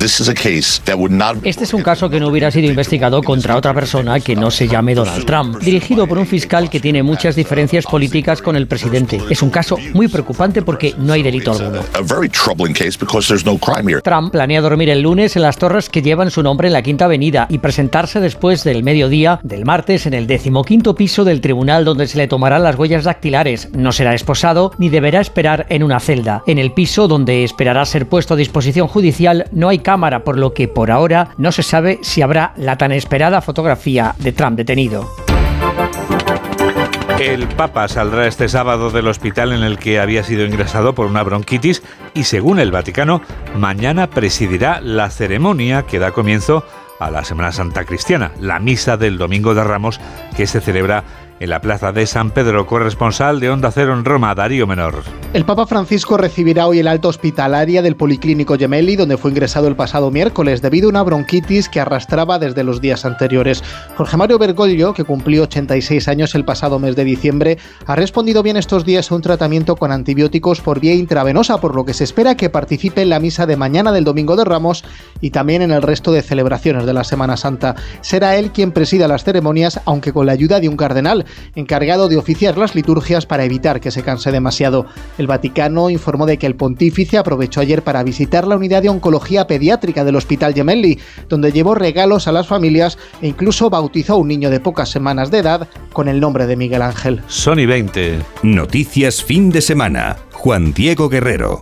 Este 1.42 1.64
es 1.64 1.74
un 1.74 1.82
caso 1.82 2.08
que 2.08 2.20
no 2.20 2.28
hubiera 2.28 2.52
sido 2.52 2.68
investigado 2.68 3.20
contra 3.20 3.56
otra 3.56 3.74
persona 3.74 4.20
que 4.20 4.36
no 4.36 4.48
se 4.48 4.68
llame 4.68 4.94
Donald 4.94 5.26
Trump, 5.26 5.58
dirigido 5.58 6.06
por 6.06 6.18
un 6.18 6.26
fiscal 6.26 6.70
que 6.70 6.78
tiene 6.78 7.02
muchas 7.02 7.34
diferencias 7.34 7.84
políticas 7.84 8.40
con 8.40 8.54
el 8.54 8.68
presidente. 8.68 9.20
Es 9.28 9.42
un 9.42 9.50
caso 9.50 9.76
muy 9.92 10.06
preocupante 10.06 10.62
porque 10.62 10.94
no 10.98 11.14
hay 11.14 11.24
delito 11.24 11.50
alguno. 11.50 11.80
Trump 14.02 14.30
planea 14.30 14.61
dormir 14.61 14.90
el 14.90 15.00
lunes 15.00 15.35
en 15.35 15.42
las 15.42 15.59
torres 15.59 15.88
que 15.88 16.00
llevan 16.00 16.30
su 16.30 16.40
nombre 16.40 16.68
en 16.68 16.72
la 16.72 16.82
Quinta 16.82 17.06
Avenida 17.06 17.48
y 17.50 17.59
presentarse 17.59 18.20
después 18.20 18.62
del 18.62 18.85
mediodía 18.85 19.40
del 19.42 19.64
martes 19.64 20.06
en 20.06 20.14
el 20.14 20.28
decimoquinto 20.28 20.94
piso 20.94 21.24
del 21.24 21.40
tribunal 21.40 21.85
donde 21.85 22.06
se 22.06 22.18
le 22.18 22.28
tomarán 22.28 22.62
las 22.62 22.78
huellas 22.78 23.02
dactilares. 23.02 23.70
No 23.72 23.90
será 23.90 24.14
esposado 24.14 24.70
ni 24.78 24.90
deberá 24.90 25.20
esperar 25.20 25.66
en 25.70 25.82
una 25.82 25.98
celda. 25.98 26.44
En 26.46 26.59
el 26.59 26.70
piso 26.70 27.09
donde 27.09 27.42
esperará 27.42 27.85
ser 27.85 28.09
puesto 28.09 28.35
a 28.35 28.37
disposición 28.37 28.87
judicial 28.87 29.23
no 29.52 29.68
hay 29.68 29.78
cámara, 29.78 30.24
por 30.24 30.38
lo 30.38 30.52
que 30.52 30.68
por 30.68 30.90
ahora 30.90 31.28
no 31.38 31.52
se 31.52 31.62
sabe 31.62 31.98
si 32.02 32.22
habrá 32.22 32.52
la 32.56 32.76
tan 32.76 32.92
esperada 32.92 33.40
fotografía 33.40 34.14
de 34.18 34.32
Trump 34.32 34.56
detenido. 34.56 35.08
El 37.18 37.46
Papa 37.46 37.87
saldrá 37.87 38.26
este 38.26 38.48
sábado 38.48 38.90
del 38.90 39.06
hospital 39.06 39.52
en 39.52 39.62
el 39.62 39.78
que 39.78 40.00
había 40.00 40.24
sido 40.24 40.44
ingresado 40.44 40.94
por 40.94 41.06
una 41.06 41.22
bronquitis 41.22 41.82
y 42.12 42.24
según 42.24 42.58
el 42.58 42.72
Vaticano, 42.72 43.22
mañana 43.56 44.10
presidirá 44.10 44.80
la 44.80 45.08
ceremonia 45.10 45.84
que 45.84 46.00
da 46.00 46.10
comienzo 46.10 46.64
a 46.98 47.10
la 47.10 47.24
Semana 47.24 47.52
Santa 47.52 47.84
Cristiana, 47.84 48.32
la 48.40 48.58
misa 48.58 48.96
del 48.96 49.18
Domingo 49.18 49.54
de 49.54 49.62
Ramos 49.62 50.00
que 50.37 50.46
se 50.46 50.60
celebra 50.60 51.04
en 51.44 51.50
la 51.50 51.61
plaza 51.61 51.92
de 51.92 52.07
San 52.07 52.30
Pedro, 52.30 52.66
corresponsal 52.66 53.38
de 53.38 53.50
Onda 53.50 53.70
Cero 53.70 53.92
en 53.92 54.04
Roma, 54.04 54.35
Darío 54.35 54.66
Menor. 54.66 55.02
El 55.35 55.44
Papa 55.44 55.66
Francisco 55.66 56.16
recibirá 56.16 56.66
hoy 56.66 56.78
el 56.78 56.88
alto 56.88 57.09
hospitalaria 57.09 57.83
del 57.83 57.96
Policlínico 57.96 58.57
Gemelli, 58.57 58.96
donde 58.96 59.18
fue 59.18 59.30
ingresado 59.30 59.68
el 59.68 59.76
pasado 59.76 60.11
miércoles 60.11 60.62
debido 60.62 60.88
a 60.88 60.90
una 60.90 61.02
bronquitis 61.02 61.68
que 61.68 61.80
arrastraba 61.80 62.38
desde 62.38 62.64
los 62.64 62.80
días 62.80 63.04
anteriores. 63.04 63.62
Jorge 63.96 64.16
Mario 64.16 64.38
Bergoglio, 64.38 64.94
que 64.94 65.04
cumplió 65.04 65.42
86 65.42 66.09
años 66.09 66.35
el 66.35 66.46
pasado 66.46 66.78
mes 66.78 66.96
de 66.96 67.04
diciembre, 67.04 67.59
ha 67.87 67.94
respondido 67.94 68.42
bien 68.42 68.57
estos 68.57 68.87
días 68.87 69.11
a 69.11 69.14
un 69.14 69.22
tratamiento 69.22 69.76
con 69.76 69.92
antibióticos 69.92 70.62
por 70.62 70.80
vía 70.80 70.94
intravenosa, 70.94 71.61
por 71.61 71.74
lo 71.74 71.85
que 71.85 71.92
se 71.92 72.04
espera 72.04 72.37
que 72.37 72.48
participe 72.48 73.02
en 73.02 73.11
la 73.11 73.20
misa 73.20 73.44
de 73.44 73.57
mañana 73.57 73.92
del 73.92 74.04
Domingo 74.04 74.37
de 74.37 74.44
Ramos 74.44 74.85
y 75.20 75.30
también 75.30 75.61
en 75.61 75.72
el 75.72 75.83
resto 75.83 76.11
de 76.11 76.22
celebraciones 76.22 76.87
de 76.87 76.94
la 76.94 77.04
Semana 77.04 77.37
Santa. 77.37 77.74
Será 78.00 78.37
él 78.37 78.50
quien 78.50 78.72
presida 78.72 79.09
las 79.09 79.24
ceremonias, 79.24 79.80
aunque 79.85 80.12
con 80.12 80.24
la 80.24 80.33
ayuda 80.33 80.59
de 80.59 80.68
un 80.70 80.76
cardenal 80.76 81.26
encargado 81.55 82.09
de 82.09 82.16
oficiar 82.16 82.59
las 82.59 82.75
liturgias 82.75 83.27
para 83.27 83.44
evitar 83.44 83.81
que 83.81 83.90
se 83.90 84.03
canse 84.03 84.33
demasiado. 84.33 84.87
El 85.18 85.27
Vaticano 85.27 85.90
informó 85.90 86.27
de 86.27 86.38
que 86.38 86.47
el 86.47 86.57
pontífice 86.57 87.18
aprovechó 87.18 87.61
ayer 87.61 87.83
para 87.83 88.03
visitar 88.03 88.47
la 88.47 88.57
unidad 88.57 88.83
de 88.83 88.88
oncología 88.88 89.47
pediátrica 89.47 90.05
del 90.05 90.16
Hospital 90.16 90.55
Gemelli, 90.55 90.99
donde 91.29 91.53
llevó 91.53 91.75
regalos 91.75 92.29
a 92.29 92.33
las 92.33 92.47
familias 92.47 92.99
e 93.23 93.29
incluso 93.29 93.70
bautizó 93.70 94.14
a 94.14 94.16
un 94.16 94.29
niño 94.29 94.51
de 94.51 94.61
pocas 94.61 94.90
semanas 94.90 95.31
de 95.31 95.38
edad 95.38 95.68
con 95.92 96.09
el 96.09 96.20
nombre 96.20 96.47
de 96.47 96.57
Miguel 96.57 96.83
Ángel. 96.83 97.23
Sony 97.29 97.66
20. 97.66 98.18
Noticias 98.42 99.23
fin 99.23 99.51
de 99.51 99.61
semana. 99.61 100.16
Juan 100.33 100.73
Diego 100.73 101.09
Guerrero. 101.09 101.61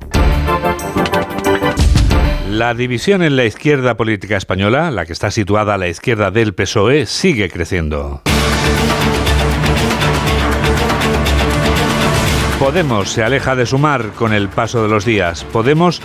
La 2.50 2.74
división 2.74 3.22
en 3.22 3.36
la 3.36 3.46
izquierda 3.46 3.96
política 3.96 4.36
española, 4.36 4.90
la 4.90 5.06
que 5.06 5.14
está 5.14 5.30
situada 5.30 5.74
a 5.74 5.78
la 5.78 5.88
izquierda 5.88 6.30
del 6.30 6.52
PSOE, 6.52 7.06
sigue 7.06 7.48
creciendo. 7.48 8.20
Podemos 12.62 13.10
se 13.10 13.24
aleja 13.24 13.56
de 13.56 13.66
sumar 13.66 14.12
con 14.12 14.32
el 14.32 14.48
paso 14.48 14.84
de 14.84 14.88
los 14.88 15.04
días. 15.04 15.42
Podemos 15.42 16.00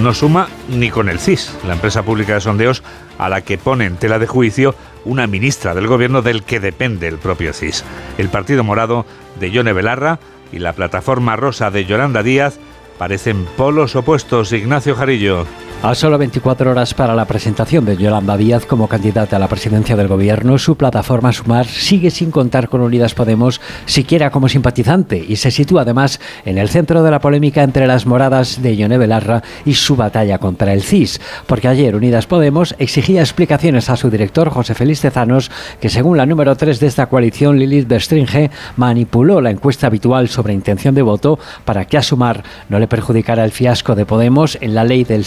no 0.00 0.14
suma 0.14 0.48
ni 0.70 0.88
con 0.88 1.10
el 1.10 1.18
CIS, 1.18 1.54
la 1.66 1.74
empresa 1.74 2.02
pública 2.02 2.32
de 2.32 2.40
sondeos 2.40 2.82
a 3.18 3.28
la 3.28 3.42
que 3.42 3.58
pone 3.58 3.84
en 3.84 3.98
tela 3.98 4.18
de 4.18 4.26
juicio 4.26 4.74
una 5.04 5.26
ministra 5.26 5.74
del 5.74 5.86
gobierno 5.86 6.22
del 6.22 6.44
que 6.44 6.60
depende 6.60 7.08
el 7.08 7.18
propio 7.18 7.52
CIS. 7.52 7.84
El 8.16 8.30
Partido 8.30 8.64
Morado 8.64 9.04
de 9.38 9.50
Yone 9.50 9.74
Belarra 9.74 10.18
y 10.50 10.60
la 10.60 10.72
plataforma 10.72 11.36
rosa 11.36 11.70
de 11.70 11.84
Yolanda 11.84 12.22
Díaz 12.22 12.58
parecen 12.96 13.44
polos 13.44 13.94
opuestos. 13.94 14.52
Ignacio 14.52 14.96
Jarillo. 14.96 15.44
A 15.80 15.94
solo 15.94 16.18
24 16.18 16.72
horas 16.72 16.92
para 16.92 17.14
la 17.14 17.24
presentación 17.24 17.84
de 17.84 17.96
Yolanda 17.96 18.36
Díaz 18.36 18.66
como 18.66 18.88
candidata 18.88 19.36
a 19.36 19.38
la 19.38 19.46
presidencia 19.46 19.94
del 19.94 20.08
gobierno, 20.08 20.58
su 20.58 20.76
plataforma 20.76 21.32
Sumar 21.32 21.66
sigue 21.66 22.10
sin 22.10 22.32
contar 22.32 22.68
con 22.68 22.80
Unidas 22.80 23.14
Podemos 23.14 23.60
siquiera 23.86 24.30
como 24.30 24.48
simpatizante 24.48 25.24
y 25.26 25.36
se 25.36 25.52
sitúa 25.52 25.82
además 25.82 26.18
en 26.44 26.58
el 26.58 26.68
centro 26.68 27.04
de 27.04 27.12
la 27.12 27.20
polémica 27.20 27.62
entre 27.62 27.86
las 27.86 28.06
moradas 28.06 28.60
de 28.60 28.74
Ione 28.74 28.98
Belarra 28.98 29.44
y 29.64 29.74
su 29.74 29.94
batalla 29.94 30.38
contra 30.38 30.72
el 30.72 30.82
CIS, 30.82 31.20
porque 31.46 31.68
ayer 31.68 31.94
Unidas 31.94 32.26
Podemos 32.26 32.74
exigía 32.80 33.20
explicaciones 33.20 33.88
a 33.88 33.96
su 33.96 34.10
director 34.10 34.50
José 34.50 34.74
Félix 34.74 35.02
Tezanos, 35.02 35.48
que 35.80 35.90
según 35.90 36.16
la 36.16 36.26
número 36.26 36.56
3 36.56 36.80
de 36.80 36.88
esta 36.88 37.06
coalición, 37.06 37.56
Lilith 37.56 37.86
Bestringe, 37.86 38.50
manipuló 38.76 39.40
la 39.40 39.52
encuesta 39.52 39.86
habitual 39.86 40.28
sobre 40.28 40.54
intención 40.54 40.96
de 40.96 41.02
voto 41.02 41.38
para 41.64 41.84
que 41.84 41.98
a 41.98 42.02
Sumar 42.02 42.42
no 42.68 42.80
le 42.80 42.88
perjudicara 42.88 43.44
el 43.44 43.52
fiasco 43.52 43.94
de 43.94 44.06
Podemos 44.06 44.58
en 44.60 44.74
la 44.74 44.82
ley 44.82 45.04
del 45.04 45.24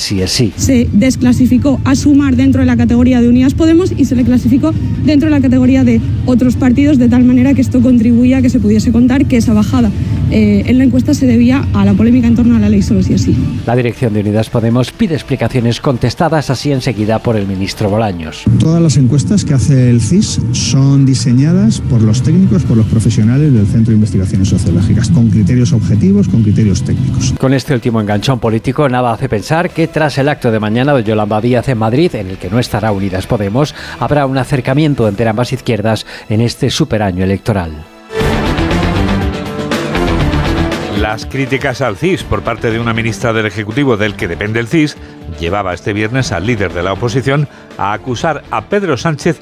sí 0.49 0.53
se 0.71 0.89
desclasificó 0.93 1.79
a 1.85 1.95
sumar 1.95 2.35
dentro 2.35 2.61
de 2.61 2.65
la 2.65 2.77
categoría 2.77 3.21
de 3.21 3.29
Unidas 3.29 3.53
Podemos 3.53 3.93
y 3.95 4.05
se 4.05 4.15
le 4.15 4.23
clasificó 4.23 4.73
dentro 5.05 5.29
de 5.29 5.35
la 5.35 5.41
categoría 5.41 5.83
de 5.83 6.01
otros 6.25 6.55
partidos, 6.55 6.97
de 6.97 7.09
tal 7.09 7.23
manera 7.23 7.53
que 7.53 7.61
esto 7.61 7.81
contribuía 7.81 8.37
a 8.37 8.41
que 8.41 8.49
se 8.49 8.59
pudiese 8.59 8.91
contar 8.91 9.25
que 9.25 9.37
esa 9.37 9.53
bajada 9.53 9.91
eh, 10.31 10.63
en 10.67 10.77
la 10.77 10.85
encuesta 10.85 11.13
se 11.13 11.27
debía 11.27 11.67
a 11.73 11.83
la 11.83 11.93
polémica 11.93 12.27
en 12.27 12.35
torno 12.35 12.55
a 12.55 12.59
la 12.59 12.69
ley 12.69 12.81
solo 12.81 13.03
si 13.03 13.13
así. 13.13 13.35
La 13.65 13.75
dirección 13.75 14.13
de 14.13 14.21
Unidas 14.21 14.49
Podemos 14.49 14.91
pide 14.91 15.13
explicaciones 15.13 15.81
contestadas 15.81 16.49
así 16.49 16.71
enseguida 16.71 17.19
por 17.19 17.35
el 17.35 17.47
ministro 17.47 17.89
Bolaños. 17.89 18.43
Todas 18.59 18.81
las 18.81 18.97
encuestas 18.97 19.43
que 19.43 19.53
hace 19.53 19.89
el 19.89 19.99
CIS 19.99 20.39
son 20.53 21.05
diseñadas 21.05 21.81
por 21.81 22.01
los 22.01 22.21
técnicos, 22.21 22.63
por 22.63 22.77
los 22.77 22.85
profesionales 22.85 23.53
del 23.53 23.67
Centro 23.67 23.91
de 23.91 23.95
Investigaciones 23.95 24.47
Sociológicas, 24.47 25.09
con 25.09 25.29
criterios 25.29 25.73
objetivos, 25.73 26.29
con 26.29 26.43
criterios 26.43 26.83
técnicos. 26.83 27.33
Con 27.37 27.53
este 27.53 27.73
último 27.73 27.99
enganchón 27.99 28.39
político, 28.39 28.87
nada 28.87 29.11
hace 29.13 29.27
pensar 29.27 29.69
que 29.71 29.87
tras 29.87 30.17
el 30.17 30.29
acto 30.31 30.51
de 30.51 30.59
mañana 30.59 30.93
de 30.93 31.03
Yolanda 31.03 31.41
Díaz 31.41 31.67
en 31.67 31.77
Madrid, 31.77 32.15
en 32.15 32.29
el 32.29 32.37
que 32.37 32.49
no 32.49 32.57
estará 32.57 32.91
Unidas 32.91 33.27
Podemos, 33.27 33.75
habrá 33.99 34.25
un 34.25 34.37
acercamiento 34.37 35.07
entre 35.07 35.27
ambas 35.27 35.53
izquierdas 35.53 36.05
en 36.29 36.41
este 36.41 36.69
superaño 36.69 37.23
electoral. 37.23 37.71
Las 40.99 41.25
críticas 41.25 41.81
al 41.81 41.97
CIS 41.97 42.23
por 42.23 42.43
parte 42.43 42.71
de 42.71 42.79
una 42.79 42.93
ministra 42.93 43.33
del 43.33 43.45
Ejecutivo 43.45 43.97
del 43.97 44.15
que 44.15 44.27
depende 44.27 44.59
el 44.59 44.67
CIS 44.67 44.97
llevaba 45.39 45.73
este 45.73 45.93
viernes 45.93 46.31
al 46.31 46.45
líder 46.45 46.73
de 46.73 46.83
la 46.83 46.93
oposición 46.93 47.47
a 47.77 47.93
acusar 47.93 48.43
a 48.51 48.65
Pedro 48.65 48.97
Sánchez 48.97 49.39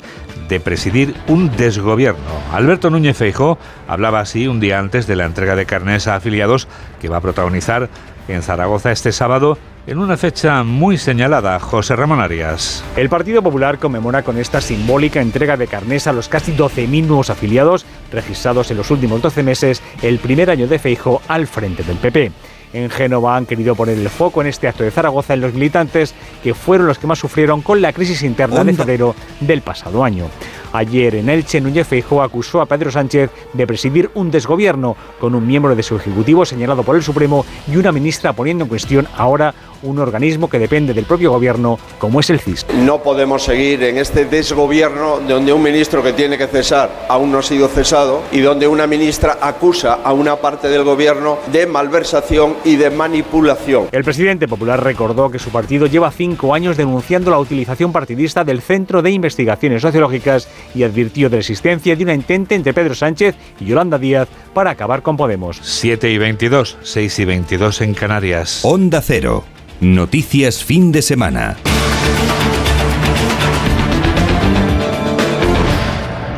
de 0.47 0.59
presidir 0.59 1.13
un 1.27 1.55
desgobierno. 1.55 2.23
Alberto 2.51 2.89
Núñez 2.89 3.17
Feijó 3.17 3.59
hablaba 3.87 4.21
así 4.21 4.47
un 4.47 4.59
día 4.59 4.79
antes 4.79 5.05
de 5.05 5.15
la 5.15 5.25
entrega 5.25 5.55
de 5.55 5.65
carnes 5.65 6.07
a 6.07 6.15
afiliados 6.15 6.67
que 6.99 7.09
va 7.09 7.17
a 7.17 7.21
protagonizar 7.21 7.89
en 8.27 8.41
Zaragoza 8.41 8.91
este 8.91 9.11
sábado 9.11 9.57
en 9.87 9.97
una 9.97 10.17
fecha 10.17 10.63
muy 10.63 10.97
señalada, 10.97 11.59
José 11.59 11.95
Ramón 11.95 12.19
Arias. 12.19 12.83
El 12.95 13.09
Partido 13.09 13.41
Popular 13.41 13.79
conmemora 13.79 14.23
con 14.23 14.37
esta 14.37 14.61
simbólica 14.61 15.21
entrega 15.21 15.57
de 15.57 15.67
carnés 15.67 16.07
a 16.07 16.13
los 16.13 16.27
casi 16.27 16.53
12.000 16.53 17.05
nuevos 17.05 17.29
afiliados 17.29 17.85
registrados 18.11 18.71
en 18.71 18.77
los 18.77 18.91
últimos 18.91 19.21
12 19.21 19.43
meses, 19.43 19.81
el 20.01 20.19
primer 20.19 20.49
año 20.49 20.67
de 20.67 20.79
Feijo 20.79 21.21
al 21.27 21.47
frente 21.47 21.83
del 21.83 21.97
PP. 21.97 22.31
En 22.71 22.89
Génova 22.89 23.35
han 23.35 23.47
querido 23.47 23.73
poner 23.75 23.97
el 23.97 24.09
foco 24.09 24.41
en 24.41 24.47
este 24.47 24.67
acto 24.67 24.83
de 24.83 24.91
Zaragoza 24.91 25.33
en 25.33 25.41
los 25.41 25.53
militantes 25.53 26.13
que 26.43 26.53
fueron 26.53 26.85
los 26.85 26.99
que 26.99 27.07
más 27.07 27.17
sufrieron 27.17 27.61
con 27.61 27.81
la 27.81 27.93
crisis 27.93 28.21
interna 28.21 28.63
de 28.63 28.73
febrero 28.73 29.15
del 29.39 29.61
pasado 29.61 30.03
año. 30.03 30.27
Ayer 30.71 31.15
en 31.15 31.29
Elche, 31.29 31.59
Núñez 31.59 31.87
Feijóo 31.87 32.21
acusó 32.21 32.61
a 32.61 32.67
Pedro 32.67 32.91
Sánchez 32.91 33.31
de 33.53 33.65
presidir 33.65 34.11
un 34.13 34.29
desgobierno 34.29 34.95
con 35.19 35.33
un 35.33 35.47
miembro 35.47 35.75
de 35.75 35.81
su 35.81 35.95
ejecutivo 35.95 36.45
señalado 36.45 36.83
por 36.83 36.95
el 36.95 37.01
Supremo 37.01 37.43
y 37.67 37.77
una 37.77 37.91
ministra 37.91 38.33
poniendo 38.33 38.65
en 38.65 38.69
cuestión 38.69 39.07
ahora 39.17 39.55
un 39.83 39.99
organismo 39.99 40.49
que 40.49 40.59
depende 40.59 40.93
del 40.93 41.05
propio 41.05 41.31
gobierno 41.31 41.79
como 41.97 42.19
es 42.19 42.29
el 42.29 42.39
CIS. 42.39 42.65
No 42.83 43.01
podemos 43.01 43.43
seguir 43.43 43.83
en 43.83 43.97
este 43.97 44.25
desgobierno 44.25 45.19
donde 45.27 45.53
un 45.53 45.61
ministro 45.61 46.03
que 46.03 46.13
tiene 46.13 46.37
que 46.37 46.47
cesar 46.47 47.05
aún 47.09 47.31
no 47.31 47.39
ha 47.39 47.43
sido 47.43 47.67
cesado 47.67 48.23
y 48.31 48.39
donde 48.39 48.67
una 48.67 48.87
ministra 48.87 49.37
acusa 49.41 49.99
a 50.03 50.13
una 50.13 50.37
parte 50.37 50.69
del 50.69 50.83
gobierno 50.83 51.39
de 51.51 51.65
malversación 51.65 52.55
y 52.63 52.75
de 52.75 52.89
manipulación. 52.89 53.87
El 53.91 54.03
presidente 54.03 54.47
popular 54.47 54.83
recordó 54.83 55.29
que 55.29 55.39
su 55.39 55.49
partido 55.49 55.87
lleva 55.87 56.11
cinco 56.11 56.53
años 56.53 56.77
denunciando 56.77 57.31
la 57.31 57.39
utilización 57.39 57.91
partidista 57.91 58.43
del 58.43 58.61
Centro 58.61 59.01
de 59.01 59.11
Investigaciones 59.11 59.81
Sociológicas 59.81 60.47
y 60.75 60.83
advirtió 60.83 61.29
de 61.29 61.37
la 61.37 61.41
existencia 61.41 61.95
de 61.95 62.03
una 62.03 62.13
intente 62.13 62.55
entre 62.55 62.73
Pedro 62.73 62.95
Sánchez 62.95 63.35
y 63.59 63.65
Yolanda 63.65 63.97
Díaz 63.97 64.27
para 64.53 64.71
acabar 64.71 65.01
con 65.01 65.17
Podemos. 65.17 65.59
7 65.61 66.09
y 66.09 66.17
22, 66.17 66.77
6 66.81 67.19
y 67.19 67.25
22 67.25 67.81
en 67.81 67.93
Canarias. 67.93 68.61
Onda 68.63 69.01
Cero. 69.01 69.43
Noticias 69.81 70.61
fin 70.61 70.91
de 70.91 71.01
semana. 71.01 71.55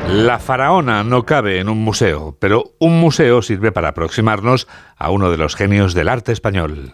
La 0.10 0.38
faraona 0.38 1.04
no 1.04 1.26
cabe 1.26 1.60
en 1.60 1.68
un 1.68 1.84
museo, 1.84 2.38
pero 2.40 2.76
un 2.78 3.00
museo 3.00 3.42
sirve 3.42 3.72
para 3.72 3.90
aproximarnos 3.90 4.68
a 4.96 5.10
uno 5.10 5.32
de 5.32 5.38
los 5.38 5.56
genios 5.56 5.96
del 5.96 6.10
arte 6.10 6.32
español. 6.32 6.94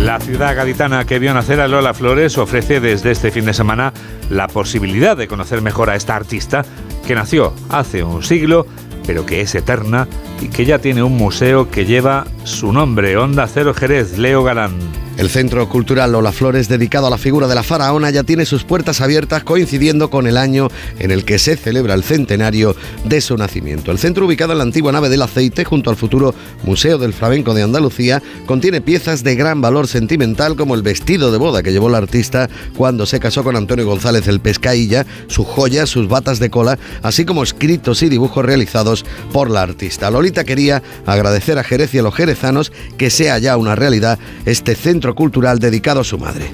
La 0.00 0.18
ciudad 0.18 0.56
gaditana 0.56 1.04
que 1.04 1.20
vio 1.20 1.32
nacer 1.32 1.60
a 1.60 1.68
Lola 1.68 1.94
Flores 1.94 2.36
ofrece 2.36 2.80
desde 2.80 3.12
este 3.12 3.30
fin 3.30 3.44
de 3.44 3.54
semana 3.54 3.92
la 4.28 4.48
posibilidad 4.48 5.16
de 5.16 5.28
conocer 5.28 5.62
mejor 5.62 5.88
a 5.88 5.94
esta 5.94 6.16
artista 6.16 6.64
que 7.06 7.14
nació 7.14 7.54
hace 7.68 8.02
un 8.02 8.24
siglo, 8.24 8.66
pero 9.06 9.26
que 9.26 9.40
es 9.40 9.54
eterna 9.54 10.08
y 10.40 10.48
que 10.48 10.64
ya 10.64 10.78
tiene 10.78 11.02
un 11.02 11.16
museo 11.16 11.70
que 11.70 11.84
lleva 11.84 12.26
su 12.44 12.72
nombre, 12.72 13.16
Onda 13.16 13.46
Cero 13.46 13.74
Jerez, 13.74 14.18
Leo 14.18 14.42
Galán. 14.42 15.01
El 15.18 15.28
Centro 15.28 15.68
Cultural 15.68 16.10
Lola 16.10 16.32
Flores, 16.32 16.68
dedicado 16.68 17.06
a 17.06 17.10
la 17.10 17.18
figura 17.18 17.46
de 17.46 17.54
la 17.54 17.62
faraona, 17.62 18.10
ya 18.10 18.22
tiene 18.22 18.46
sus 18.46 18.64
puertas 18.64 19.00
abiertas 19.02 19.44
coincidiendo 19.44 20.08
con 20.08 20.26
el 20.26 20.38
año 20.38 20.68
en 20.98 21.10
el 21.10 21.24
que 21.24 21.38
se 21.38 21.56
celebra 21.56 21.94
el 21.94 22.02
centenario 22.02 22.74
de 23.04 23.20
su 23.20 23.36
nacimiento. 23.36 23.90
El 23.90 23.98
centro, 23.98 24.26
ubicado 24.26 24.52
en 24.52 24.58
la 24.58 24.64
antigua 24.64 24.90
nave 24.90 25.10
del 25.10 25.20
aceite, 25.20 25.64
junto 25.64 25.90
al 25.90 25.96
futuro 25.96 26.34
Museo 26.64 26.96
del 26.96 27.12
Flamenco 27.12 27.52
de 27.52 27.62
Andalucía, 27.62 28.22
contiene 28.46 28.80
piezas 28.80 29.22
de 29.22 29.34
gran 29.34 29.60
valor 29.60 29.86
sentimental 29.86 30.56
como 30.56 30.74
el 30.74 30.82
vestido 30.82 31.30
de 31.30 31.38
boda 31.38 31.62
que 31.62 31.72
llevó 31.72 31.90
la 31.90 31.98
artista 31.98 32.48
cuando 32.76 33.04
se 33.04 33.20
casó 33.20 33.44
con 33.44 33.54
Antonio 33.54 33.86
González 33.86 34.26
el 34.28 34.40
Pescailla, 34.40 35.04
sus 35.26 35.46
joyas, 35.46 35.90
sus 35.90 36.08
batas 36.08 36.38
de 36.38 36.50
cola, 36.50 36.78
así 37.02 37.26
como 37.26 37.42
escritos 37.42 38.02
y 38.02 38.08
dibujos 38.08 38.44
realizados 38.44 39.04
por 39.32 39.50
la 39.50 39.62
artista. 39.62 40.10
Lolita 40.10 40.44
quería 40.44 40.82
agradecer 41.04 41.58
a 41.58 41.64
Jerez 41.64 41.94
y 41.94 41.98
a 41.98 42.02
los 42.02 42.14
jerezanos 42.14 42.72
que 42.96 43.10
sea 43.10 43.38
ya 43.38 43.58
una 43.58 43.74
realidad 43.74 44.18
este 44.46 44.74
centro 44.74 45.01
cultural 45.12 45.58
dedicado 45.58 46.00
a 46.00 46.04
su 46.04 46.18
madre. 46.18 46.50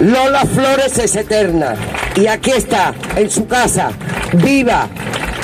Lola 0.00 0.44
Flores 0.46 0.98
es 0.98 1.16
eterna 1.16 1.74
y 2.16 2.26
aquí 2.26 2.50
está, 2.50 2.94
en 3.16 3.30
su 3.30 3.46
casa, 3.46 3.90
viva 4.42 4.88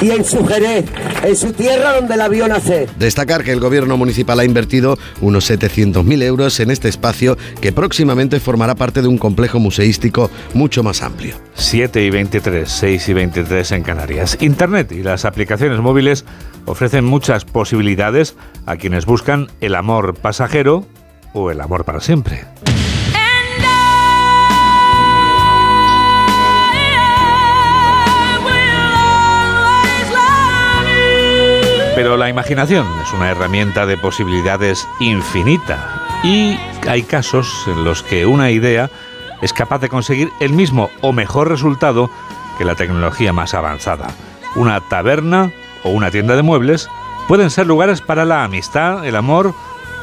y 0.01 0.11
en 0.11 0.24
su 0.24 0.46
Jerez, 0.46 0.85
en 1.24 1.37
su 1.37 1.53
tierra 1.53 1.94
donde 1.94 2.16
la 2.16 2.29
vio 2.29 2.46
nacer. 2.46 2.88
Destacar 2.98 3.42
que 3.42 3.53
el 3.53 3.61
gobierno 3.61 3.96
municipal 3.96 4.38
ha 4.40 4.44
invertido 4.44 4.98
unos 5.20 5.51
700.000 5.51 6.22
euros 6.22 6.61
en 6.61 6.70
este 6.70 6.88
espacio 6.88 7.37
que 7.61 7.72
próximamente 7.72 8.40
formará 8.40 8.74
parte 8.74 9.03
de 9.03 9.09
un 9.09 9.18
complejo 9.18 9.59
museístico 9.59 10.31
mucho 10.55 10.83
más 10.83 11.03
amplio. 11.03 11.37
7 11.55 12.03
y 12.03 12.11
23, 12.11 12.70
6 12.70 13.09
y 13.09 13.12
23 13.12 13.72
en 13.72 13.83
Canarias. 13.83 14.38
Internet 14.40 14.92
y 14.92 15.03
las 15.03 15.24
aplicaciones 15.24 15.81
móviles 15.81 16.24
ofrecen 16.64 17.05
muchas 17.05 17.44
posibilidades 17.44 18.37
a 18.66 18.77
quienes 18.77 19.07
buscan 19.07 19.48
el 19.61 19.74
amor 19.74 20.14
pasajero 20.14 20.87
el 21.51 21.61
amor 21.61 21.85
para 21.85 22.01
siempre. 22.01 22.44
Pero 31.94 32.16
la 32.16 32.29
imaginación 32.29 32.87
es 33.03 33.12
una 33.12 33.31
herramienta 33.31 33.85
de 33.85 33.96
posibilidades 33.96 34.87
infinita 35.01 36.20
y 36.22 36.57
hay 36.88 37.03
casos 37.03 37.64
en 37.66 37.85
los 37.85 38.03
que 38.03 38.24
una 38.24 38.51
idea 38.51 38.88
es 39.42 39.53
capaz 39.53 39.81
de 39.81 39.88
conseguir 39.88 40.31
el 40.40 40.53
mismo 40.53 40.90
o 41.01 41.12
mejor 41.12 41.48
resultado 41.48 42.11
que 42.57 42.64
la 42.64 42.74
tecnología 42.74 43.33
más 43.33 43.55
avanzada. 43.55 44.09
Una 44.57 44.81
taberna 44.81 45.53
o 45.85 45.90
una 45.90 46.11
tienda 46.11 46.37
de 46.37 46.42
muebles 46.42 46.88
pueden 47.27 47.51
ser 47.51 47.66
lugares 47.66 48.01
para 48.01 48.24
la 48.24 48.44
amistad, 48.44 49.05
el 49.05 49.16
amor 49.16 49.55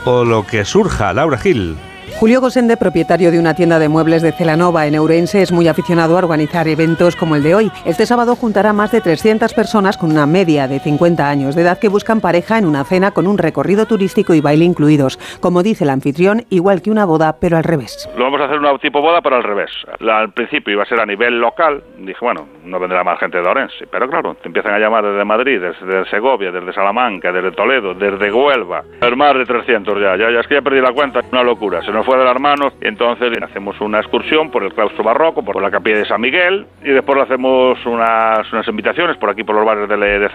o 0.06 0.24
lo 0.24 0.46
que 0.46 0.64
surja, 0.64 1.14
Laura 1.14 1.38
Gil. 1.38 1.76
Julio 2.18 2.40
Gosende, 2.40 2.78
propietario 2.78 3.30
de 3.30 3.40
una 3.40 3.56
tienda 3.56 3.78
de 3.78 3.90
muebles 3.90 4.22
de 4.22 4.32
Celanova 4.32 4.88
en 4.88 4.96
Ourense, 4.96 5.42
es 5.42 5.52
muy 5.52 5.68
aficionado 5.68 6.16
a 6.16 6.20
organizar 6.20 6.66
eventos 6.66 7.18
como 7.18 7.36
el 7.36 7.44
de 7.44 7.56
hoy. 7.56 7.72
Este 7.84 8.06
sábado 8.06 8.38
juntará 8.38 8.72
más 8.72 8.94
de 8.94 9.02
300 9.02 9.54
personas 9.54 9.98
con 9.98 10.12
una 10.12 10.26
media 10.26 10.70
de 10.70 10.80
50 10.80 11.30
años 11.30 11.56
de 11.56 11.64
edad 11.64 11.78
que 11.78 11.90
buscan 11.90 12.22
pareja 12.22 12.58
en 12.58 12.66
una 12.66 12.86
cena 12.86 13.12
con 13.12 13.28
un 13.28 13.38
recorrido 13.38 13.86
turístico 13.86 14.34
y 14.34 14.40
baile 14.40 14.64
incluidos. 14.64 15.18
Como 15.42 15.62
dice 15.62 15.84
el 15.84 15.90
anfitrión, 15.90 16.46
igual 16.50 16.82
que 16.82 16.90
una 16.90 17.04
boda, 17.04 17.38
pero 17.42 17.58
al 17.58 17.66
revés. 17.66 18.10
Lo 18.18 18.24
vamos 18.24 18.40
a 18.40 18.46
hacer 18.46 18.60
una 18.60 18.78
tipo 18.78 19.02
boda, 19.02 19.22
pero 19.22 19.36
al 19.36 19.44
revés. 19.44 19.72
Al 20.00 20.32
principio 20.32 20.72
iba 20.72 20.84
a 20.84 20.88
ser 20.88 21.02
a 21.02 21.06
nivel 21.06 21.38
local. 21.42 21.84
Dije, 21.98 22.20
bueno, 22.22 22.48
no 22.64 22.80
vendrá 22.80 23.04
más 23.04 23.20
gente 23.20 23.42
de 23.42 23.48
Orense. 23.48 23.88
Pero 23.92 24.10
claro, 24.10 24.36
te 24.36 24.48
empiezan 24.48 24.74
a 24.74 24.80
llamar 24.80 25.04
desde 25.04 25.26
Madrid, 25.26 25.60
desde 25.60 26.10
Segovia, 26.10 26.50
desde 26.50 26.72
Salamanca, 26.72 27.34
desde 27.34 27.52
Toledo, 27.52 27.94
desde 27.94 28.32
Huelva. 28.32 28.84
Es 29.02 29.18
más 29.18 29.36
de 29.36 29.46
300 29.46 30.00
ya. 30.00 30.16
ya. 30.16 30.32
Ya 30.32 30.40
es 30.40 30.48
que 30.48 30.56
ya 30.56 30.62
perdí 30.62 30.80
la 30.80 30.94
cuenta. 30.94 31.20
Una 31.30 31.44
locura. 31.44 31.84
Se 31.84 31.92
nos 31.92 32.05
fue 32.06 32.18
de 32.18 32.24
las 32.24 32.40
manos. 32.40 32.74
Y 32.82 32.88
entonces 32.88 33.32
hacemos 33.42 33.80
una 33.82 34.00
excursión 34.00 34.52
por 34.52 34.64
el 34.64 34.74
claustro 34.74 35.04
barroco, 35.04 35.44
por 35.44 35.62
la 35.62 35.72
capilla 35.72 35.98
de 35.98 36.06
San 36.06 36.22
Miguel. 36.22 36.66
Y 36.84 36.90
después 36.92 37.22
hacemos 37.22 37.84
unas, 37.86 38.52
unas 38.54 38.68
invitaciones 38.68 39.18
por 39.18 39.30
aquí, 39.30 39.44
por 39.44 39.56
los 39.56 39.66
barrios 39.66 39.90
de, 39.90 39.98
de. 39.98 40.30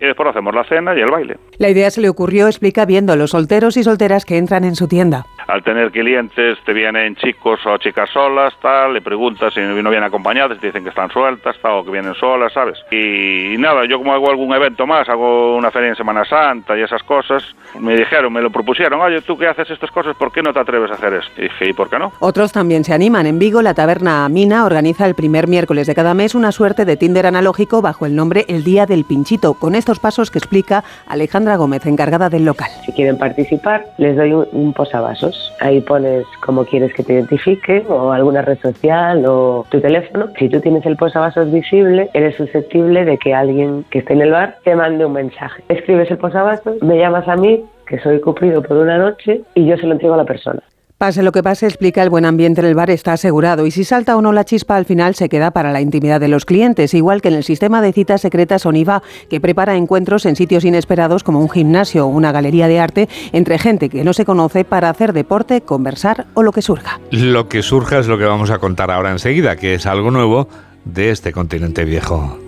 Y 0.00 0.06
después 0.06 0.28
hacemos 0.28 0.54
la 0.54 0.64
cena 0.64 0.94
y 0.94 1.00
el 1.00 1.10
baile. 1.10 1.36
La 1.58 1.68
idea 1.68 1.90
se 1.90 2.00
le 2.00 2.08
ocurrió, 2.08 2.46
explica, 2.46 2.84
viendo 2.84 3.12
a 3.12 3.16
los 3.16 3.30
solteros 3.30 3.76
y 3.76 3.84
solteras 3.84 4.24
que 4.24 4.36
entran 4.38 4.64
en 4.64 4.74
su 4.74 4.88
tienda. 4.88 5.24
Al 5.48 5.62
tener 5.62 5.92
clientes, 5.92 6.58
te 6.64 6.72
vienen 6.72 7.14
chicos 7.16 7.60
o 7.66 7.76
chicas 7.78 8.10
solas, 8.10 8.52
tal, 8.60 8.94
le 8.94 9.00
preguntas 9.00 9.54
si 9.54 9.60
no 9.60 9.74
vienen 9.74 10.02
acompañadas, 10.02 10.58
te 10.58 10.66
dicen 10.66 10.82
que 10.82 10.90
están 10.90 11.10
sueltas, 11.10 11.56
tal, 11.62 11.72
o 11.72 11.84
que 11.84 11.90
vienen 11.92 12.14
solas, 12.14 12.52
¿sabes? 12.52 12.78
Y, 12.90 13.54
y 13.54 13.58
nada, 13.58 13.86
yo 13.88 13.98
como 13.98 14.12
hago 14.12 14.28
algún 14.28 14.52
evento 14.54 14.86
más, 14.86 15.08
hago 15.08 15.56
una 15.56 15.70
feria 15.70 15.90
en 15.90 15.96
Semana 15.96 16.24
Santa 16.24 16.76
y 16.76 16.82
esas 16.82 17.02
cosas, 17.04 17.44
me 17.78 17.94
dijeron, 17.94 18.32
me 18.32 18.42
lo 18.42 18.50
propusieron, 18.50 19.00
oye, 19.00 19.20
tú 19.22 19.38
que 19.38 19.46
haces 19.46 19.70
estas 19.70 19.90
cosas, 19.90 20.16
¿por 20.16 20.32
qué 20.32 20.42
no 20.42 20.52
te 20.52 20.60
atreves 20.60 20.90
a 20.90 20.94
hacer 20.94 21.14
esto? 21.14 21.32
Y 21.36 21.42
dije, 21.42 21.68
¿y 21.70 21.72
por 21.72 21.88
qué 21.88 21.98
no? 21.98 22.12
Otros 22.20 22.52
también 22.52 22.82
se 22.82 22.92
animan. 22.92 23.26
En 23.26 23.38
Vigo, 23.38 23.62
la 23.62 23.74
taberna 23.74 24.28
Mina 24.28 24.64
organiza 24.64 25.06
el 25.06 25.14
primer 25.14 25.46
miércoles 25.46 25.86
de 25.86 25.94
cada 25.94 26.14
mes 26.14 26.34
una 26.34 26.52
suerte 26.52 26.84
de 26.84 26.96
Tinder 26.96 27.26
analógico 27.26 27.82
bajo 27.82 28.06
el 28.06 28.16
nombre 28.16 28.44
El 28.48 28.64
Día 28.64 28.86
del 28.86 29.04
Pinchito, 29.04 29.54
con 29.54 29.74
estos 29.74 30.00
pasos 30.00 30.30
que 30.30 30.38
explica 30.38 30.82
Alejandra 31.06 31.56
Gómez, 31.56 31.86
encargada 31.86 32.28
del 32.28 32.44
local. 32.44 32.70
Si 32.84 32.92
quieren 32.92 33.18
participar, 33.18 33.84
les 33.98 34.16
doy 34.16 34.32
un, 34.32 34.48
un 34.52 34.72
posavasos. 34.72 35.35
Ahí 35.60 35.80
pones 35.80 36.26
cómo 36.44 36.64
quieres 36.64 36.92
que 36.94 37.02
te 37.02 37.14
identifique, 37.14 37.84
o 37.88 38.12
alguna 38.12 38.42
red 38.42 38.58
social, 38.58 39.24
o 39.26 39.64
tu 39.70 39.80
teléfono. 39.80 40.28
Si 40.38 40.48
tú 40.48 40.60
tienes 40.60 40.84
el 40.86 40.96
posavasos 40.96 41.50
visible, 41.50 42.10
eres 42.12 42.36
susceptible 42.36 43.04
de 43.04 43.18
que 43.18 43.34
alguien 43.34 43.84
que 43.90 44.00
esté 44.00 44.12
en 44.12 44.22
el 44.22 44.32
bar 44.32 44.58
te 44.64 44.74
mande 44.76 45.06
un 45.06 45.12
mensaje. 45.12 45.62
Escribes 45.68 46.10
el 46.10 46.18
posavasos, 46.18 46.82
me 46.82 46.98
llamas 46.98 47.26
a 47.28 47.36
mí, 47.36 47.64
que 47.86 47.98
soy 48.00 48.20
cupido 48.20 48.62
por 48.62 48.76
una 48.76 48.98
noche, 48.98 49.42
y 49.54 49.66
yo 49.66 49.76
se 49.76 49.86
lo 49.86 49.92
entrego 49.92 50.14
a 50.14 50.18
la 50.18 50.24
persona. 50.24 50.62
Pase 50.98 51.22
lo 51.22 51.30
que 51.30 51.42
pase, 51.42 51.66
explica 51.66 52.02
el 52.02 52.08
buen 52.08 52.24
ambiente 52.24 52.62
en 52.62 52.66
el 52.68 52.74
bar 52.74 52.88
está 52.88 53.12
asegurado 53.12 53.66
y 53.66 53.70
si 53.70 53.84
salta 53.84 54.16
o 54.16 54.22
no 54.22 54.32
la 54.32 54.46
chispa 54.46 54.76
al 54.76 54.86
final 54.86 55.14
se 55.14 55.28
queda 55.28 55.50
para 55.50 55.70
la 55.70 55.82
intimidad 55.82 56.20
de 56.22 56.28
los 56.28 56.46
clientes, 56.46 56.94
igual 56.94 57.20
que 57.20 57.28
en 57.28 57.34
el 57.34 57.44
sistema 57.44 57.82
de 57.82 57.92
citas 57.92 58.22
secretas 58.22 58.64
Oniva, 58.64 59.02
que 59.28 59.38
prepara 59.38 59.76
encuentros 59.76 60.24
en 60.24 60.36
sitios 60.36 60.64
inesperados 60.64 61.22
como 61.22 61.40
un 61.40 61.50
gimnasio 61.50 62.06
o 62.06 62.08
una 62.08 62.32
galería 62.32 62.66
de 62.66 62.80
arte 62.80 63.10
entre 63.32 63.58
gente 63.58 63.90
que 63.90 64.04
no 64.04 64.14
se 64.14 64.24
conoce 64.24 64.64
para 64.64 64.88
hacer 64.88 65.12
deporte, 65.12 65.60
conversar 65.60 66.28
o 66.32 66.42
lo 66.42 66.50
que 66.50 66.62
surja. 66.62 66.98
Lo 67.10 67.46
que 67.50 67.62
surja 67.62 67.98
es 67.98 68.06
lo 68.06 68.16
que 68.16 68.24
vamos 68.24 68.48
a 68.48 68.58
contar 68.58 68.90
ahora 68.90 69.10
enseguida, 69.10 69.56
que 69.56 69.74
es 69.74 69.84
algo 69.84 70.10
nuevo 70.10 70.48
de 70.86 71.10
este 71.10 71.30
continente 71.30 71.84
viejo. 71.84 72.38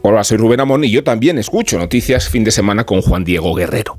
Hola, 0.00 0.24
soy 0.24 0.38
Rubén 0.38 0.60
Amón 0.60 0.84
y 0.84 0.90
yo 0.90 1.04
también 1.04 1.36
escucho 1.36 1.76
noticias 1.76 2.30
fin 2.30 2.42
de 2.42 2.52
semana 2.52 2.86
con 2.86 3.02
Juan 3.02 3.22
Diego 3.22 3.54
Guerrero. 3.54 3.98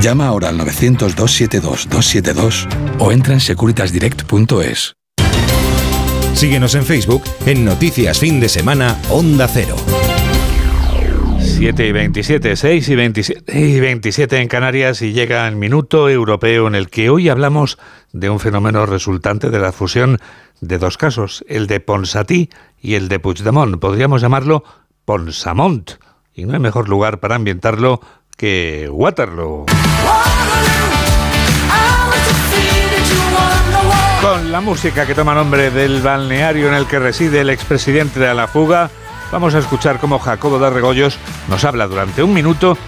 Llama 0.00 0.26
ahora 0.26 0.48
al 0.48 0.58
900-272-272 0.60 2.66
o 2.98 3.12
entra 3.12 3.34
en 3.34 3.40
securitasdirect.es. 3.40 4.96
Síguenos 6.34 6.74
en 6.74 6.84
Facebook 6.84 7.22
en 7.44 7.64
Noticias 7.64 8.18
Fin 8.18 8.40
de 8.40 8.48
Semana 8.48 8.98
Onda 9.10 9.46
Cero. 9.48 9.76
7 11.60 11.86
y 11.86 11.92
27, 11.92 12.56
6 12.56 12.88
y 12.88 12.96
27, 12.96 13.60
y 13.60 13.80
27 13.80 14.38
en 14.38 14.48
Canarias 14.48 15.02
y 15.02 15.12
llega 15.12 15.46
el 15.46 15.56
minuto 15.56 16.08
europeo 16.08 16.66
en 16.66 16.74
el 16.74 16.88
que 16.88 17.10
hoy 17.10 17.28
hablamos 17.28 17.76
de 18.12 18.30
un 18.30 18.40
fenómeno 18.40 18.86
resultante 18.86 19.50
de 19.50 19.58
la 19.58 19.72
fusión 19.72 20.16
de 20.62 20.78
dos 20.78 20.96
casos, 20.96 21.44
el 21.48 21.66
de 21.66 21.80
Ponsatí 21.80 22.48
y 22.80 22.94
el 22.94 23.08
de 23.08 23.18
Puigdemont. 23.18 23.78
Podríamos 23.78 24.22
llamarlo 24.22 24.64
Ponsamont. 25.04 25.90
Y 26.32 26.46
no 26.46 26.54
hay 26.54 26.60
mejor 26.60 26.88
lugar 26.88 27.20
para 27.20 27.36
ambientarlo 27.36 28.00
que 28.40 28.88
Waterloo. 28.90 29.66
Con 34.22 34.50
la 34.50 34.62
música 34.62 35.04
que 35.04 35.14
toma 35.14 35.34
nombre 35.34 35.70
del 35.70 36.00
balneario 36.00 36.68
en 36.68 36.72
el 36.72 36.86
que 36.86 36.98
reside 36.98 37.42
el 37.42 37.50
expresidente 37.50 38.18
de 38.18 38.32
la 38.32 38.48
fuga, 38.48 38.88
vamos 39.30 39.54
a 39.54 39.58
escuchar 39.58 39.98
cómo 40.00 40.18
Jacobo 40.18 40.58
de 40.58 41.10
nos 41.48 41.64
habla 41.66 41.86
durante 41.86 42.22
un 42.22 42.32
minuto 42.32 42.78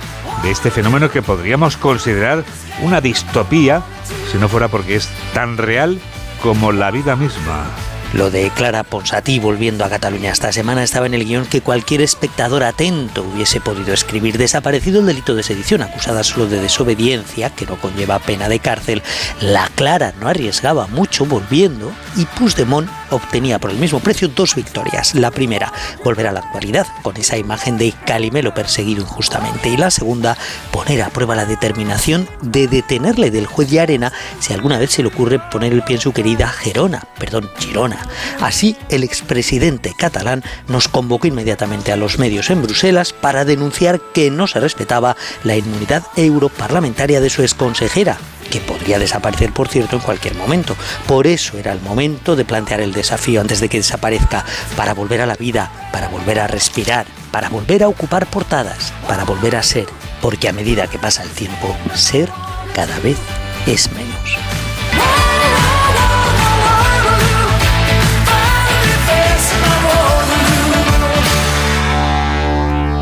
de 0.42 0.50
este 0.50 0.70
fenómeno 0.70 1.10
que 1.10 1.20
podríamos 1.20 1.76
considerar 1.76 2.44
una 2.80 3.02
distopía, 3.02 3.82
si 4.30 4.38
no 4.38 4.48
fuera 4.48 4.68
porque 4.68 4.96
es 4.96 5.10
tan 5.34 5.58
real 5.58 6.00
como 6.42 6.72
la 6.72 6.90
vida 6.90 7.14
misma. 7.14 7.66
Lo 8.14 8.30
de 8.30 8.50
Clara 8.50 8.84
Ponsatí 8.84 9.38
volviendo 9.38 9.86
a 9.86 9.88
Cataluña 9.88 10.32
esta 10.32 10.52
semana 10.52 10.82
estaba 10.82 11.06
en 11.06 11.14
el 11.14 11.24
guion 11.24 11.46
que 11.46 11.62
cualquier 11.62 12.02
espectador 12.02 12.62
atento 12.62 13.22
hubiese 13.22 13.58
podido 13.58 13.94
escribir. 13.94 14.36
Desaparecido 14.36 15.00
el 15.00 15.06
delito 15.06 15.34
de 15.34 15.42
sedición, 15.42 15.80
acusada 15.80 16.22
solo 16.22 16.46
de 16.46 16.60
desobediencia, 16.60 17.48
que 17.48 17.64
no 17.64 17.80
conlleva 17.80 18.18
pena 18.18 18.50
de 18.50 18.58
cárcel, 18.58 19.02
la 19.40 19.66
Clara 19.74 20.12
no 20.20 20.28
arriesgaba 20.28 20.86
mucho 20.88 21.24
volviendo 21.24 21.90
y 22.14 22.26
Puigdemont 22.26 22.90
obtenía 23.12 23.58
por 23.58 23.70
el 23.70 23.78
mismo 23.78 24.00
precio 24.00 24.28
dos 24.28 24.54
victorias. 24.54 25.14
La 25.14 25.30
primera, 25.30 25.72
volver 26.04 26.26
a 26.26 26.32
la 26.32 26.40
actualidad 26.40 26.86
con 27.02 27.16
esa 27.16 27.36
imagen 27.36 27.78
de 27.78 27.92
Calimelo 28.04 28.54
perseguido 28.54 29.02
injustamente. 29.02 29.68
Y 29.68 29.76
la 29.76 29.90
segunda, 29.90 30.36
poner 30.70 31.02
a 31.02 31.10
prueba 31.10 31.34
la 31.34 31.44
determinación 31.44 32.28
de 32.40 32.68
detenerle 32.68 33.30
del 33.30 33.46
juez 33.46 33.70
de 33.70 33.80
arena 33.80 34.12
si 34.40 34.52
alguna 34.52 34.78
vez 34.78 34.90
se 34.90 35.02
le 35.02 35.08
ocurre 35.08 35.38
poner 35.38 35.72
el 35.72 35.82
pie 35.82 35.96
en 35.96 36.02
su 36.02 36.12
querida 36.12 36.48
Gerona, 36.48 37.06
perdón, 37.18 37.50
Girona. 37.58 37.98
Así, 38.40 38.76
el 38.88 39.04
expresidente 39.04 39.94
catalán 39.96 40.42
nos 40.68 40.88
convocó 40.88 41.26
inmediatamente 41.26 41.92
a 41.92 41.96
los 41.96 42.18
medios 42.18 42.50
en 42.50 42.62
Bruselas 42.62 43.12
para 43.12 43.44
denunciar 43.44 44.00
que 44.12 44.30
no 44.30 44.46
se 44.46 44.60
respetaba 44.60 45.16
la 45.44 45.56
inmunidad 45.56 46.02
europarlamentaria 46.16 47.20
de 47.20 47.30
su 47.30 47.42
exconsejera, 47.42 48.18
que 48.50 48.60
podría 48.60 48.98
desaparecer, 48.98 49.52
por 49.52 49.68
cierto, 49.68 49.96
en 49.96 50.02
cualquier 50.02 50.34
momento. 50.34 50.76
Por 51.06 51.26
eso 51.26 51.56
era 51.58 51.72
el 51.72 51.80
momento 51.80 52.36
de 52.36 52.44
plantear 52.44 52.80
el 52.80 52.92
desafío 53.02 53.40
antes 53.40 53.60
de 53.60 53.68
que 53.68 53.78
desaparezca, 53.78 54.44
para 54.76 54.94
volver 54.94 55.20
a 55.20 55.26
la 55.26 55.34
vida, 55.34 55.70
para 55.92 56.08
volver 56.08 56.38
a 56.38 56.46
respirar, 56.46 57.06
para 57.30 57.48
volver 57.48 57.82
a 57.82 57.88
ocupar 57.88 58.26
portadas, 58.26 58.92
para 59.06 59.24
volver 59.24 59.56
a 59.56 59.62
ser, 59.62 59.86
porque 60.20 60.48
a 60.48 60.52
medida 60.52 60.86
que 60.86 60.98
pasa 60.98 61.22
el 61.22 61.30
tiempo, 61.30 61.76
ser 61.94 62.30
cada 62.74 62.98
vez 63.00 63.18
es 63.66 63.90
menos. 63.92 64.12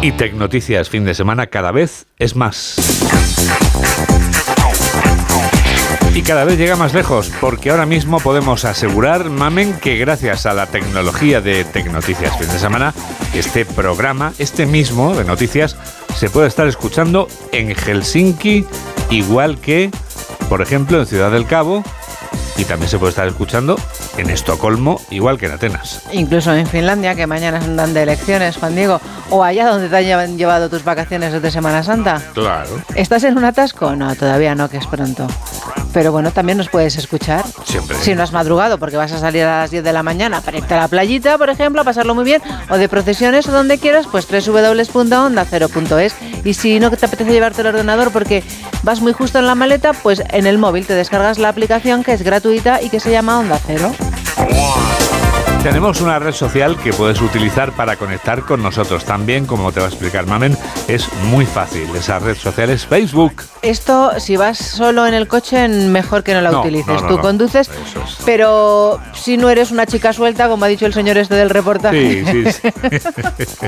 Y 0.03 0.13
Tecnoticias 0.13 0.89
fin 0.89 1.05
de 1.05 1.15
semana 1.15 1.49
cada 1.49 1.73
vez 1.73 2.07
es 2.19 2.35
más. 2.35 3.30
Y 6.13 6.23
cada 6.23 6.45
vez 6.45 6.59
llega 6.59 6.75
más 6.75 6.93
lejos, 6.93 7.31
porque 7.41 7.71
ahora 7.71 7.87
mismo 7.87 8.19
podemos 8.19 8.65
asegurar, 8.65 9.31
Mamen, 9.31 9.75
que 9.75 9.97
gracias 9.97 10.45
a 10.45 10.53
la 10.55 10.67
tecnología 10.67 11.41
de 11.41 11.65
Tecnoticias 11.65 12.37
fin 12.37 12.49
de 12.49 12.59
semana, 12.59 12.93
este 13.33 13.65
programa, 13.65 14.33
este 14.39 14.67
mismo 14.67 15.15
de 15.15 15.25
noticias, 15.25 15.77
se 16.17 16.29
puede 16.29 16.49
estar 16.49 16.67
escuchando 16.67 17.29
en 17.53 17.75
Helsinki, 17.75 18.67
igual 19.11 19.59
que, 19.59 19.91
por 20.49 20.63
ejemplo, 20.63 20.99
en 20.99 21.07
Ciudad 21.07 21.31
del 21.31 21.47
Cabo, 21.47 21.85
y 22.57 22.65
también 22.65 22.91
se 22.91 22.99
puede 22.99 23.11
estar 23.11 23.29
escuchando 23.29 23.77
en 24.19 24.31
Estocolmo, 24.31 25.01
igual 25.11 25.39
que 25.39 25.47
en 25.47 25.53
Atenas. 25.53 26.03
Incluso 26.13 26.53
en 26.53 26.67
Finlandia, 26.67 27.15
que 27.15 27.27
mañana 27.29 27.59
andan 27.59 27.95
de 27.95 28.03
elecciones, 28.03 28.57
Juan 28.57 28.75
Diego, 28.75 29.01
o 29.31 29.45
allá 29.45 29.69
donde 29.69 29.89
te 29.89 30.13
han 30.13 30.37
llevado 30.37 30.69
tus 30.69 30.85
vacaciones 30.85 31.41
de 31.41 31.51
Semana 31.51 31.85
Santa. 31.85 32.21
Claro. 32.35 32.83
¿Estás 32.97 33.23
en 33.25 33.39
un 33.39 33.45
atasco? 33.45 33.95
No, 33.95 34.15
todavía 34.17 34.55
no, 34.57 34.69
que 34.69 34.79
es 34.79 34.87
pronto. 34.87 35.27
Pero 35.93 36.13
bueno, 36.13 36.31
también 36.31 36.59
nos 36.59 36.69
puedes 36.69 36.97
escuchar. 36.97 37.45
Siempre. 37.65 37.97
Si 37.99 38.15
no 38.15 38.23
has 38.23 38.33
madrugado, 38.33 38.79
porque 38.79 38.97
vas 38.97 39.13
a 39.13 39.19
salir 39.19 39.43
a 39.45 39.61
las 39.61 39.71
10 39.71 39.83
de 39.83 39.93
la 39.93 40.03
mañana 40.03 40.41
para 40.41 40.59
irte 40.59 40.75
a 40.75 40.79
la 40.79 40.89
playita, 40.89 41.39
por 41.39 41.51
ejemplo, 41.51 41.83
a 41.83 41.85
pasarlo 41.85 42.15
muy 42.15 42.25
bien, 42.25 42.43
o 42.69 42.77
de 42.77 42.89
procesiones 42.89 43.49
o 43.49 43.53
donde 43.53 43.79
quieras, 43.79 44.07
pues 44.11 44.27
www.onda0.es. 44.29 46.15
Y 46.45 46.55
si 46.55 46.81
no 46.81 46.91
te 46.91 47.07
apetece 47.07 47.33
llevarte 47.33 47.63
el 47.63 47.69
ordenador 47.69 48.13
porque 48.13 48.45
vas 48.83 49.01
muy 49.01 49.13
justo 49.13 49.39
en 49.39 49.47
la 49.47 49.55
maleta, 49.55 49.93
pues 49.93 50.23
en 50.31 50.47
el 50.47 50.59
móvil 50.59 50.87
te 50.87 50.95
descargas 50.95 51.39
la 51.39 51.49
aplicación 51.49 52.05
que 52.05 52.13
es 52.13 52.23
gratuita 52.23 52.83
y 52.83 52.91
que 52.91 53.01
se 53.01 53.11
llama 53.11 53.39
Onda 53.39 53.59
Cero. 53.67 53.93
Tenemos 55.63 56.01
una 56.01 56.19
red 56.19 56.33
social 56.33 56.79
que 56.79 56.91
puedes 56.91 57.21
utilizar 57.21 57.73
para 57.73 57.97
conectar 57.97 58.41
con 58.47 58.63
nosotros. 58.63 59.05
También, 59.05 59.45
como 59.45 59.73
te 59.73 59.81
va 59.81 59.87
a 59.87 59.89
explicar 59.91 60.27
Mamen, 60.27 60.57
es 60.89 61.07
muy 61.25 61.45
fácil. 61.45 61.87
Esa 61.95 62.19
red 62.19 62.35
social 62.37 62.71
es 62.71 62.87
Facebook. 62.87 63.43
Esto, 63.61 64.13
si 64.19 64.39
vas 64.39 64.57
solo 64.57 65.07
en 65.07 65.13
el 65.13 65.29
coche, 65.29 65.69
mejor 65.69 66.23
que 66.23 66.33
no 66.33 66.41
la 66.41 66.51
No, 66.51 66.61
utilices. 66.63 66.87
no, 66.95 67.01
no, 67.03 67.09
Tú 67.09 67.17
no. 67.17 67.21
conduces, 67.23 67.71
pero 68.25 68.99
si 69.13 69.37
no 69.37 69.51
eres 69.51 69.71
una 69.71 69.85
chica 69.85 70.15
suelta, 70.15 70.49
como 70.49 70.65
ha 70.65 70.69
dicho 70.69 70.87
el 70.87 70.95
señor 70.95 71.19
este 71.19 71.35
del 71.35 71.51
reportaje. 71.51 72.25
Sí, 72.25 72.53
sí, 72.53 72.63
sí. 73.47 73.67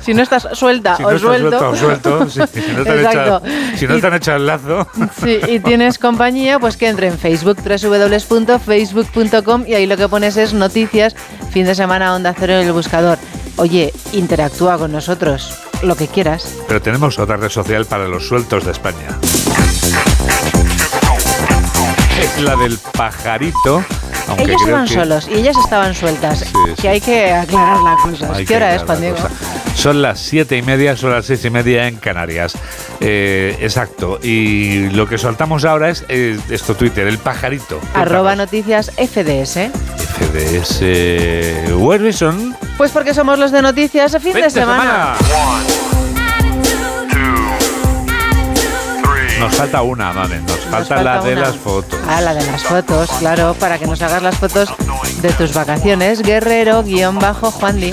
si 0.00 0.14
no 0.14 0.22
estás 0.24 0.48
suelta 0.54 0.96
Si 0.96 1.04
o 1.04 1.12
no 1.12 1.18
suelto. 1.20 1.76
suelto 1.76 2.18
o 2.18 2.26
suelto, 2.28 2.28
sí, 2.28 2.40
si 2.60 2.72
no 2.72 2.82
te 2.82 2.90
han 2.90 2.96
Exacto. 2.98 3.20
echado, 3.20 3.42
si 3.76 3.86
no 3.86 4.00
te 4.00 4.06
han 4.08 4.14
echado 4.14 4.36
el 4.38 4.46
lazo. 4.46 4.88
Sí, 5.22 5.38
y 5.48 5.60
tienes 5.60 6.00
compañía, 6.00 6.58
pues 6.58 6.76
que 6.76 6.88
entre 6.88 7.06
en 7.06 7.16
Facebook, 7.18 7.58
www.facebook.com 7.64 9.64
y 9.68 9.74
ahí 9.74 9.86
lo 9.86 9.96
que 9.96 10.08
pones 10.08 10.36
es 10.36 10.52
noticias, 10.76 11.14
fin 11.50 11.66
de 11.66 11.74
semana, 11.74 12.14
onda 12.14 12.34
cero 12.38 12.54
en 12.54 12.66
el 12.66 12.72
buscador. 12.72 13.18
Oye, 13.56 13.92
interactúa 14.14 14.78
con 14.78 14.90
nosotros, 14.90 15.52
lo 15.82 15.94
que 15.96 16.08
quieras. 16.08 16.48
Pero 16.66 16.80
tenemos 16.80 17.18
otra 17.18 17.36
red 17.36 17.50
social 17.50 17.84
para 17.84 18.08
los 18.08 18.26
sueltos 18.26 18.64
de 18.64 18.72
España. 18.72 19.18
Es 22.18 22.40
la 22.42 22.56
del 22.56 22.78
pajarito. 22.96 23.84
Aunque 24.28 24.44
Ellos 24.44 24.62
creo 24.62 24.76
iban 24.76 24.86
que- 24.88 24.94
solos 24.94 25.28
y 25.28 25.34
ellas 25.34 25.56
estaban 25.62 25.94
sueltas. 25.94 26.38
sí. 26.38 26.52
Que 26.80 26.88
hay 26.88 27.00
que 27.02 27.32
aclarar 27.32 27.78
las 27.82 28.00
cosas. 28.00 28.30
Hay 28.30 28.44
¿Qué 28.44 28.44
que 28.46 28.56
hora 28.56 28.74
es, 28.76 28.82
Juan 28.84 28.94
la 28.98 29.00
Diego? 29.00 29.16
cosa. 29.16 29.30
Son 29.74 30.00
las 30.02 30.20
siete 30.20 30.56
y 30.56 30.62
media, 30.62 30.96
son 30.96 31.10
las 31.12 31.26
seis 31.26 31.44
y 31.44 31.50
media 31.50 31.88
en 31.88 31.96
Canarias. 31.96 32.54
Eh, 33.00 33.56
exacto. 33.60 34.18
Y 34.22 34.88
lo 34.90 35.08
que 35.08 35.18
soltamos 35.18 35.64
ahora 35.64 35.90
es 35.90 36.04
eh, 36.08 36.38
esto 36.50 36.74
Twitter, 36.74 37.06
el 37.06 37.18
pajarito. 37.18 37.80
Arroba 37.94 38.36
noticias 38.36 38.90
FDS. 38.92 39.70
FDS 40.18 40.82
Werrison. 41.74 42.56
Pues 42.76 42.90
porque 42.92 43.14
somos 43.14 43.38
los 43.38 43.50
de 43.50 43.62
noticias, 43.62 44.16
fin 44.20 44.34
de 44.34 44.50
semana. 44.50 45.16
Nos 49.42 49.56
falta 49.56 49.82
una, 49.82 50.12
mamen. 50.12 50.46
Nos 50.46 50.60
falta, 50.60 50.94
falta 50.94 51.02
la 51.02 51.22
de 51.22 51.34
las 51.34 51.56
fotos. 51.56 52.00
Ah, 52.08 52.20
la 52.20 52.32
de 52.32 52.46
las 52.46 52.62
fotos, 52.62 53.10
claro, 53.18 53.54
para 53.58 53.76
que 53.76 53.86
nos 53.86 54.00
hagas 54.00 54.22
las 54.22 54.38
fotos 54.38 54.72
de 55.20 55.32
tus 55.32 55.52
vacaciones. 55.52 56.22
Guerrero, 56.22 56.84
guion 56.84 57.18
bajo, 57.18 57.50
Juan 57.50 57.80
Lee. 57.80 57.92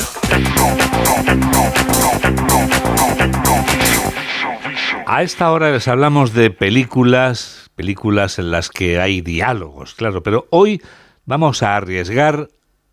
A 5.07 5.23
esta 5.23 5.51
hora 5.51 5.71
les 5.71 5.87
hablamos 5.87 6.33
de 6.33 6.51
películas, 6.51 7.71
películas 7.75 8.37
en 8.37 8.51
las 8.51 8.69
que 8.69 9.01
hay 9.01 9.21
diálogos, 9.21 9.95
claro, 9.95 10.21
pero 10.21 10.45
hoy 10.51 10.83
vamos 11.25 11.63
a 11.63 11.75
arriesgar 11.75 12.49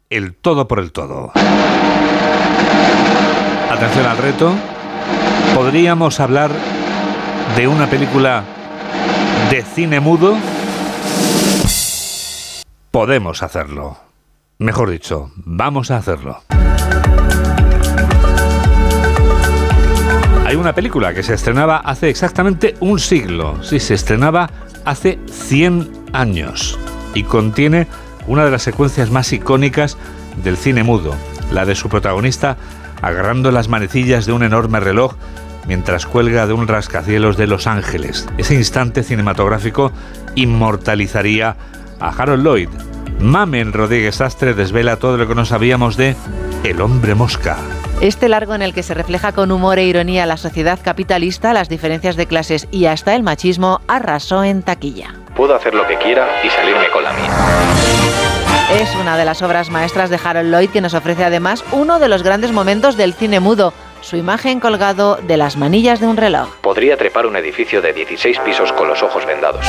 el 0.08 0.34
todo 0.34 0.66
por 0.66 0.78
el 0.78 0.92
todo. 0.92 1.30
Atención 3.70 4.06
al 4.06 4.16
reto. 4.16 4.54
Podríamos 5.54 6.20
hablar 6.20 6.50
de 7.54 7.68
una 7.68 7.86
película 7.88 8.42
de 9.50 9.62
cine 9.62 10.00
mudo. 10.00 10.36
Podemos 12.90 13.42
hacerlo. 13.42 13.98
Mejor 14.58 14.90
dicho, 14.90 15.30
vamos 15.36 15.90
a 15.90 15.98
hacerlo. 15.98 16.42
Hay 20.46 20.56
una 20.56 20.74
película 20.74 21.12
que 21.12 21.22
se 21.22 21.34
estrenaba 21.34 21.76
hace 21.78 22.08
exactamente 22.08 22.74
un 22.80 22.98
siglo. 22.98 23.62
Sí, 23.62 23.80
se 23.80 23.94
estrenaba 23.94 24.50
hace 24.84 25.18
100 25.30 25.90
años. 26.12 26.78
Y 27.14 27.24
contiene 27.24 27.86
una 28.26 28.44
de 28.44 28.50
las 28.50 28.62
secuencias 28.62 29.10
más 29.10 29.32
icónicas 29.32 29.96
del 30.42 30.56
cine 30.56 30.82
mudo. 30.82 31.14
La 31.50 31.64
de 31.64 31.74
su 31.74 31.88
protagonista 31.88 32.56
agarrando 33.02 33.50
las 33.50 33.68
manecillas 33.68 34.26
de 34.26 34.32
un 34.32 34.42
enorme 34.42 34.80
reloj 34.80 35.14
mientras 35.66 36.06
cuelga 36.06 36.46
de 36.46 36.52
un 36.52 36.68
rascacielos 36.68 37.36
de 37.36 37.46
Los 37.46 37.66
Ángeles. 37.66 38.26
Ese 38.38 38.54
instante 38.54 39.02
cinematográfico 39.02 39.92
inmortalizaría 40.34 41.56
a 42.00 42.08
Harold 42.08 42.44
Lloyd. 42.44 42.68
Mamen 43.20 43.72
Rodríguez 43.72 44.20
Astre 44.20 44.54
desvela 44.54 44.96
todo 44.96 45.16
lo 45.16 45.26
que 45.26 45.34
no 45.34 45.44
sabíamos 45.44 45.96
de 45.96 46.16
El 46.64 46.80
hombre 46.80 47.14
mosca. 47.14 47.56
Este 48.00 48.28
largo 48.28 48.54
en 48.54 48.60
el 48.60 48.74
que 48.74 48.82
se 48.82 48.92
refleja 48.92 49.32
con 49.32 49.50
humor 49.50 49.78
e 49.78 49.84
ironía 49.84 50.26
la 50.26 50.36
sociedad 50.36 50.78
capitalista, 50.82 51.54
las 51.54 51.70
diferencias 51.70 52.16
de 52.16 52.26
clases 52.26 52.68
y 52.70 52.86
hasta 52.86 53.14
el 53.14 53.22
machismo, 53.22 53.80
arrasó 53.88 54.44
en 54.44 54.62
taquilla. 54.62 55.14
Puedo 55.34 55.54
hacer 55.54 55.74
lo 55.74 55.86
que 55.86 55.96
quiera 55.96 56.26
y 56.44 56.50
salirme 56.50 56.90
con 56.92 57.04
la 57.04 57.12
mía. 57.14 57.30
Es 58.72 58.94
una 58.96 59.16
de 59.16 59.24
las 59.24 59.40
obras 59.42 59.70
maestras 59.70 60.10
de 60.10 60.18
Harold 60.22 60.50
Lloyd 60.50 60.70
que 60.70 60.80
nos 60.80 60.92
ofrece 60.92 61.24
además 61.24 61.64
uno 61.72 61.98
de 61.98 62.08
los 62.08 62.22
grandes 62.22 62.52
momentos 62.52 62.96
del 62.96 63.14
cine 63.14 63.40
mudo, 63.40 63.72
su 64.06 64.16
imagen 64.16 64.60
colgado 64.60 65.16
de 65.16 65.36
las 65.36 65.56
manillas 65.56 65.98
de 65.98 66.06
un 66.06 66.16
reloj. 66.16 66.48
Podría 66.60 66.96
trepar 66.96 67.26
un 67.26 67.34
edificio 67.34 67.82
de 67.82 67.92
16 67.92 68.38
pisos 68.38 68.72
con 68.72 68.86
los 68.86 69.02
ojos 69.02 69.26
vendados. 69.26 69.66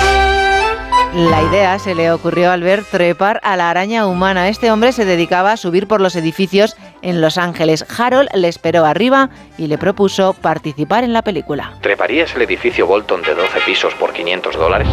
La 1.16 1.42
idea 1.42 1.80
se 1.80 1.96
le 1.96 2.12
ocurrió 2.12 2.52
al 2.52 2.62
ver 2.62 2.84
trepar 2.84 3.40
a 3.44 3.56
la 3.56 3.72
araña 3.72 4.06
humana. 4.06 4.50
Este 4.50 4.70
hombre 4.70 4.92
se 4.92 5.06
dedicaba 5.06 5.54
a 5.54 5.58
subir 5.58 5.88
por 5.88 6.02
los 6.02 6.16
edificios 6.16 6.78
en 7.02 7.20
Los 7.20 7.40
Ángeles. 7.40 7.84
Harold 7.98 8.30
le 8.36 8.48
esperó 8.48 8.86
arriba 8.86 9.32
y 9.58 9.66
le 9.66 9.80
propuso 9.80 10.34
participar 10.34 11.04
en 11.04 11.14
la 11.14 11.24
película. 11.24 11.74
¿Treparías 11.82 12.36
el 12.36 12.44
edificio 12.44 12.86
Bolton 12.86 13.24
de 13.24 13.34
12 13.34 13.60
pisos 13.66 13.96
por 13.96 14.14
500 14.14 14.56
dólares? 14.56 14.88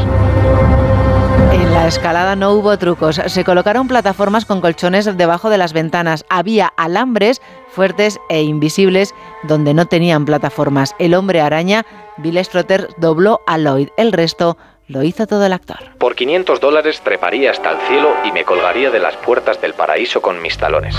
La 1.75 1.89
escalada 1.89 2.37
no 2.37 2.53
hubo 2.53 2.79
trucos. 2.79 3.21
Se 3.27 3.45
colocaron 3.45 3.89
plataformas 3.89 4.45
con 4.45 4.61
colchones 4.61 5.05
debajo 5.17 5.51
de 5.51 5.59
las 5.59 5.73
ventanas. 5.73 6.25
Había 6.29 6.69
alambres 6.77 7.43
fuertes 7.69 8.21
e 8.29 8.43
invisibles 8.43 9.13
donde 9.43 9.75
no 9.75 9.85
tenían 9.87 10.25
plataformas. 10.25 10.95
El 11.01 11.15
hombre 11.15 11.41
araña, 11.41 11.85
Bill 12.17 12.43
Strotter, 12.45 12.89
dobló 12.97 13.41
a 13.49 13.59
Lloyd. 13.59 13.89
El 13.97 14.13
resto 14.13 14.57
lo 14.87 15.03
hizo 15.03 15.27
todo 15.27 15.45
el 15.45 15.53
actor. 15.53 15.79
Por 15.99 16.15
500 16.15 16.61
dólares 16.61 17.01
treparía 17.03 17.51
hasta 17.51 17.73
el 17.73 17.81
cielo 17.89 18.15
y 18.25 18.31
me 18.31 18.45
colgaría 18.45 18.91
de 18.91 19.01
las 19.01 19.17
puertas 19.17 19.61
del 19.61 19.75
paraíso 19.75 20.23
con 20.23 20.41
mis 20.41 20.57
talones. 20.57 20.97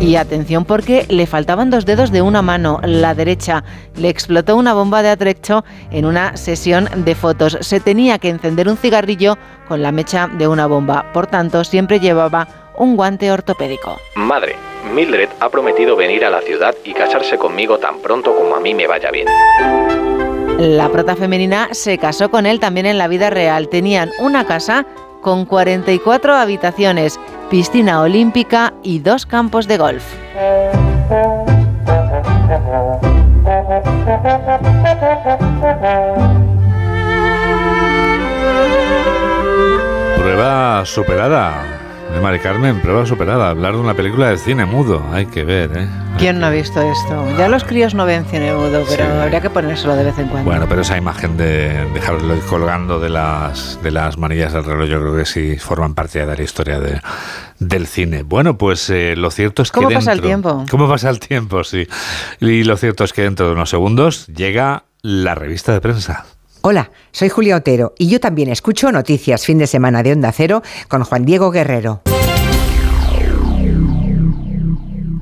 Y 0.00 0.16
atención 0.16 0.64
porque 0.64 1.04
le 1.10 1.26
faltaban 1.26 1.68
dos 1.68 1.84
dedos 1.84 2.10
de 2.10 2.22
una 2.22 2.40
mano, 2.40 2.80
la 2.82 3.14
derecha. 3.14 3.62
Le 3.96 4.08
explotó 4.08 4.56
una 4.56 4.72
bomba 4.72 5.02
de 5.02 5.10
atrecho 5.10 5.62
en 5.90 6.06
una 6.06 6.38
sesión 6.38 6.88
de 7.04 7.14
fotos. 7.14 7.58
Se 7.60 7.80
tenía 7.80 8.18
que 8.18 8.30
encender 8.30 8.68
un 8.68 8.78
cigarrillo 8.78 9.36
con 9.68 9.82
la 9.82 9.92
mecha 9.92 10.26
de 10.26 10.48
una 10.48 10.66
bomba. 10.66 11.12
Por 11.12 11.26
tanto, 11.26 11.64
siempre 11.64 12.00
llevaba 12.00 12.72
un 12.78 12.96
guante 12.96 13.30
ortopédico. 13.30 13.98
Madre, 14.16 14.56
Mildred 14.94 15.28
ha 15.38 15.50
prometido 15.50 15.96
venir 15.96 16.24
a 16.24 16.30
la 16.30 16.40
ciudad 16.40 16.74
y 16.82 16.94
casarse 16.94 17.36
conmigo 17.36 17.78
tan 17.78 18.00
pronto 18.00 18.34
como 18.34 18.56
a 18.56 18.60
mí 18.60 18.74
me 18.74 18.86
vaya 18.86 19.10
bien. 19.10 19.28
La 20.58 20.88
prota 20.88 21.14
femenina 21.14 21.68
se 21.72 21.98
casó 21.98 22.30
con 22.30 22.46
él 22.46 22.58
también 22.58 22.86
en 22.86 22.96
la 22.96 23.06
vida 23.06 23.28
real. 23.28 23.68
Tenían 23.68 24.10
una 24.18 24.46
casa 24.46 24.86
con 25.20 25.44
44 25.44 26.34
habitaciones, 26.34 27.18
piscina 27.50 28.00
olímpica 28.00 28.74
y 28.82 29.00
dos 29.00 29.26
campos 29.26 29.66
de 29.66 29.78
golf. 29.78 30.04
Prueba 40.18 40.82
superada. 40.84 41.79
De 42.14 42.20
Mari 42.20 42.40
Carmen, 42.40 42.80
prueba 42.80 43.06
superada. 43.06 43.50
Hablar 43.50 43.74
de 43.74 43.78
una 43.80 43.94
película 43.94 44.28
de 44.30 44.36
cine 44.38 44.64
mudo. 44.66 45.02
Hay 45.12 45.26
que 45.26 45.44
ver, 45.44 45.70
¿eh? 45.76 45.88
¿Quién 46.18 46.40
no 46.40 46.46
ha 46.46 46.50
visto 46.50 46.80
esto? 46.82 47.24
Ya 47.38 47.48
los 47.48 47.62
críos 47.64 47.94
no 47.94 48.04
ven 48.04 48.24
cine 48.24 48.52
mudo, 48.52 48.84
pero 48.88 49.04
Sí. 49.04 49.10
habría 49.20 49.40
que 49.40 49.48
ponérselo 49.48 49.94
de 49.94 50.04
vez 50.04 50.18
en 50.18 50.26
cuando. 50.28 50.50
Bueno, 50.50 50.66
pero 50.68 50.82
esa 50.82 50.96
imagen 50.98 51.36
de 51.36 51.86
dejarlo 51.94 52.34
colgando 52.48 52.98
de 52.98 53.10
las, 53.10 53.80
de 53.82 53.90
las 53.92 54.18
manillas 54.18 54.52
del 54.52 54.64
reloj, 54.64 54.88
yo 54.88 55.00
creo 55.00 55.16
que 55.16 55.24
sí 55.24 55.56
forman 55.58 55.94
parte 55.94 56.24
de 56.26 56.36
la 56.36 56.42
historia 56.42 56.80
de, 56.80 57.00
del 57.60 57.86
cine. 57.86 58.22
Bueno, 58.24 58.58
pues 58.58 58.90
eh, 58.90 59.14
lo 59.16 59.30
cierto 59.30 59.62
es 59.62 59.70
que. 59.70 59.76
¿Cómo 59.76 59.90
pasa 59.90 60.12
el 60.12 60.20
dentro- 60.20 60.50
tiempo? 60.50 60.66
¿Cómo 60.70 60.88
pasa 60.88 61.10
el 61.10 61.20
tiempo? 61.20 61.62
Sí. 61.64 61.86
Y 62.40 62.64
lo 62.64 62.76
cierto 62.76 63.04
es 63.04 63.12
que 63.12 63.22
dentro 63.22 63.46
de 63.46 63.52
unos 63.52 63.70
segundos 63.70 64.26
llega 64.26 64.82
la 65.02 65.34
revista 65.36 65.72
de 65.72 65.80
prensa. 65.80 66.26
Hola, 66.62 66.90
soy 67.10 67.30
Julia 67.30 67.56
Otero 67.56 67.94
y 67.96 68.08
yo 68.08 68.20
también 68.20 68.50
escucho 68.50 68.92
Noticias 68.92 69.46
Fin 69.46 69.56
de 69.56 69.66
Semana 69.66 70.02
de 70.02 70.12
Onda 70.12 70.30
Cero 70.30 70.62
con 70.88 71.04
Juan 71.04 71.24
Diego 71.24 71.50
Guerrero. 71.50 72.02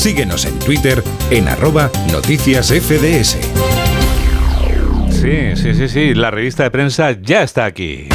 Síguenos 0.00 0.46
en 0.46 0.58
Twitter 0.60 1.04
en 1.30 1.46
arroba 1.46 1.90
noticias 2.10 2.68
FDS. 2.68 3.36
Sí, 5.10 5.54
sí, 5.56 5.74
sí, 5.74 5.88
sí, 5.90 6.14
la 6.14 6.30
revista 6.30 6.62
de 6.62 6.70
prensa 6.70 7.10
ya 7.20 7.42
está 7.42 7.66
aquí. 7.66 8.08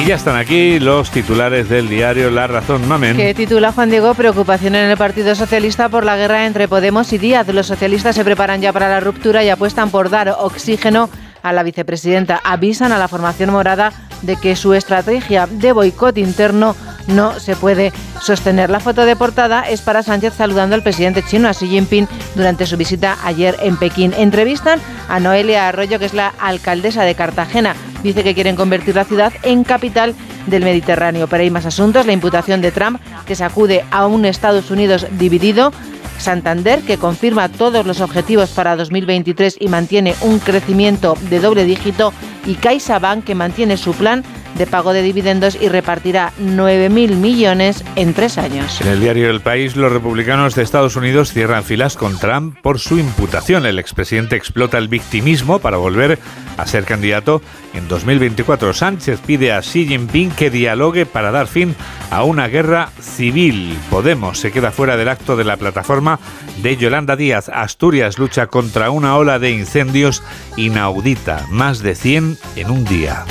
Y 0.00 0.04
ya 0.04 0.16
están 0.16 0.34
aquí 0.34 0.80
los 0.80 1.12
titulares 1.12 1.68
del 1.68 1.88
diario 1.88 2.28
La 2.32 2.48
Razón 2.48 2.88
Mamen. 2.88 3.16
Que 3.16 3.34
titula 3.34 3.70
Juan 3.70 3.88
Diego 3.88 4.14
Preocupación 4.14 4.74
en 4.74 4.90
el 4.90 4.96
Partido 4.96 5.36
Socialista 5.36 5.88
por 5.88 6.04
la 6.04 6.16
guerra 6.16 6.46
entre 6.46 6.66
Podemos 6.66 7.12
y 7.12 7.18
Díaz. 7.18 7.46
Los 7.46 7.68
socialistas 7.68 8.16
se 8.16 8.24
preparan 8.24 8.60
ya 8.60 8.72
para 8.72 8.88
la 8.88 8.98
ruptura 8.98 9.44
y 9.44 9.48
apuestan 9.48 9.90
por 9.90 10.10
dar 10.10 10.34
oxígeno 10.40 11.08
a 11.44 11.52
la 11.52 11.62
vicepresidenta. 11.62 12.40
Avisan 12.42 12.90
a 12.90 12.98
la 12.98 13.06
formación 13.06 13.50
morada 13.50 13.92
de 14.22 14.34
que 14.34 14.56
su 14.56 14.74
estrategia 14.74 15.46
de 15.46 15.70
boicot 15.70 16.18
interno 16.18 16.74
no 17.08 17.40
se 17.40 17.56
puede 17.56 17.92
sostener. 18.22 18.70
La 18.70 18.80
foto 18.80 19.04
de 19.04 19.16
portada 19.16 19.68
es 19.68 19.82
para 19.82 20.02
Sánchez 20.02 20.34
saludando 20.34 20.74
al 20.74 20.82
presidente 20.82 21.24
chino, 21.24 21.48
a 21.48 21.52
Xi 21.52 21.66
Jinping, 21.66 22.08
durante 22.34 22.66
su 22.66 22.76
visita 22.76 23.18
ayer 23.24 23.56
en 23.60 23.76
Pekín. 23.76 24.14
Entrevistan 24.16 24.80
a 25.08 25.18
Noelia 25.18 25.68
Arroyo, 25.68 25.98
que 25.98 26.04
es 26.04 26.14
la 26.14 26.32
alcaldesa 26.38 27.02
de 27.02 27.14
Cartagena. 27.14 27.74
Dice 28.02 28.22
que 28.22 28.34
quieren 28.34 28.56
convertir 28.56 28.94
la 28.94 29.04
ciudad 29.04 29.32
en 29.42 29.64
capital 29.64 30.14
del 30.46 30.64
Mediterráneo. 30.64 31.26
Pero 31.26 31.42
hay 31.42 31.50
más 31.50 31.66
asuntos. 31.66 32.06
La 32.06 32.12
imputación 32.12 32.60
de 32.60 32.70
Trump, 32.70 33.00
que 33.26 33.34
sacude 33.34 33.84
a 33.90 34.06
un 34.06 34.24
Estados 34.24 34.70
Unidos 34.70 35.06
dividido. 35.12 35.72
Santander, 36.18 36.82
que 36.82 36.98
confirma 36.98 37.48
todos 37.48 37.86
los 37.86 38.00
objetivos 38.00 38.50
para 38.50 38.74
2023 38.74 39.56
y 39.60 39.68
mantiene 39.68 40.16
un 40.22 40.40
crecimiento 40.40 41.16
de 41.30 41.38
doble 41.38 41.64
dígito, 41.64 42.12
y 42.44 42.54
CaixaBank, 42.54 43.24
que 43.24 43.36
mantiene 43.36 43.76
su 43.76 43.92
plan 43.92 44.24
de 44.56 44.66
pago 44.66 44.92
de 44.92 45.02
dividendos 45.02 45.56
y 45.60 45.68
repartirá 45.68 46.32
9.000 46.40 47.16
millones 47.16 47.84
en 47.96 48.14
tres 48.14 48.38
años. 48.38 48.80
En 48.80 48.88
el 48.88 49.00
diario 49.00 49.30
El 49.30 49.40
País, 49.40 49.76
los 49.76 49.92
republicanos 49.92 50.54
de 50.54 50.62
Estados 50.62 50.96
Unidos 50.96 51.32
cierran 51.32 51.64
filas 51.64 51.96
con 51.96 52.18
Trump 52.18 52.58
por 52.62 52.78
su 52.78 52.98
imputación. 52.98 53.66
El 53.66 53.78
expresidente 53.78 54.36
explota 54.36 54.78
el 54.78 54.88
victimismo 54.88 55.58
para 55.58 55.76
volver 55.76 56.18
a 56.56 56.66
ser 56.66 56.84
candidato 56.84 57.40
en 57.74 57.88
2024. 57.88 58.72
Sánchez 58.72 59.20
pide 59.24 59.52
a 59.52 59.60
Xi 59.60 59.86
Jinping 59.86 60.30
que 60.30 60.50
dialogue 60.50 61.06
para 61.06 61.30
dar 61.30 61.46
fin 61.46 61.74
a 62.10 62.24
una 62.24 62.48
guerra 62.48 62.90
civil. 63.00 63.76
Podemos 63.90 64.38
se 64.38 64.52
queda 64.52 64.70
fuera 64.70 64.96
del 64.96 65.08
acto 65.08 65.36
de 65.36 65.44
la 65.44 65.56
plataforma 65.56 66.18
de 66.62 66.76
Yolanda 66.76 67.16
Díaz. 67.16 67.48
Asturias 67.48 68.18
lucha 68.18 68.46
contra 68.46 68.90
una 68.90 69.16
ola 69.16 69.38
de 69.38 69.50
incendios 69.50 70.22
inaudita, 70.56 71.46
más 71.50 71.80
de 71.80 71.94
100 71.94 72.38
en 72.56 72.70
un 72.70 72.84
día. 72.84 73.24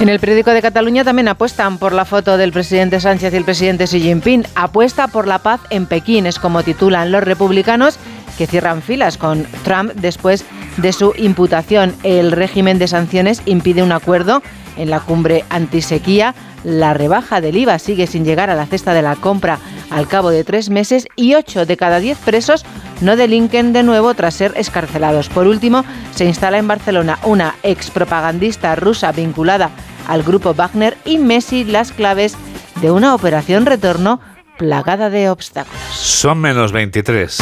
En 0.00 0.08
el 0.08 0.18
periódico 0.18 0.50
de 0.50 0.62
Cataluña 0.62 1.04
también 1.04 1.28
apuestan 1.28 1.78
por 1.78 1.92
la 1.92 2.04
foto 2.04 2.36
del 2.36 2.52
presidente 2.52 2.98
Sánchez 2.98 3.32
y 3.32 3.36
el 3.36 3.44
presidente 3.44 3.84
Xi 3.84 4.00
Jinping. 4.00 4.44
Apuesta 4.56 5.06
por 5.06 5.28
la 5.28 5.38
paz 5.38 5.60
en 5.70 5.86
Pekín, 5.86 6.26
es 6.26 6.40
como 6.40 6.64
titulan 6.64 7.12
los 7.12 7.22
republicanos 7.22 7.98
que 8.36 8.46
cierran 8.46 8.82
filas 8.82 9.16
con 9.16 9.46
Trump 9.62 9.92
después 9.94 10.44
de 10.78 10.92
su 10.92 11.12
imputación. 11.16 11.94
El 12.02 12.32
régimen 12.32 12.78
de 12.78 12.88
sanciones 12.88 13.42
impide 13.44 13.82
un 13.82 13.92
acuerdo 13.92 14.42
en 14.76 14.90
la 14.90 15.00
cumbre 15.00 15.44
antisequía. 15.50 16.34
La 16.64 16.94
rebaja 16.94 17.40
del 17.40 17.56
IVA 17.56 17.78
sigue 17.78 18.06
sin 18.06 18.24
llegar 18.24 18.50
a 18.50 18.54
la 18.54 18.66
cesta 18.66 18.94
de 18.94 19.02
la 19.02 19.16
compra 19.16 19.58
al 19.90 20.08
cabo 20.08 20.30
de 20.30 20.44
tres 20.44 20.70
meses 20.70 21.06
y 21.16 21.34
ocho 21.34 21.66
de 21.66 21.76
cada 21.76 21.98
diez 21.98 22.18
presos 22.18 22.64
no 23.00 23.16
delinquen 23.16 23.72
de 23.72 23.82
nuevo 23.82 24.14
tras 24.14 24.34
ser 24.34 24.52
escarcelados. 24.56 25.28
Por 25.28 25.46
último, 25.46 25.84
se 26.14 26.24
instala 26.24 26.58
en 26.58 26.68
Barcelona 26.68 27.18
una 27.24 27.56
ex 27.62 27.90
propagandista 27.90 28.74
rusa 28.76 29.12
vinculada 29.12 29.70
al 30.08 30.22
grupo 30.22 30.54
Wagner 30.54 30.96
y 31.04 31.18
Messi 31.18 31.64
las 31.64 31.92
claves 31.92 32.36
de 32.80 32.90
una 32.90 33.14
operación 33.14 33.66
retorno 33.66 34.20
plagada 34.58 35.10
de 35.10 35.30
obstáculos. 35.30 35.80
Son 35.90 36.38
menos 36.38 36.72
23. 36.72 37.38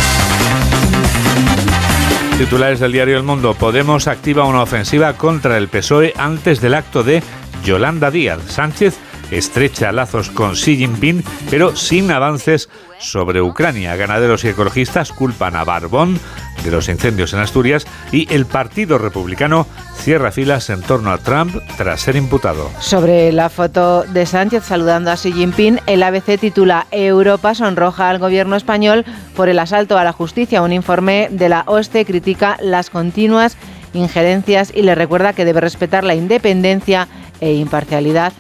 Titulares 2.40 2.80
del 2.80 2.92
diario 2.92 3.18
El 3.18 3.22
Mundo. 3.22 3.52
Podemos 3.52 4.08
activa 4.08 4.46
una 4.46 4.62
ofensiva 4.62 5.12
contra 5.12 5.58
el 5.58 5.68
PSOE 5.68 6.14
antes 6.16 6.62
del 6.62 6.72
acto 6.72 7.02
de 7.02 7.22
Yolanda 7.66 8.10
Díaz. 8.10 8.40
Sánchez 8.48 8.98
estrecha 9.30 9.92
lazos 9.92 10.30
con 10.30 10.54
Xi 10.54 10.76
Jinping, 10.76 11.22
pero 11.50 11.76
sin 11.76 12.10
avances 12.10 12.68
sobre 12.98 13.42
Ucrania. 13.42 13.96
Ganaderos 13.96 14.44
y 14.44 14.48
ecologistas 14.48 15.12
culpan 15.12 15.56
a 15.56 15.64
Barbón 15.64 16.18
de 16.64 16.70
los 16.70 16.88
incendios 16.88 17.32
en 17.32 17.40
Asturias 17.40 17.86
y 18.12 18.32
el 18.32 18.46
Partido 18.46 18.98
Republicano 18.98 19.66
cierra 19.96 20.30
filas 20.30 20.70
en 20.70 20.82
torno 20.82 21.10
a 21.10 21.18
Trump 21.18 21.54
tras 21.76 22.02
ser 22.02 22.16
imputado. 22.16 22.70
Sobre 22.80 23.32
la 23.32 23.48
foto 23.48 24.04
de 24.04 24.26
Sánchez 24.26 24.64
saludando 24.64 25.10
a 25.10 25.16
Xi 25.16 25.32
Jinping, 25.32 25.80
el 25.86 26.02
ABC 26.02 26.38
titula 26.38 26.86
Europa 26.90 27.54
sonroja 27.54 28.10
al 28.10 28.18
gobierno 28.18 28.56
español 28.56 29.04
por 29.36 29.48
el 29.48 29.58
asalto 29.58 29.98
a 29.98 30.04
la 30.04 30.12
justicia. 30.12 30.62
Un 30.62 30.72
informe 30.72 31.28
de 31.30 31.48
la 31.48 31.64
OSCE 31.66 32.04
critica 32.04 32.58
las 32.60 32.90
continuas 32.90 33.56
injerencias 33.92 34.72
y 34.74 34.82
le 34.82 34.94
recuerda 34.94 35.32
que 35.32 35.44
debe 35.44 35.60
respetar 35.60 36.04
la 36.04 36.14
independencia 36.14 37.08
e 37.40 37.54
imparcialidad 37.54 38.32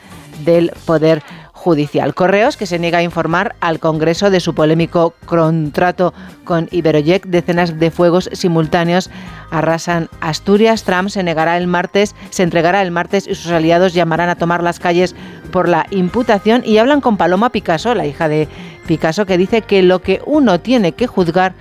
del 0.44 0.72
Poder 0.84 1.22
Judicial. 1.52 2.14
Correos 2.14 2.56
que 2.56 2.64
se 2.64 2.78
niega 2.78 2.98
a 2.98 3.02
informar 3.02 3.54
al 3.60 3.80
Congreso 3.80 4.30
de 4.30 4.40
su 4.40 4.54
polémico 4.54 5.12
contrato 5.26 6.14
con 6.44 6.68
Iberoyec. 6.70 7.26
Decenas 7.26 7.78
de 7.78 7.90
fuegos 7.90 8.30
simultáneos 8.32 9.10
arrasan 9.50 10.08
Asturias. 10.22 10.84
Trump 10.84 11.10
se 11.10 11.22
negará 11.22 11.58
el 11.58 11.66
martes, 11.66 12.14
se 12.30 12.44
entregará 12.44 12.80
el 12.80 12.90
martes 12.90 13.26
y 13.26 13.34
sus 13.34 13.52
aliados 13.52 13.92
llamarán 13.92 14.30
a 14.30 14.36
tomar 14.36 14.62
las 14.62 14.78
calles 14.78 15.14
por 15.52 15.68
la 15.68 15.86
imputación 15.90 16.62
y 16.64 16.78
hablan 16.78 17.02
con 17.02 17.18
Paloma 17.18 17.50
Picasso, 17.50 17.94
la 17.94 18.06
hija 18.06 18.28
de 18.28 18.48
Picasso, 18.86 19.26
que 19.26 19.36
dice 19.36 19.60
que 19.60 19.82
lo 19.82 20.00
que 20.00 20.22
uno 20.24 20.60
tiene 20.60 20.92
que 20.92 21.06
juzgar 21.06 21.52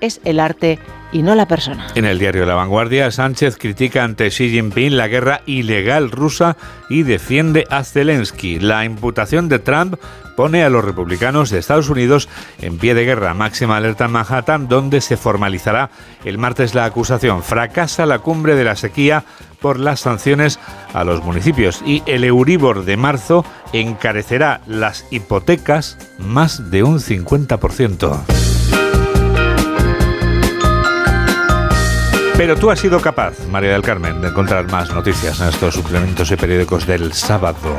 es 0.00 0.20
el 0.24 0.38
arte 0.38 0.78
y 1.12 1.22
no 1.22 1.34
la 1.34 1.46
persona. 1.46 1.86
En 1.94 2.04
el 2.04 2.18
diario 2.18 2.46
La 2.46 2.54
Vanguardia, 2.54 3.10
Sánchez 3.10 3.56
critica 3.56 4.04
ante 4.04 4.28
Xi 4.30 4.50
Jinping 4.50 4.96
la 4.96 5.08
guerra 5.08 5.42
ilegal 5.46 6.10
rusa 6.10 6.56
y 6.88 7.02
defiende 7.02 7.66
a 7.70 7.84
Zelensky. 7.84 8.58
La 8.58 8.84
imputación 8.84 9.48
de 9.48 9.58
Trump 9.58 9.96
pone 10.36 10.62
a 10.62 10.70
los 10.70 10.84
republicanos 10.84 11.50
de 11.50 11.58
Estados 11.58 11.88
Unidos 11.88 12.28
en 12.60 12.78
pie 12.78 12.94
de 12.94 13.04
guerra. 13.04 13.34
Máxima 13.34 13.76
alerta 13.76 14.04
en 14.04 14.12
Manhattan, 14.12 14.68
donde 14.68 15.00
se 15.00 15.16
formalizará 15.16 15.90
el 16.24 16.38
martes 16.38 16.74
la 16.74 16.84
acusación. 16.84 17.42
Fracasa 17.42 18.06
la 18.06 18.20
cumbre 18.20 18.54
de 18.54 18.64
la 18.64 18.76
sequía 18.76 19.24
por 19.60 19.80
las 19.80 20.00
sanciones 20.00 20.60
a 20.94 21.04
los 21.04 21.24
municipios 21.24 21.82
y 21.84 22.02
el 22.06 22.22
Euribor 22.22 22.84
de 22.84 22.96
marzo 22.96 23.44
encarecerá 23.72 24.60
las 24.66 25.06
hipotecas 25.10 25.98
más 26.18 26.70
de 26.70 26.84
un 26.84 27.00
50%. 27.00 28.47
Pero 32.38 32.54
tú 32.54 32.70
has 32.70 32.78
sido 32.78 33.00
capaz, 33.00 33.36
María 33.48 33.72
del 33.72 33.82
Carmen, 33.82 34.20
de 34.20 34.28
encontrar 34.28 34.70
más 34.70 34.94
noticias 34.94 35.40
en 35.40 35.48
estos 35.48 35.74
suplementos 35.74 36.30
y 36.30 36.36
periódicos 36.36 36.86
del 36.86 37.12
sábado. 37.12 37.76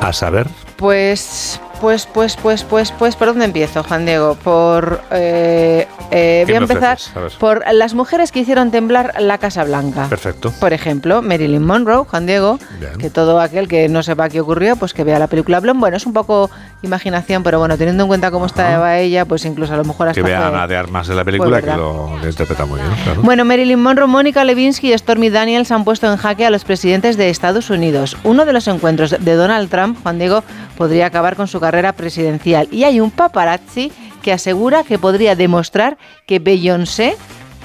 A 0.00 0.12
saber. 0.12 0.46
Pues, 0.76 1.60
pues, 1.80 2.06
pues, 2.06 2.36
pues, 2.36 2.64
pues, 2.64 2.92
pues, 2.92 3.16
¿por 3.16 3.28
dónde 3.28 3.44
empiezo, 3.44 3.82
Juan 3.82 4.06
Diego? 4.06 4.34
Por, 4.34 5.00
eh, 5.10 5.86
eh, 6.10 6.42
voy 6.46 6.54
a 6.54 6.58
empezar 6.58 6.98
por 7.38 7.64
las 7.72 7.94
mujeres 7.94 8.32
que 8.32 8.40
hicieron 8.40 8.70
temblar 8.70 9.14
la 9.20 9.38
Casa 9.38 9.64
Blanca. 9.64 10.06
Perfecto. 10.08 10.52
Por 10.60 10.72
ejemplo, 10.72 11.22
Marilyn 11.22 11.64
Monroe, 11.64 12.04
Juan 12.04 12.26
Diego, 12.26 12.58
que 12.98 13.10
todo 13.10 13.40
aquel 13.40 13.68
que 13.68 13.88
no 13.88 14.02
sepa 14.02 14.28
qué 14.28 14.40
ocurrió, 14.40 14.76
pues 14.76 14.94
que 14.94 15.04
vea 15.04 15.18
la 15.18 15.26
película 15.26 15.60
Blonde. 15.60 15.80
Bueno, 15.80 15.96
es 15.96 16.06
un 16.06 16.12
poco 16.12 16.50
imaginación, 16.82 17.42
pero 17.42 17.58
bueno, 17.58 17.76
teniendo 17.76 18.04
en 18.04 18.08
cuenta 18.08 18.30
cómo 18.30 18.46
estaba 18.46 18.98
ella, 18.98 19.24
pues 19.24 19.44
incluso 19.44 19.74
a 19.74 19.76
lo 19.76 19.84
mejor 19.84 20.08
hasta 20.08 20.20
que 20.20 20.26
vea 20.26 20.48
Ana 20.48 20.66
de 20.66 20.76
Armas 20.76 21.06
de 21.08 21.14
la 21.14 21.24
película, 21.24 21.60
que 21.60 21.74
lo 21.74 22.18
interpreta 22.24 22.64
muy 22.64 22.80
bien. 22.80 22.92
Claro. 23.04 23.22
Bueno, 23.22 23.44
Marilyn 23.44 23.82
Monroe, 23.82 24.06
Mónica 24.06 24.44
Lewinsky 24.44 24.92
y 24.92 24.98
Stormy 24.98 25.30
Daniels 25.30 25.70
han 25.70 25.84
puesto 25.84 26.10
en 26.10 26.16
jaque 26.16 26.46
a 26.46 26.50
los 26.50 26.64
presidentes 26.64 27.16
de 27.16 27.30
Estados 27.30 27.70
Unidos. 27.70 28.16
Uno 28.24 28.44
de 28.44 28.52
los 28.52 28.68
encuentros 28.68 29.10
de 29.18 29.34
Donald 29.34 29.68
Trump, 29.70 29.98
Juan 30.02 30.18
Diego, 30.18 30.44
podría 30.76 31.06
acabar 31.06 31.36
con 31.36 31.48
su 31.48 31.60
carrera 31.66 31.92
presidencial. 31.92 32.68
Y 32.70 32.84
hay 32.84 33.00
un 33.00 33.10
paparazzi 33.10 33.90
que 34.22 34.32
asegura 34.32 34.84
que 34.84 34.98
podría 34.98 35.34
demostrar 35.34 35.98
que 36.26 36.38
Beyoncé 36.38 37.16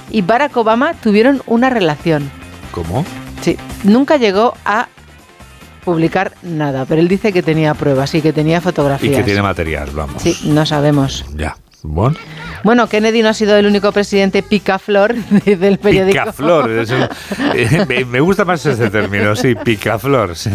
y 0.09 0.21
Barack 0.23 0.57
Obama 0.57 0.93
tuvieron 0.95 1.41
una 1.45 1.69
relación. 1.69 2.29
¿Cómo? 2.71 3.05
Sí, 3.41 3.57
nunca 3.83 4.17
llegó 4.17 4.53
a 4.65 4.87
publicar 5.85 6.33
nada, 6.43 6.85
pero 6.85 7.01
él 7.01 7.07
dice 7.07 7.31
que 7.33 7.41
tenía 7.43 7.73
pruebas 7.73 8.13
y 8.15 8.21
que 8.21 8.33
tenía 8.33 8.57
Y 8.57 8.61
fotografías. 8.61 9.17
que 9.17 9.23
tiene 9.23 9.41
material, 9.41 9.89
vamos. 9.93 10.21
Sí, 10.21 10.37
no 10.45 10.65
sabemos. 10.65 11.25
Ya. 11.35 11.57
Bueno. 11.83 12.15
Bueno, 12.63 12.87
Kennedy 12.87 13.23
no 13.23 13.29
ha 13.29 13.33
sido 13.33 13.55
el 13.57 13.65
único 13.65 13.91
presidente 13.91 14.43
picaflor 14.43 15.15
del 15.45 15.79
periódico. 15.79 16.19
Picaflor. 16.19 16.69
es 16.69 16.91
un- 16.91 17.07
eh, 17.55 18.05
me, 18.07 18.19
gusta 18.19 18.45
más 18.45 18.63
ese 18.65 18.89
término, 18.89 19.35
sí, 19.35 19.55
picaflor. 19.55 20.35
sí. 20.35 20.51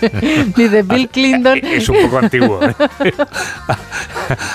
Dice 0.56 0.82
Bill 0.82 1.08
Clinton. 1.08 1.60
Es 1.62 1.88
un 1.88 1.96
poco 2.02 2.18
antiguo. 2.18 2.60
¿eh? 2.64 2.74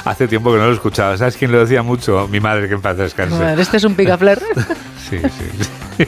Hace 0.06 0.28
tiempo 0.28 0.52
que 0.52 0.58
no 0.58 0.68
lo 0.68 0.74
escuchaba. 0.74 1.18
¿Sabes 1.18 1.38
quién 1.38 1.52
lo 1.52 1.60
decía 1.60 1.84
mucho? 1.84 2.28
Mi 2.30 2.40
madre, 2.40 2.68
que 2.68 2.74
en 2.74 2.82
paz 2.82 2.98
descanse. 2.98 3.36
Bueno, 3.36 3.62
este 3.62 3.78
es 3.78 3.84
un 3.84 3.94
picaflor. 3.96 4.40
Sí, 5.10 5.20
sí. 5.20 6.06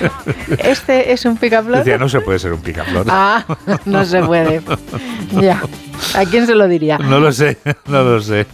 Este 0.58 1.12
es 1.12 1.24
un 1.24 1.36
picaflor. 1.36 1.78
Decía, 1.78 1.98
no 1.98 2.08
se 2.08 2.20
puede 2.20 2.38
ser 2.38 2.52
un 2.52 2.60
picaflor. 2.60 3.06
Ah, 3.08 3.44
no 3.84 4.04
se 4.04 4.22
puede. 4.22 4.62
Ya. 5.40 5.62
¿A 6.14 6.24
quién 6.24 6.46
se 6.46 6.54
lo 6.54 6.68
diría? 6.68 6.98
No 6.98 7.18
lo 7.20 7.32
sé, 7.32 7.58
no 7.86 8.02
lo 8.02 8.20
sé. 8.20 8.46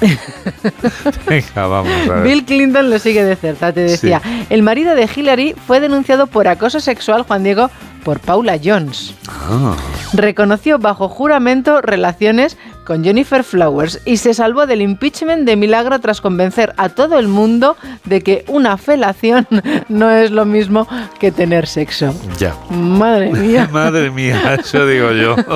Venga, 1.26 1.66
vamos 1.66 2.08
a 2.08 2.14
ver. 2.14 2.24
Bill 2.24 2.44
Clinton 2.44 2.90
lo 2.90 2.98
sigue 2.98 3.24
de 3.24 3.36
cerca, 3.36 3.72
te 3.72 3.80
decía. 3.80 4.20
El 4.50 4.62
marido 4.62 4.94
de 4.94 5.08
Hillary 5.14 5.54
fue 5.66 5.80
denunciado 5.80 6.26
por 6.26 6.48
acoso 6.48 6.80
sexual, 6.80 7.22
Juan 7.22 7.42
Diego, 7.44 7.70
por 8.04 8.20
Paula 8.20 8.58
Jones. 8.62 9.14
Ah. 9.28 9.74
Reconoció 10.12 10.78
bajo 10.78 11.08
juramento 11.08 11.80
relaciones 11.80 12.58
con 12.84 13.04
Jennifer 13.04 13.44
Flowers 13.44 14.00
y 14.04 14.16
se 14.16 14.34
salvó 14.34 14.66
del 14.66 14.82
impeachment 14.82 15.44
de 15.44 15.56
milagro 15.56 15.98
tras 16.00 16.20
convencer 16.20 16.74
a 16.76 16.88
todo 16.88 17.18
el 17.18 17.28
mundo 17.28 17.76
de 18.04 18.22
que 18.22 18.44
una 18.48 18.76
felación 18.76 19.46
no 19.88 20.10
es 20.10 20.30
lo 20.30 20.44
mismo 20.44 20.86
que 21.18 21.32
tener 21.32 21.66
sexo. 21.66 22.14
Ya. 22.38 22.54
Madre 22.70 23.32
mía. 23.32 23.68
Madre 23.72 24.10
mía, 24.10 24.56
eso 24.58 24.86
digo 24.86 25.12
yo. 25.12 25.36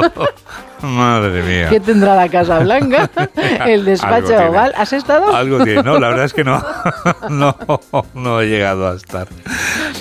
Madre 0.82 1.42
mía. 1.42 1.68
¿Qué 1.70 1.80
tendrá 1.80 2.14
la 2.16 2.28
Casa 2.28 2.58
Blanca? 2.60 3.10
El 3.66 3.84
despacho 3.84 4.36
oval. 4.48 4.72
¿Has 4.76 4.92
estado? 4.92 5.34
Algo 5.34 5.62
tiene. 5.64 5.82
No, 5.82 5.98
la 5.98 6.08
verdad 6.08 6.24
es 6.26 6.32
que 6.34 6.44
no. 6.44 6.62
No, 7.30 7.56
no 8.14 8.40
he 8.40 8.46
llegado 8.48 8.88
a 8.90 8.94
estar. 8.94 9.26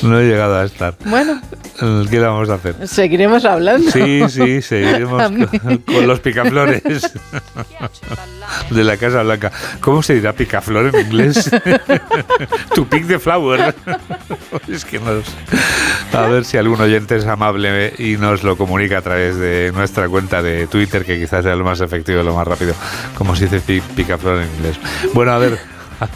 No 0.01 0.19
he 0.19 0.28
llegado 0.28 0.59
a 0.59 0.63
estar. 0.65 0.95
Bueno, 1.05 1.41
¿Qué 1.80 2.19
le 2.19 2.26
vamos 2.26 2.49
a 2.49 2.55
hacer? 2.55 2.88
seguiremos 2.88 3.43
hablando. 3.45 3.89
Sí, 3.91 4.23
sí, 4.30 4.61
seguiremos 4.61 5.21
con, 5.61 5.78
con 5.80 6.07
los 6.07 6.19
picaflores 6.19 6.82
de 8.69 8.84
la 8.84 8.97
Casa 8.97 9.23
Blanca. 9.23 9.51
¿Cómo 9.82 10.01
se 10.03 10.15
dirá 10.15 10.34
picaflor 10.34 10.93
en 10.95 11.05
inglés? 11.05 11.49
tu 12.73 12.88
pick 12.88 13.05
de 13.05 13.19
flower. 13.19 13.76
es 14.67 14.86
que 14.86 14.99
no 14.99 15.21
sé. 15.21 16.17
A 16.17 16.28
ver 16.28 16.45
si 16.45 16.57
algún 16.57 16.80
oyente 16.80 17.17
es 17.17 17.26
amable 17.26 17.93
y 17.97 18.17
nos 18.17 18.43
lo 18.43 18.57
comunica 18.57 18.99
a 18.99 19.01
través 19.01 19.38
de 19.38 19.71
nuestra 19.73 20.07
cuenta 20.07 20.41
de 20.41 20.64
Twitter, 20.68 21.03
que 21.05 21.20
quizás 21.20 21.43
sea 21.43 21.55
lo 21.55 21.63
más 21.63 21.82
efectivo 21.82 22.22
y 22.22 22.24
lo 22.26 22.34
más 22.34 22.47
rápido. 22.47 22.74
Como 23.18 23.36
se 23.36 23.45
dice 23.45 23.59
pi- 23.61 23.82
picaflor 23.95 24.41
en 24.41 24.49
inglés. 24.57 24.80
Bueno, 25.13 25.32
a 25.34 25.38
ver. 25.38 25.57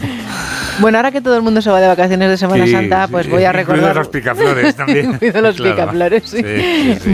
Bueno, 0.78 0.96
ahora 0.98 1.10
que 1.10 1.20
todo 1.20 1.36
el 1.36 1.42
mundo 1.42 1.60
se 1.60 1.70
va 1.70 1.78
de 1.80 1.86
vacaciones 1.88 2.30
de 2.30 2.36
Semana 2.38 2.64
Sí, 2.64 2.72
Santa, 2.72 3.06
pues 3.08 3.26
sí, 3.26 3.32
voy 3.32 3.44
a 3.44 3.52
recordar. 3.52 3.94
los 3.94 4.08
picaflores 4.08 4.74
también. 4.76 5.18
Los 5.20 5.56
Claro. 5.56 5.74
picaflores, 5.76 6.22
sí. 6.24 6.42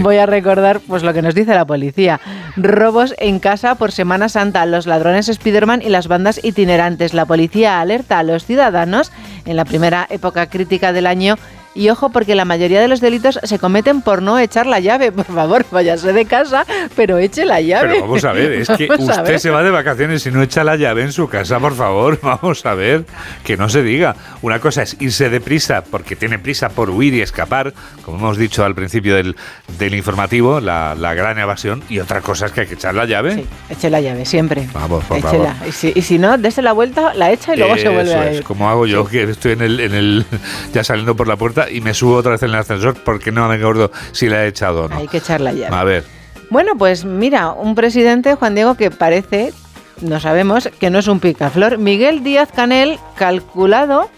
Voy 0.01 0.17
a 0.17 0.25
recordar 0.25 0.79
pues 0.87 1.03
lo 1.03 1.13
que 1.13 1.21
nos 1.21 1.35
dice 1.35 1.53
la 1.53 1.65
policía. 1.65 2.19
Robos 2.55 3.13
en 3.17 3.39
casa 3.39 3.75
por 3.75 3.91
Semana 3.91 4.29
Santa, 4.29 4.65
los 4.65 4.85
ladrones 4.87 5.25
Spiderman 5.33 5.81
y 5.81 5.89
las 5.89 6.07
bandas 6.07 6.39
itinerantes. 6.43 7.13
La 7.13 7.25
policía 7.25 7.81
alerta 7.81 8.19
a 8.19 8.23
los 8.23 8.45
ciudadanos 8.45 9.11
en 9.45 9.57
la 9.57 9.65
primera 9.65 10.07
época 10.09 10.47
crítica 10.47 10.93
del 10.93 11.07
año. 11.07 11.35
Y 11.77 11.89
ojo, 11.89 12.09
porque 12.09 12.33
la 12.35 12.43
mayoría 12.43 12.81
de 12.81 12.87
los 12.87 12.99
delitos 13.01 13.39
se 13.43 13.59
cometen 13.59 14.01
por 14.01 14.21
no 14.21 14.39
echar 14.39 14.65
la 14.65 14.79
llave. 14.79 15.11
Por 15.17 15.25
favor, 15.25 15.65
váyase 15.71 16.11
de 16.11 16.25
casa, 16.25 16.65
pero 16.95 17.17
eche 17.17 17.45
la 17.45 17.61
llave. 17.61 17.89
Pero 17.89 18.01
vamos 18.01 18.25
a 18.25 18.31
ver, 18.33 18.51
es 18.53 18.67
que 18.69 18.87
Vamos 18.89 19.07
usted 19.09 19.37
se 19.37 19.49
va 19.51 19.61
de 19.63 19.69
vacaciones 19.69 20.25
y 20.25 20.31
no 20.31 20.41
echa 20.41 20.63
la 20.63 20.75
llave 20.75 21.03
en 21.03 21.11
su 21.11 21.27
casa, 21.29 21.59
por 21.59 21.75
favor. 21.75 22.19
Vamos 22.23 22.65
a 22.65 22.73
ver, 22.73 23.05
que 23.43 23.57
no 23.57 23.69
se 23.69 23.83
diga. 23.83 24.15
Una 24.41 24.59
cosa 24.59 24.81
es 24.83 24.97
irse 24.99 25.29
deprisa 25.29 25.83
porque 25.83 26.15
tiene 26.15 26.39
prisa 26.39 26.69
por 26.69 26.89
huir 26.89 27.13
y 27.13 27.21
escapar, 27.21 27.73
como 28.03 28.17
hemos 28.17 28.37
dicho 28.37 28.65
al 28.65 28.73
principio 28.75 29.15
del, 29.15 29.35
del 29.77 29.93
informativo, 29.93 30.59
la, 30.59 30.95
la 30.95 31.13
gran 31.13 31.37
evasión, 31.37 31.83
y 31.89 31.99
otra 31.99 32.21
cosa 32.21 32.47
es 32.47 32.51
que 32.53 32.61
hay 32.61 32.67
que 32.67 32.73
echar 32.73 32.95
la 32.95 33.05
llave. 33.05 33.45
Eche 33.69 33.89
la 33.89 34.01
llave, 34.01 34.25
siempre. 34.25 34.67
Vamos, 34.73 35.03
por 35.05 35.17
Échela. 35.17 35.53
favor. 35.53 35.67
Y 35.67 35.71
si, 35.71 35.91
y 35.95 36.01
si 36.01 36.17
no, 36.17 36.37
dése 36.37 36.61
la 36.63 36.71
vuelta, 36.73 37.13
la 37.13 37.31
echa 37.31 37.53
y 37.53 37.57
luego 37.59 37.77
se 37.77 37.89
vuelve 37.89 38.11
Eso 38.11 38.19
a 38.19 38.29
es, 38.31 38.37
ir. 38.37 38.43
como 38.43 38.69
hago 38.69 38.87
yo, 38.87 39.05
que 39.05 39.23
estoy 39.23 39.51
en 39.53 39.61
el, 39.61 39.79
en 39.79 39.93
el 39.93 40.25
ya 40.73 40.83
saliendo 40.83 41.15
por 41.15 41.27
la 41.27 41.35
puerta 41.35 41.66
y 41.69 41.81
me 41.81 41.93
subo 41.93 42.15
otra 42.15 42.31
vez 42.31 42.43
en 42.43 42.49
el 42.49 42.55
ascensor 42.55 42.95
porque 43.03 43.31
no 43.31 43.47
me 43.47 43.55
acuerdo 43.55 43.91
si 44.11 44.27
la 44.27 44.43
he 44.45 44.47
echado 44.47 44.85
o 44.85 44.87
no. 44.89 44.97
Hay 44.97 45.07
que 45.07 45.17
echar 45.17 45.41
la 45.41 45.53
llave. 45.53 45.75
A 45.75 45.83
ver, 45.83 46.03
Bueno, 46.49 46.73
pues 46.77 47.05
mira, 47.05 47.51
un 47.51 47.75
presidente, 47.75 48.35
Juan 48.35 48.55
Diego, 48.55 48.75
que 48.75 48.89
parece, 48.91 49.53
no 50.01 50.19
sabemos, 50.19 50.69
que 50.79 50.89
no 50.89 50.99
es 50.99 51.07
un 51.07 51.19
picaflor. 51.19 51.77
Miguel 51.77 52.23
Díaz 52.23 52.49
Canel, 52.55 52.99
calculado 53.15 54.09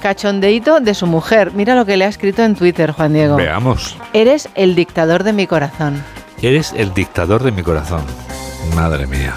cachondeíto 0.00 0.80
de 0.80 0.94
su 0.94 1.06
mujer. 1.06 1.52
Mira 1.52 1.74
lo 1.74 1.84
que 1.84 1.96
le 1.96 2.04
ha 2.06 2.08
escrito 2.08 2.42
en 2.42 2.54
Twitter, 2.54 2.92
Juan 2.92 3.12
Diego. 3.12 3.36
veamos. 3.36 3.96
Eres 4.12 4.48
el 4.54 4.74
dictador 4.74 5.24
de 5.24 5.32
mi 5.32 5.46
corazón. 5.46 6.02
Eres 6.42 6.72
el 6.76 6.94
dictador 6.94 7.42
de 7.42 7.52
mi 7.52 7.62
corazón. 7.62 8.02
Madre 8.74 9.06
mía. 9.06 9.34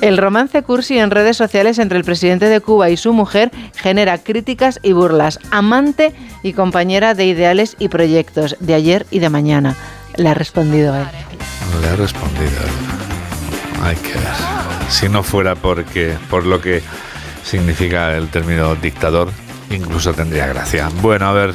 El 0.00 0.16
romance 0.16 0.62
cursi 0.62 0.98
en 0.98 1.10
redes 1.10 1.36
sociales 1.36 1.78
entre 1.78 1.98
el 1.98 2.04
presidente 2.04 2.46
de 2.46 2.60
Cuba 2.60 2.88
y 2.88 2.96
su 2.96 3.12
mujer 3.12 3.50
genera 3.74 4.18
críticas 4.18 4.78
y 4.82 4.92
burlas. 4.92 5.40
Amante 5.50 6.14
y 6.44 6.52
compañera 6.52 7.14
de 7.14 7.26
ideales 7.26 7.74
y 7.80 7.88
proyectos 7.88 8.56
de 8.60 8.74
ayer 8.74 9.06
y 9.10 9.18
de 9.18 9.28
mañana. 9.28 9.74
Le 10.16 10.28
ha 10.28 10.34
respondido 10.34 10.94
él. 10.94 11.06
Le 11.82 11.88
ha 11.88 11.96
respondido. 11.96 12.60
Hay 13.82 13.96
que 13.96 14.12
ver. 14.12 14.88
Si 14.88 15.08
no 15.08 15.22
fuera 15.24 15.56
porque 15.56 16.16
por 16.30 16.46
lo 16.46 16.60
que 16.60 16.80
significa 17.42 18.16
el 18.16 18.28
término 18.28 18.76
dictador, 18.76 19.30
incluso 19.70 20.14
tendría 20.14 20.46
gracia. 20.46 20.90
Bueno, 21.02 21.26
a 21.26 21.32
ver. 21.32 21.54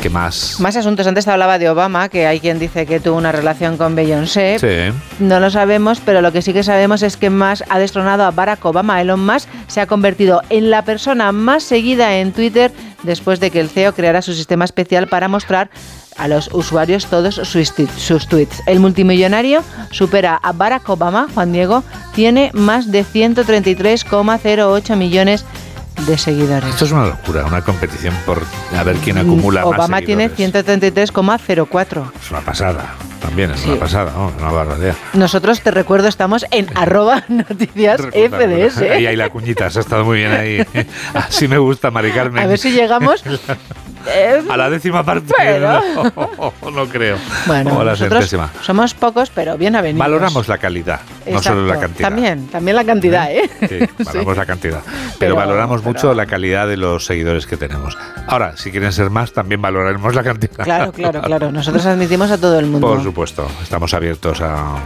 ¿Qué 0.00 0.10
más? 0.10 0.60
Más 0.60 0.76
asuntos. 0.76 1.06
Antes 1.08 1.24
te 1.24 1.30
hablaba 1.30 1.58
de 1.58 1.68
Obama, 1.68 2.08
que 2.08 2.26
hay 2.26 2.38
quien 2.38 2.58
dice 2.60 2.86
que 2.86 3.00
tuvo 3.00 3.16
una 3.16 3.32
relación 3.32 3.76
con 3.76 3.96
Beyoncé. 3.96 4.58
Sí. 4.58 4.96
No 5.18 5.40
lo 5.40 5.50
sabemos, 5.50 6.00
pero 6.04 6.20
lo 6.22 6.30
que 6.30 6.40
sí 6.40 6.52
que 6.52 6.62
sabemos 6.62 7.02
es 7.02 7.16
que 7.16 7.30
Musk 7.30 7.64
ha 7.68 7.80
destronado 7.80 8.24
a 8.24 8.30
Barack 8.30 8.64
Obama. 8.64 9.00
Elon 9.00 9.24
Musk 9.24 9.48
se 9.66 9.80
ha 9.80 9.86
convertido 9.86 10.42
en 10.50 10.70
la 10.70 10.82
persona 10.82 11.32
más 11.32 11.64
seguida 11.64 12.16
en 12.18 12.32
Twitter 12.32 12.70
después 13.02 13.40
de 13.40 13.50
que 13.50 13.58
el 13.60 13.68
CEO 13.68 13.92
creara 13.92 14.22
su 14.22 14.34
sistema 14.34 14.64
especial 14.64 15.08
para 15.08 15.26
mostrar 15.26 15.70
a 16.16 16.28
los 16.28 16.48
usuarios 16.52 17.06
todos 17.06 17.36
sus, 17.36 17.72
sus 17.96 18.28
tweets. 18.28 18.62
El 18.66 18.80
multimillonario 18.80 19.62
supera 19.90 20.38
a 20.42 20.52
Barack 20.52 20.88
Obama, 20.88 21.28
Juan 21.32 21.52
Diego, 21.52 21.82
tiene 22.14 22.50
más 22.54 22.90
de 22.90 23.04
133,08 23.04 24.96
millones 24.96 25.44
de 25.44 25.67
seguidores. 26.16 26.70
Esto 26.70 26.84
es 26.84 26.92
una 26.92 27.06
locura, 27.06 27.44
una 27.44 27.62
competición 27.62 28.14
por 28.24 28.42
a 28.76 28.82
ver 28.82 28.96
quién 28.96 29.18
acumula 29.18 29.60
más 29.64 29.70
Mm, 29.72 29.74
Obama 29.74 30.00
tiene 30.02 30.28
seguidores. 30.28 30.64
133,04. 30.66 32.12
Es 32.22 32.30
una 32.30 32.40
pasada. 32.40 32.94
También 33.20 33.50
es 33.50 33.60
Sí. 33.60 33.68
una 33.70 33.80
pasada, 33.80 34.12
¿no? 34.12 34.32
una 34.38 34.50
barbaridad. 34.50 34.94
Nosotros, 35.12 35.60
te 35.60 35.70
recuerdo, 35.72 36.06
estamos 36.08 36.46
en 36.52 36.66
arroba 36.76 37.24
noticias 37.28 38.00
FDS. 38.12 38.78
Ahí 38.82 39.06
hay 39.06 39.16
la 39.16 39.28
cuñita, 39.28 39.66
has 39.66 39.76
estado 39.76 40.04
muy 40.04 40.18
bien 40.18 40.32
ahí. 40.32 40.64
Así 41.14 41.48
me 41.48 41.58
gusta, 41.58 41.90
Mari 41.90 42.12
Carmen. 42.12 42.42
A 42.42 42.46
ver 42.46 42.58
si 42.58 42.70
llegamos. 42.70 43.24
eh, 44.08 44.42
A 44.48 44.56
la 44.56 44.70
décima 44.70 45.04
parte. 45.04 45.32
Pero- 45.36 45.80
No, 46.04 46.52
no 46.72 46.86
creo. 46.88 47.16
bueno, 47.46 47.76
o 47.76 47.80
a 47.80 47.84
la 47.84 47.90
nosotros 47.92 48.28
centésima. 48.28 48.50
somos 48.62 48.94
pocos, 48.94 49.30
pero 49.30 49.56
bien 49.58 49.76
avenidos. 49.76 49.98
Valoramos 50.06 50.48
la 50.48 50.58
calidad, 50.58 51.00
no 51.30 51.42
solo 51.42 51.66
la 51.66 51.78
cantidad. 51.78 52.08
También, 52.08 52.46
también 52.48 52.76
la 52.76 52.84
cantidad, 52.84 53.30
¿eh? 53.32 53.48
Sí, 53.68 53.78
valoramos 54.04 54.36
la 54.36 54.46
cantidad. 54.46 54.80
Pero, 54.84 55.14
Pero- 55.18 55.36
valoramos 55.36 55.82
mucho 55.84 56.14
la 56.14 56.26
calidad 56.26 56.66
de 56.68 56.76
los 56.76 57.04
seguidores 57.04 57.46
que 57.46 57.56
tenemos. 57.56 57.96
Ahora, 58.26 58.56
si 58.56 58.70
quieren 58.70 58.92
ser 58.92 59.10
más, 59.10 59.32
también 59.32 59.60
valoraremos 59.62 60.14
la 60.14 60.22
cantidad. 60.22 60.64
Claro, 60.64 60.92
claro, 60.92 61.22
claro. 61.28 61.52
Nosotros 61.52 61.84
admitimos 61.86 62.30
a 62.30 62.38
todo 62.38 62.58
el 62.58 62.66
mundo 62.66 62.86
Por 62.88 63.02
supuesto, 63.02 63.46
estamos 63.62 63.92
abiertos 63.94 64.40
a. 64.40 64.76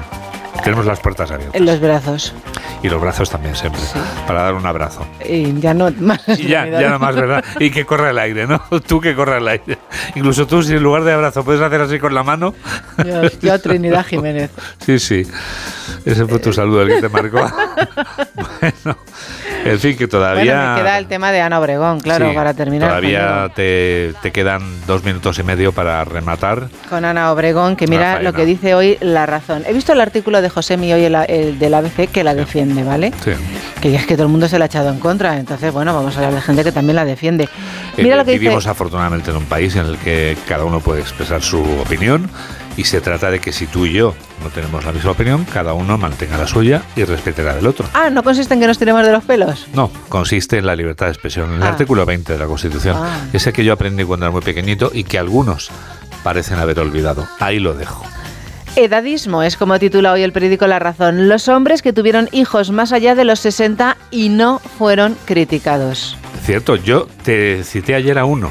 Tenemos 0.65 0.87
las 0.87 1.01
puertas 1.01 1.31
abiertas. 1.31 1.55
en 1.59 1.67
los 1.67 1.81
brazos. 1.81 2.35
Y 2.83 2.89
los 2.89 3.01
brazos 3.01 3.31
también, 3.31 3.55
siempre. 3.57 3.81
Para 4.27 4.43
dar 4.43 4.55
un 4.55 4.67
abrazo. 4.67 5.07
Y 5.29 5.59
ya 5.61 5.73
no 5.75 5.91
más. 6.01 6.21
Y 6.29 6.47
ya, 6.49 6.67
ya 6.67 6.91
no 6.91 6.99
más, 6.99 7.15
¿verdad? 7.15 7.45
Y 7.61 7.71
que 7.71 7.85
corra 7.85 8.11
el 8.11 8.19
aire, 8.19 8.47
¿no? 8.47 8.61
Tú 8.87 9.01
que 9.01 9.15
corra 9.15 9.39
el 9.39 9.49
aire. 9.49 9.79
Incluso 10.15 10.47
tú, 10.47 10.63
si 10.63 10.75
en 10.75 10.83
lugar 10.83 11.05
de 11.05 11.13
abrazo 11.13 11.45
puedes 11.45 11.61
hacer 11.63 11.81
así 11.81 11.99
con 11.99 12.15
la 12.15 12.23
mano. 12.23 12.55
Yo, 13.05 13.23
yo, 13.41 13.59
Trinidad 13.61 14.05
Jiménez. 14.05 14.51
Sí, 14.85 14.99
sí. 14.99 15.23
Ese 16.05 16.27
fue 16.27 16.39
tu 16.41 16.53
saludo 16.53 16.83
el 16.83 16.89
que 16.89 17.01
te 17.03 17.09
marcó. 17.09 17.39
bueno, 18.61 18.99
en 19.65 19.79
fin, 19.79 19.97
que 19.97 20.09
todavía. 20.09 20.55
Bueno, 20.57 20.75
me 20.75 20.81
queda 20.81 20.99
el 20.99 21.07
tema 21.07 21.31
de 21.31 21.41
Ana 21.41 21.61
Obregón, 21.61 22.01
claro, 22.01 22.31
Sí, 22.31 22.35
para 22.35 22.53
terminar. 22.55 22.89
Todavía 22.89 23.51
te, 23.55 24.13
te 24.23 24.33
quedan 24.33 24.63
dos 24.87 25.05
minutos 25.05 25.39
y 25.39 25.45
medio 25.45 25.71
para 25.73 26.05
rematar. 26.05 26.69
con 26.91 27.05
Ana 27.05 27.31
Obregón, 27.33 27.77
que 27.77 27.87
mira 27.87 28.21
lo 28.23 28.33
que 28.33 28.45
dice 28.45 28.75
hoy 28.75 28.99
La 29.01 29.25
Razón. 29.27 29.63
He 29.67 29.73
visto 29.73 29.93
el 29.93 30.01
artículo 30.01 30.42
de 30.43 30.51
José 30.51 30.77
Mi 30.77 30.93
hoy, 30.93 31.05
el, 31.05 31.15
el 31.15 31.59
del 31.59 31.73
ABC, 31.75 32.11
que 32.11 32.23
la 32.25 32.35
defiende, 32.35 32.83
¿vale? 32.85 33.13
Sí. 33.25 33.31
Que 33.81 33.95
es 33.95 34.07
que 34.07 34.15
todo 34.15 34.27
el 34.27 34.33
mundo 34.33 34.49
se 34.49 34.59
la 34.59 34.65
ha 34.65 34.67
echado 34.67 34.91
en 34.91 34.99
contra. 34.99 35.39
Entonces, 35.39 35.73
bueno, 35.73 35.95
vamos 35.95 36.15
a 36.15 36.19
hablar 36.19 36.35
de 36.35 36.41
gente 36.43 36.65
que 36.65 36.73
también 36.73 36.97
la 36.97 37.05
defiende. 37.05 37.49
Mira 37.97 38.15
Eh, 38.15 38.19
lo 38.19 38.25
que 38.25 38.33
vivimos 38.33 38.59
dice. 38.65 38.71
afortunadamente 38.71 39.31
en 39.31 39.37
un 39.39 39.45
país 39.47 39.75
en 39.77 39.87
el 39.87 39.97
que 39.99 40.37
cada 40.47 40.65
uno 40.65 40.81
puede 40.81 41.01
expresar 41.01 41.43
su 41.43 41.61
opinión 41.81 42.29
y 42.77 42.85
se 42.85 43.01
trata 43.03 43.31
de 43.31 43.39
que 43.39 43.53
si 43.53 43.67
tú 43.67 43.85
y 43.87 43.93
yo 43.93 44.15
no 44.43 44.49
tenemos 44.51 44.83
la 44.85 44.93
misma 44.93 45.11
opinión, 45.11 45.45
cada 45.53 45.75
uno 45.75 45.99
mantenga 45.99 46.39
la 46.39 46.47
suya 46.47 46.83
y 46.97 47.05
respete 47.05 47.43
la 47.43 47.55
del 47.55 47.67
otro. 47.67 47.87
Ah, 47.93 48.09
¿no 48.11 48.23
consiste 48.23 48.55
en 48.55 48.61
que 48.61 48.67
nos 48.67 48.79
tiremos 48.79 49.05
de 49.05 49.13
los 49.13 49.25
pelos? 49.25 49.67
No, 49.75 49.91
consiste 50.09 50.57
en 50.59 50.65
la 50.67 50.75
libertad 50.75 51.07
de 51.07 51.13
expresión, 51.13 51.51
en 51.51 51.57
el 51.57 51.63
Ah. 51.65 51.69
artículo 51.69 52.07
20 52.07 52.33
de 52.33 52.39
la 52.39 52.47
Constitución. 52.47 52.97
Ah. 52.99 53.21
Ese 53.33 53.53
que 53.53 53.63
yo 53.65 53.73
aprendí 53.75 54.05
cuando 54.05 54.25
era 54.27 54.31
muy 54.33 54.41
pequeñito 54.41 54.91
y 54.95 55.05
que 55.05 55.19
algunos 55.19 55.71
parecen 56.23 56.59
haber 56.59 56.79
olvidado. 56.79 57.27
Ahí 57.41 57.59
lo 57.59 57.75
dejo. 57.75 58.05
Edadismo 58.75 59.43
es 59.43 59.59
como 59.59 59.79
titula 59.79 60.13
hoy 60.13 60.23
el 60.23 60.33
periódico 60.33 60.67
La 60.67 60.79
Razón. 60.79 61.29
Los 61.29 61.49
hombres 61.49 61.83
que 61.83 61.93
tuvieron 61.93 62.31
hijos 62.33 62.71
más 62.71 62.93
allá 62.93 63.15
de 63.15 63.27
los 63.27 63.39
60 63.41 63.99
y 64.11 64.31
no 64.31 64.61
fueron 64.61 65.15
criticados. 65.27 66.17
Cierto, 66.43 66.77
yo 66.77 67.07
te 67.23 67.65
cité 67.65 67.95
ayer 67.95 68.19
a 68.19 68.25
uno 68.25 68.51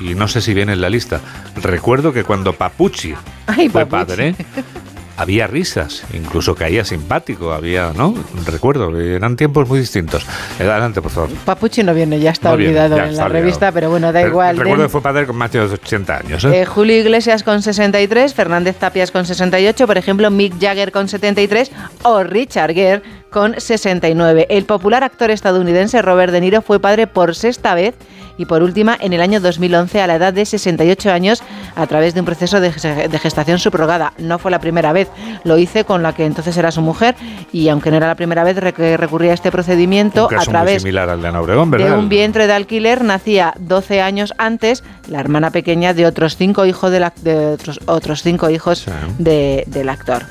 y 0.00 0.14
no 0.14 0.26
sé 0.26 0.40
si 0.40 0.54
viene 0.54 0.72
en 0.72 0.80
la 0.80 0.88
lista. 0.88 1.20
Recuerdo 1.56 2.14
que 2.14 2.24
cuando 2.24 2.54
Papucci 2.54 3.14
Ay, 3.46 3.68
fue 3.68 3.84
padre, 3.84 4.34
había 5.18 5.48
risas, 5.48 6.04
incluso 6.14 6.54
caía 6.54 6.84
simpático, 6.84 7.52
había, 7.52 7.92
¿no? 7.94 8.14
Recuerdo, 8.46 8.96
eran 8.98 9.34
tiempos 9.36 9.68
muy 9.68 9.80
distintos. 9.80 10.24
Eh, 10.60 10.62
Adelante, 10.62 11.02
por 11.02 11.10
favor. 11.10 11.30
Papuchi 11.44 11.82
no 11.82 11.92
viene, 11.92 12.20
ya 12.20 12.30
está 12.30 12.50
No 12.50 12.56
viene, 12.56 12.70
olvidado 12.70 12.96
ya 12.96 13.02
en 13.04 13.10
está 13.10 13.22
la 13.22 13.26
olvidado. 13.26 13.42
revista, 13.42 13.72
pero 13.72 13.90
bueno, 13.90 14.06
da 14.12 14.20
Pero 14.20 14.28
igual. 14.28 14.56
Recuerdo 14.56 14.84
que 14.84 14.88
fue 14.88 15.02
padre 15.02 15.26
con 15.26 15.36
más 15.36 15.50
de 15.50 15.60
80 15.60 16.16
años. 16.16 16.44
¿eh? 16.44 16.60
Eh, 16.60 16.64
Julio 16.66 16.96
Iglesias 16.96 17.42
con 17.42 17.62
63, 17.62 18.32
Fernández 18.32 18.76
Tapias 18.76 19.10
con 19.10 19.26
68, 19.26 19.86
por 19.88 19.98
ejemplo, 19.98 20.30
Mick 20.30 20.54
Jagger 20.60 20.92
con 20.92 21.08
73 21.08 21.72
o 22.04 22.22
Richard 22.22 22.72
Gere 22.72 23.02
con 23.30 23.60
69. 23.60 24.46
El 24.50 24.64
popular 24.66 25.02
actor 25.02 25.30
estadounidense 25.32 26.00
Robert 26.00 26.32
De 26.32 26.40
Niro 26.40 26.62
fue 26.62 26.78
padre 26.80 27.08
por 27.08 27.34
sexta 27.34 27.74
vez 27.74 27.94
y 28.38 28.46
por 28.46 28.62
última 28.62 28.96
en 29.00 29.12
el 29.12 29.20
año 29.20 29.40
2011 29.40 30.00
a 30.00 30.06
la 30.06 30.14
edad 30.14 30.32
de 30.32 30.46
68 30.46 31.10
años 31.12 31.42
a 31.76 31.86
través 31.86 32.14
de 32.14 32.20
un 32.20 32.26
proceso 32.26 32.60
de, 32.60 32.72
ges- 32.72 33.08
de 33.08 33.18
gestación 33.18 33.58
subrogada. 33.58 34.12
No 34.18 34.38
fue 34.38 34.50
la 34.50 34.60
primera 34.60 34.92
vez, 34.92 35.08
lo 35.44 35.58
hice 35.58 35.84
con 35.84 36.02
la 36.02 36.14
que 36.14 36.24
entonces 36.24 36.56
era 36.56 36.70
su 36.70 36.80
mujer 36.80 37.14
y 37.52 37.68
aunque 37.68 37.90
no 37.90 37.96
era 37.98 38.06
la 38.06 38.14
primera 38.14 38.44
vez 38.44 38.56
rec- 38.56 38.96
recurría 38.96 39.32
a 39.32 39.34
este 39.34 39.50
procedimiento 39.50 40.28
a 40.40 40.44
través 40.52 40.82
similar 40.82 41.10
al 41.10 41.20
de 41.20 41.28
Ana 41.28 41.40
Obregón, 41.40 41.70
¿verdad? 41.70 41.88
de 41.90 41.98
un 41.98 42.08
vientre 42.08 42.46
de 42.46 42.52
alquiler 42.54 43.04
nacía 43.04 43.52
12 43.58 44.00
años 44.00 44.32
antes 44.38 44.84
la 45.08 45.20
hermana 45.20 45.50
pequeña 45.50 45.92
de 45.94 46.06
otros 46.06 46.36
cinco 46.36 46.64
hijos 46.64 46.90
de, 46.90 47.00
la- 47.00 47.12
de 47.22 47.46
otros, 47.48 47.80
otros 47.86 48.22
cinco 48.22 48.48
hijos 48.50 48.86
de- 49.18 49.64
del 49.66 49.88
actor. 49.88 50.24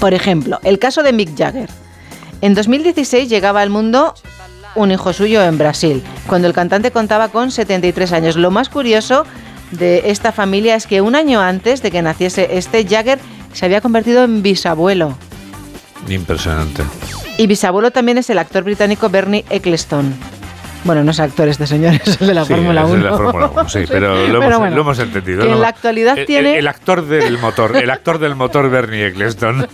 Por 0.00 0.14
ejemplo, 0.14 0.58
el 0.64 0.78
caso 0.78 1.02
de 1.02 1.12
Mick 1.12 1.36
Jagger. 1.36 1.70
En 2.40 2.54
2016 2.54 3.28
llegaba 3.28 3.62
al 3.62 3.70
mundo 3.70 4.14
un 4.74 4.90
hijo 4.90 5.12
suyo 5.12 5.42
en 5.42 5.56
Brasil, 5.56 6.02
cuando 6.34 6.48
el 6.48 6.52
cantante 6.54 6.90
contaba 6.90 7.28
con 7.28 7.52
73 7.52 8.10
años. 8.12 8.34
Lo 8.34 8.50
más 8.50 8.68
curioso 8.68 9.24
de 9.70 10.10
esta 10.10 10.32
familia 10.32 10.74
es 10.74 10.88
que 10.88 11.00
un 11.00 11.14
año 11.14 11.40
antes 11.40 11.80
de 11.80 11.92
que 11.92 12.02
naciese 12.02 12.58
este 12.58 12.84
Jagger 12.84 13.20
se 13.52 13.64
había 13.66 13.80
convertido 13.80 14.24
en 14.24 14.42
bisabuelo. 14.42 15.16
Impresionante. 16.08 16.82
Y 17.38 17.46
bisabuelo 17.46 17.92
también 17.92 18.18
es 18.18 18.28
el 18.30 18.38
actor 18.38 18.64
británico 18.64 19.08
Bernie 19.10 19.44
Eccleston. 19.48 20.12
Bueno, 20.82 21.04
no 21.04 21.12
es 21.12 21.20
actor 21.20 21.46
este 21.48 21.68
señor, 21.68 21.94
es 22.04 22.20
el 22.20 22.26
de 22.26 22.34
la 22.34 22.44
Sí, 22.44 22.52
Fórmula 22.52 22.80
es 22.82 22.90
1. 22.90 22.96
de 23.04 23.10
la 23.10 23.16
Fórmula 23.16 23.50
1, 23.54 23.68
sí, 23.68 23.84
pero 23.88 24.26
lo, 24.26 24.42
hemos, 24.42 24.58
bueno, 24.58 24.74
lo 24.74 24.80
hemos 24.82 24.98
entendido. 24.98 25.44
que 25.44 25.52
en 25.52 25.60
la 25.60 25.68
actualidad 25.68 26.18
El- 26.18 26.26
tiene- 26.26 26.52
El, 26.54 26.58
el 26.58 26.66
actor 26.66 27.06
del 27.06 27.38
motor, 27.38 27.76
el 27.76 27.90
actor 27.90 28.18
del 28.18 28.34
motor 28.34 28.68
Bernie 28.70 29.06
Eccleston. 29.06 29.68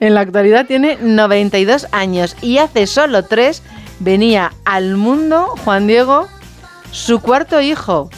En 0.00 0.12
la 0.14 0.22
actualidad 0.22 0.66
tiene 0.66 0.98
92 1.00 1.86
años 1.92 2.36
y 2.42 2.58
hace 2.58 2.88
solo 2.88 3.22
tres 3.24 3.62
venía 4.00 4.52
al 4.64 4.96
mundo 4.96 5.54
Juan 5.64 5.86
Diego, 5.86 6.28
su 6.90 7.20
cuarto 7.20 7.60
hijo. 7.60 8.10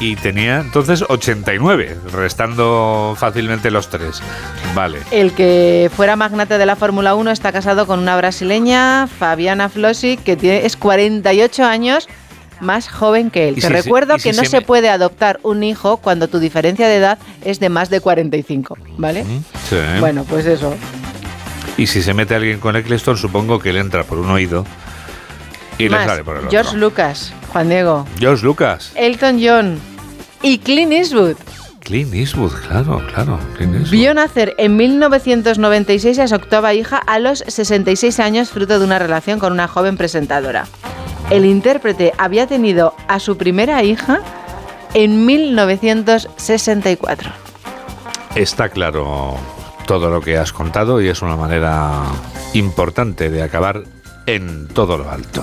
y 0.00 0.14
tenía 0.14 0.60
entonces 0.60 1.02
89, 1.08 1.96
restando 2.12 3.14
fácilmente 3.18 3.70
los 3.72 3.88
tres. 3.90 4.20
Vale. 4.74 4.98
El 5.10 5.32
que 5.32 5.90
fuera 5.96 6.14
magnate 6.14 6.56
de 6.58 6.66
la 6.66 6.76
Fórmula 6.76 7.16
1 7.16 7.30
está 7.32 7.50
casado 7.50 7.84
con 7.86 7.98
una 7.98 8.16
brasileña, 8.16 9.08
Fabiana 9.08 9.68
Flossi, 9.68 10.16
que 10.16 10.36
tiene, 10.36 10.64
es 10.66 10.76
48 10.76 11.64
años 11.64 12.06
más 12.60 12.88
joven 12.88 13.30
que 13.30 13.48
él. 13.48 13.58
¿Y 13.58 13.60
Te 13.60 13.66
si 13.68 13.72
recuerdo 13.72 14.18
si 14.18 14.30
que 14.30 14.36
no 14.36 14.42
se 14.44 14.50
se 14.50 14.56
me- 14.60 14.66
puede 14.66 14.88
adoptar 14.88 15.40
un 15.42 15.64
hijo 15.64 15.96
cuando 15.96 16.28
tu 16.28 16.38
diferencia 16.38 16.86
de 16.86 16.96
edad 16.96 17.18
es 17.44 17.58
de 17.58 17.68
más 17.68 17.90
de 17.90 18.00
45, 18.00 18.76
¿vale? 18.98 19.24
Sí. 19.68 19.76
Bueno, 19.98 20.24
pues 20.28 20.46
eso. 20.46 20.74
Y 21.76 21.86
si 21.88 22.02
se 22.02 22.14
mete 22.14 22.34
alguien 22.36 22.58
con 22.60 22.76
Eccleston, 22.76 23.16
supongo 23.16 23.58
que 23.60 23.70
él 23.70 23.76
entra 23.78 24.02
por 24.04 24.18
un 24.18 24.30
oído 24.30 24.64
y 25.78 25.88
le 25.88 26.04
sale 26.04 26.24
por 26.24 26.36
el 26.36 26.46
otro. 26.46 26.50
George 26.50 26.76
Lucas, 26.76 27.32
Juan 27.52 27.68
Diego, 27.68 28.06
George 28.18 28.44
Lucas. 28.44 28.92
Elton 28.94 29.40
John 29.42 29.78
y 30.42 30.58
Clint 30.58 30.92
Eastwood. 30.92 31.36
Clint 31.80 32.12
Eastwood, 32.12 32.52
claro, 32.66 33.02
claro. 33.14 33.38
Clint 33.56 33.74
Eastwood. 33.74 33.90
Vio 33.90 34.14
nacer 34.14 34.54
en 34.58 34.76
1996 34.76 36.18
a 36.18 36.28
su 36.28 36.34
octava 36.34 36.74
hija 36.74 36.98
a 36.98 37.18
los 37.18 37.44
66 37.46 38.20
años 38.20 38.50
fruto 38.50 38.78
de 38.78 38.84
una 38.84 38.98
relación 38.98 39.38
con 39.38 39.52
una 39.52 39.68
joven 39.68 39.96
presentadora. 39.96 40.66
El 41.30 41.44
intérprete 41.44 42.12
había 42.18 42.46
tenido 42.46 42.94
a 43.06 43.20
su 43.20 43.36
primera 43.36 43.82
hija 43.82 44.20
en 44.94 45.26
1964. 45.26 47.30
Está 48.34 48.70
claro 48.70 49.36
todo 49.86 50.10
lo 50.10 50.20
que 50.20 50.38
has 50.38 50.52
contado 50.52 51.00
y 51.00 51.08
es 51.08 51.22
una 51.22 51.36
manera 51.36 52.02
importante 52.54 53.30
de 53.30 53.42
acabar 53.42 53.84
en 54.28 54.68
todo 54.68 54.98
lo 54.98 55.10
alto. 55.10 55.42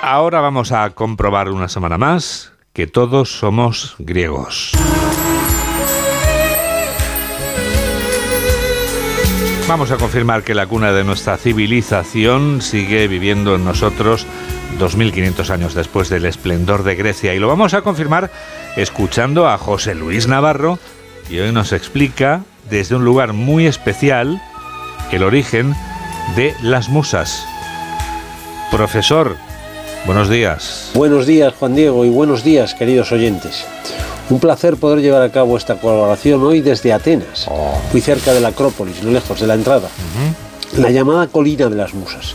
Ahora 0.00 0.40
vamos 0.40 0.72
a 0.72 0.88
comprobar 0.90 1.50
una 1.50 1.68
semana 1.68 1.98
más 1.98 2.52
que 2.72 2.86
todos 2.86 3.38
somos 3.38 3.96
griegos. 3.98 4.72
Vamos 9.68 9.90
a 9.90 9.98
confirmar 9.98 10.42
que 10.42 10.54
la 10.54 10.66
cuna 10.66 10.92
de 10.92 11.04
nuestra 11.04 11.36
civilización 11.36 12.62
sigue 12.62 13.08
viviendo 13.08 13.56
en 13.56 13.64
nosotros 13.66 14.26
2500 14.78 15.50
años 15.50 15.74
después 15.74 16.08
del 16.08 16.24
esplendor 16.24 16.82
de 16.82 16.94
Grecia 16.94 17.34
y 17.34 17.38
lo 17.38 17.48
vamos 17.48 17.74
a 17.74 17.82
confirmar 17.82 18.30
escuchando 18.76 19.48
a 19.48 19.58
José 19.58 19.94
Luis 19.94 20.28
Navarro 20.28 20.78
y 21.28 21.38
hoy 21.40 21.52
nos 21.52 21.72
explica 21.72 22.42
desde 22.70 22.94
un 22.94 23.04
lugar 23.04 23.34
muy 23.34 23.66
especial 23.66 24.40
el 25.14 25.22
origen 25.22 25.74
de 26.36 26.54
las 26.62 26.88
musas. 26.88 27.46
Profesor, 28.70 29.36
buenos 30.06 30.28
días. 30.28 30.90
Buenos 30.94 31.26
días, 31.26 31.54
Juan 31.58 31.76
Diego, 31.76 32.04
y 32.04 32.08
buenos 32.08 32.42
días, 32.42 32.74
queridos 32.74 33.12
oyentes. 33.12 33.64
Un 34.30 34.40
placer 34.40 34.76
poder 34.76 35.00
llevar 35.00 35.22
a 35.22 35.30
cabo 35.30 35.56
esta 35.56 35.76
colaboración 35.76 36.42
hoy 36.42 36.60
desde 36.60 36.92
Atenas, 36.92 37.48
muy 37.92 38.00
cerca 38.00 38.32
de 38.32 38.40
la 38.40 38.48
Acrópolis, 38.48 39.02
no 39.02 39.10
lejos 39.10 39.38
de 39.38 39.46
la 39.46 39.54
entrada, 39.54 39.88
la 40.76 40.90
llamada 40.90 41.28
Colina 41.28 41.68
de 41.68 41.76
las 41.76 41.94
Musas. 41.94 42.34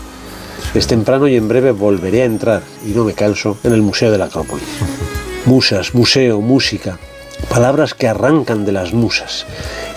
Es 0.74 0.88
temprano 0.88 1.28
y 1.28 1.36
en 1.36 1.48
breve 1.48 1.72
volveré 1.72 2.22
a 2.22 2.26
entrar, 2.26 2.62
y 2.86 2.92
no 2.92 3.04
me 3.04 3.14
canso, 3.14 3.58
en 3.64 3.74
el 3.74 3.82
Museo 3.82 4.12
de 4.12 4.18
la 4.18 4.26
Acrópolis. 4.26 4.68
Musas, 5.46 5.96
museo, 5.96 6.42
música, 6.42 7.00
palabras 7.48 7.94
que 7.94 8.08
arrancan 8.08 8.66
de 8.66 8.72
las 8.72 8.94
musas, 8.94 9.46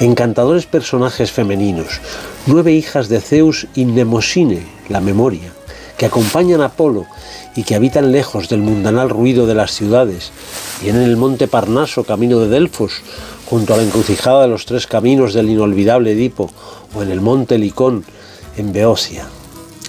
encantadores 0.00 0.66
personajes 0.66 1.32
femeninos, 1.32 2.00
nueve 2.46 2.72
hijas 2.72 3.08
de 3.08 3.20
Zeus 3.20 3.66
y 3.74 3.84
Mnemosine, 3.84 4.66
la 4.88 5.00
memoria, 5.00 5.52
que 5.96 6.06
acompañan 6.06 6.60
a 6.60 6.66
Apolo 6.66 7.06
y 7.54 7.64
que 7.64 7.74
habitan 7.74 8.12
lejos 8.12 8.48
del 8.48 8.60
mundanal 8.60 9.10
ruido 9.10 9.46
de 9.46 9.54
las 9.54 9.72
ciudades, 9.72 10.32
y 10.84 10.88
en 10.88 10.96
el 10.96 11.16
monte 11.16 11.48
Parnaso, 11.48 12.04
camino 12.04 12.38
de 12.38 12.48
Delfos, 12.48 13.02
junto 13.46 13.74
a 13.74 13.76
la 13.76 13.82
encrucijada 13.82 14.42
de 14.42 14.48
los 14.48 14.64
tres 14.64 14.86
caminos 14.86 15.34
del 15.34 15.50
inolvidable 15.50 16.12
Edipo, 16.12 16.50
o 16.94 17.02
en 17.02 17.10
el 17.10 17.20
monte 17.20 17.58
Licón, 17.58 18.04
en 18.56 18.72
Beocia. 18.72 19.26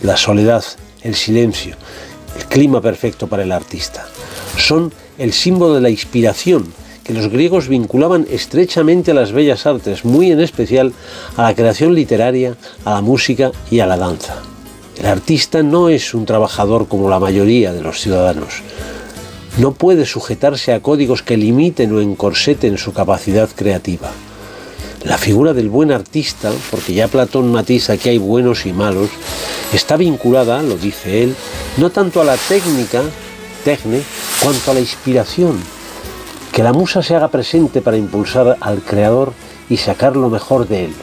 La 0.01 0.17
soledad, 0.17 0.63
el 1.01 1.15
silencio, 1.15 1.75
el 2.37 2.45
clima 2.45 2.81
perfecto 2.81 3.27
para 3.27 3.43
el 3.43 3.51
artista. 3.51 4.05
Son 4.57 4.93
el 5.17 5.31
símbolo 5.31 5.75
de 5.75 5.81
la 5.81 5.89
inspiración 5.89 6.73
que 7.03 7.13
los 7.13 7.27
griegos 7.27 7.67
vinculaban 7.67 8.25
estrechamente 8.29 9.11
a 9.11 9.13
las 9.13 9.31
bellas 9.31 9.65
artes, 9.65 10.05
muy 10.05 10.31
en 10.31 10.39
especial 10.39 10.93
a 11.35 11.43
la 11.43 11.55
creación 11.55 11.93
literaria, 11.93 12.55
a 12.85 12.91
la 12.91 13.01
música 13.01 13.51
y 13.69 13.79
a 13.79 13.85
la 13.85 13.97
danza. 13.97 14.35
El 14.97 15.07
artista 15.07 15.63
no 15.63 15.89
es 15.89 16.13
un 16.13 16.25
trabajador 16.25 16.87
como 16.87 17.09
la 17.09 17.19
mayoría 17.19 17.73
de 17.73 17.81
los 17.81 17.99
ciudadanos. 17.99 18.61
No 19.57 19.73
puede 19.73 20.05
sujetarse 20.05 20.73
a 20.73 20.81
códigos 20.81 21.23
que 21.23 21.37
limiten 21.37 21.93
o 21.93 22.01
encorseten 22.01 22.77
su 22.77 22.93
capacidad 22.93 23.49
creativa. 23.53 24.11
La 25.03 25.17
figura 25.17 25.53
del 25.53 25.69
buen 25.69 25.91
artista, 25.91 26.51
porque 26.71 26.93
ya 26.93 27.09
Platón 27.09 27.51
matiza 27.51 27.97
que 27.97 28.11
hay 28.11 28.17
buenos 28.17 28.65
y 28.65 28.71
malos, 28.71 29.09
está 29.73 29.97
vinculada, 29.97 30.61
lo 30.63 30.77
dice 30.77 31.23
él, 31.23 31.35
no 31.77 31.89
tanto 31.89 32.21
a 32.21 32.23
la 32.23 32.37
técnica, 32.37 33.03
tecne, 33.65 34.01
cuanto 34.41 34.71
a 34.71 34.73
la 34.75 34.79
inspiración. 34.79 35.72
Que 36.53 36.61
la 36.61 36.71
musa 36.71 37.01
se 37.01 37.15
haga 37.15 37.29
presente 37.29 37.81
para 37.81 37.97
impulsar 37.97 38.57
al 38.61 38.83
creador 38.83 39.33
y 39.69 39.77
sacar 39.77 40.15
lo 40.15 40.29
mejor 40.29 40.67
de 40.67 40.85
él. 40.85 40.93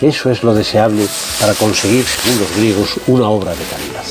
Eso 0.00 0.30
es 0.30 0.42
lo 0.42 0.54
deseable 0.54 1.06
para 1.38 1.52
conseguir, 1.52 2.04
según 2.04 2.40
los 2.40 2.56
griegos, 2.56 3.00
una 3.06 3.28
obra 3.28 3.50
de 3.50 3.64
calidad. 3.64 4.02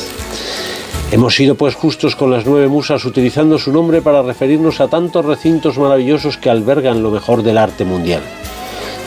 Hemos 1.11 1.35
sido 1.35 1.55
pues 1.55 1.73
justos 1.73 2.15
con 2.15 2.29
las 2.29 2.45
nueve 2.45 2.67
musas 2.67 3.05
utilizando 3.05 3.57
su 3.57 3.71
nombre 3.71 4.03
para 4.03 4.21
referirnos 4.21 4.79
a 4.81 4.87
tantos 4.87 5.25
recintos 5.25 5.79
maravillosos 5.79 6.37
que 6.37 6.51
albergan 6.51 7.01
lo 7.01 7.09
mejor 7.09 7.41
del 7.41 7.57
arte 7.57 7.85
mundial. 7.85 8.21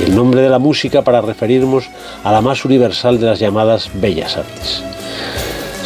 Y 0.00 0.04
el 0.04 0.16
nombre 0.16 0.40
de 0.40 0.48
la 0.48 0.58
música 0.58 1.02
para 1.02 1.20
referirnos 1.20 1.88
a 2.24 2.32
la 2.32 2.40
más 2.40 2.64
universal 2.64 3.20
de 3.20 3.26
las 3.26 3.38
llamadas 3.38 3.90
bellas 3.94 4.36
artes. 4.36 4.82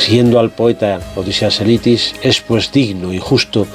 Siguiendo 0.00 0.40
al 0.40 0.48
poeta 0.48 0.98
Odiseas 1.14 1.60
Elitis, 1.60 2.14
es 2.22 2.40
pues 2.40 2.72
digno 2.72 3.12
y 3.12 3.18
justo 3.18 3.66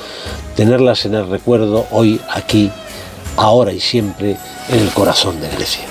tenerlas 0.55 1.05
en 1.05 1.13
el 1.13 1.29
recuerdo 1.29 1.85
hoy, 1.91 2.19
aquí, 2.33 2.71
ahora 3.37 3.71
y 3.71 3.79
siempre, 3.79 4.35
en 4.69 4.79
el 4.79 4.89
corazón 4.89 5.39
de 5.39 5.49
Grecia. 5.49 5.85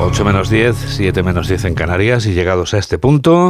8 0.00 0.24
menos 0.24 0.48
10, 0.48 0.74
7 0.96 1.22
menos 1.22 1.48
10 1.48 1.66
en 1.66 1.74
Canarias 1.74 2.24
y 2.24 2.32
llegados 2.32 2.72
a 2.72 2.78
este 2.78 2.98
punto... 2.98 3.48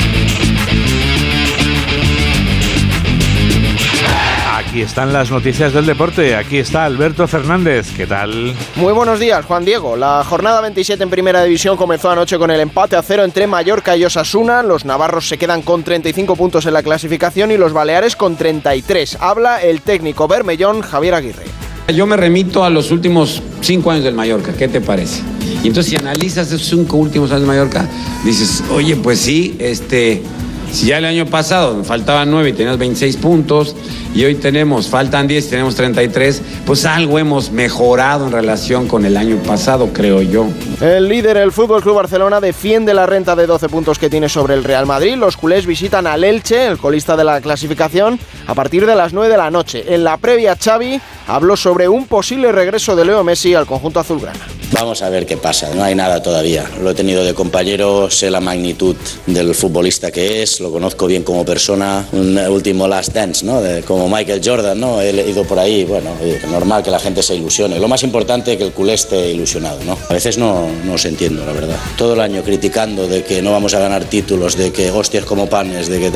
Aquí 4.69 4.83
están 4.83 5.15
las 5.15 5.31
noticias 5.31 5.73
del 5.73 5.87
deporte. 5.87 6.37
Aquí 6.37 6.59
está 6.59 6.85
Alberto 6.85 7.27
Fernández. 7.27 7.91
¿Qué 7.97 8.07
tal? 8.07 8.55
Muy 8.77 8.93
buenos 8.93 9.19
días, 9.19 9.47
Juan 9.47 9.65
Diego. 9.65 9.97
La 9.97 10.23
jornada 10.23 10.61
27 10.61 11.03
en 11.03 11.09
Primera 11.09 11.43
División 11.43 11.79
comenzó 11.79 12.11
anoche 12.11 12.37
con 12.37 12.51
el 12.51 12.61
empate 12.61 12.95
a 12.95 13.03
cero 13.03 13.25
entre 13.25 13.47
Mallorca 13.47 13.97
y 13.97 14.05
Osasuna. 14.05 14.63
Los 14.63 14.85
navarros 14.85 15.27
se 15.27 15.39
quedan 15.39 15.63
con 15.63 15.85
35 15.85 16.37
puntos 16.37 16.67
en 16.67 16.75
la 16.75 16.83
clasificación 16.83 17.51
y 17.51 17.57
los 17.57 17.73
baleares 17.73 18.15
con 18.15 18.37
33. 18.37 19.17
Habla 19.21 19.63
el 19.63 19.81
técnico 19.81 20.29
Bermellón, 20.29 20.83
Javier 20.83 21.15
Aguirre. 21.15 21.47
Yo 21.89 22.07
me 22.07 22.19
remito 22.19 22.63
a 22.63 22.69
los 22.69 22.91
últimos 22.91 23.43
cinco 23.63 23.91
años 23.91 24.05
del 24.05 24.15
Mallorca. 24.15 24.53
¿Qué 24.53 24.69
te 24.69 24.83
parece? 24.83 25.23
Y 25.65 25.69
entonces 25.69 25.87
si 25.87 25.97
analizas 25.97 26.49
esos 26.49 26.67
cinco 26.67 26.99
últimos 26.99 27.31
años 27.31 27.41
del 27.41 27.49
Mallorca, 27.49 27.89
dices, 28.23 28.63
oye, 28.71 28.97
pues 28.97 29.19
sí, 29.19 29.57
este, 29.61 30.23
si 30.73 30.87
ya 30.87 30.99
el 30.99 31.05
año 31.05 31.27
pasado 31.27 31.83
faltaban 31.85 32.31
nueve 32.31 32.51
y 32.51 32.53
tenías 32.53 32.79
26 32.79 33.17
puntos, 33.17 33.75
y 34.15 34.25
hoy 34.25 34.35
tenemos, 34.35 34.89
faltan 34.89 35.29
10 35.29 35.47
y 35.47 35.51
tenemos 35.51 35.75
33, 35.75 36.43
pues 36.67 36.85
algo 36.85 37.19
hemos 37.19 37.51
mejorado 37.51 38.27
en 38.27 38.33
relación 38.33 38.89
con 38.89 39.05
el 39.05 39.17
año 39.17 39.37
pasado, 39.47 39.91
creo 39.93 40.23
yo. 40.23 40.49
El 40.81 41.09
líder, 41.09 41.37
el 41.37 41.53
Fútbol 41.53 41.83
Club 41.83 41.97
Barcelona, 41.97 42.41
defiende 42.41 42.95
la 42.95 43.07
renta 43.07 43.37
de 43.37 43.47
12 43.47 43.69
puntos 43.69 43.99
que 43.99 44.11
tiene 44.11 44.29
sobre 44.29 44.55
el 44.55 44.65
Real 44.65 44.87
Madrid. 44.87 45.15
Los 45.17 45.37
culés 45.37 45.67
visitan 45.67 46.07
al 46.07 46.25
Elche, 46.25 46.67
el 46.67 46.79
colista 46.79 47.17
de 47.17 47.25
la 47.25 47.41
clasificación, 47.41 48.19
a 48.47 48.55
partir 48.55 48.87
de 48.87 48.97
las 48.97 49.13
9 49.13 49.31
de 49.31 49.39
la 49.39 49.51
noche. 49.51 49.85
En 49.89 50.05
la 50.05 50.17
previa, 50.17 50.57
Xavi 50.57 51.01
habló 51.27 51.57
sobre 51.57 51.89
un 51.89 52.07
posible 52.07 52.51
regreso 52.53 52.97
de 52.97 53.05
Leo 53.05 53.23
Messi 53.23 53.55
al 53.55 53.67
conjunto 53.67 54.01
azulgrana. 54.01 54.41
Vamos 54.73 55.01
a 55.01 55.09
ver 55.09 55.25
qué 55.25 55.39
pasa, 55.39 55.71
no 55.75 55.83
hay 55.83 55.95
nada 55.95 56.23
todavía. 56.23 56.65
Lo 56.83 56.91
he 56.91 56.95
tenido 56.95 57.25
de 57.25 57.33
compañero, 57.33 58.11
sé 58.11 58.31
la 58.31 58.41
magnitud 58.41 58.97
del 59.27 59.55
futbolista 59.55 60.11
que 60.11 60.43
es, 60.43 60.58
lo 60.61 60.71
conozco 60.71 61.07
bien 61.07 61.23
como 61.23 61.45
persona, 61.45 62.07
un 62.13 62.37
último 62.39 62.89
last 62.89 63.13
dance, 63.13 63.45
¿no? 63.45 63.61
De, 63.61 63.83
como 63.83 64.09
Michael 64.09 64.41
Jordan, 64.45 64.79
¿no? 64.79 65.01
He 65.01 65.31
ido 65.31 65.45
por 65.45 65.59
ahí, 65.59 65.85
bueno, 65.85 66.11
normal 66.51 66.83
que 66.83 66.91
la 66.91 66.99
gente 66.99 67.23
se 67.23 67.35
ilusione. 67.35 67.79
Lo 67.79 67.89
más 67.89 68.03
importante 68.03 68.53
es 68.53 68.59
que 68.59 68.65
el 68.65 68.73
culé 68.73 68.95
esté 68.95 69.33
ilusionado, 69.33 69.83
¿no? 69.85 69.97
A 70.09 70.13
veces 70.13 70.39
no, 70.39 70.69
no 70.85 70.99
se 70.99 71.09
entiendo, 71.09 71.45
la 71.45 71.53
verdad. 71.53 71.77
Todo 71.97 72.15
el 72.15 72.21
año 72.21 72.43
criticando 72.43 73.07
de 73.07 73.25
que 73.25 73.43
no 73.43 73.53
vamos 73.53 73.75
a 73.75 73.79
ganar 73.79 74.05
títulos, 74.05 74.57
de 74.57 74.73
que 74.73 74.91
hostias 74.91 75.25
como 75.25 75.49
panes, 75.49 75.89
de 75.89 75.99
que... 75.99 76.13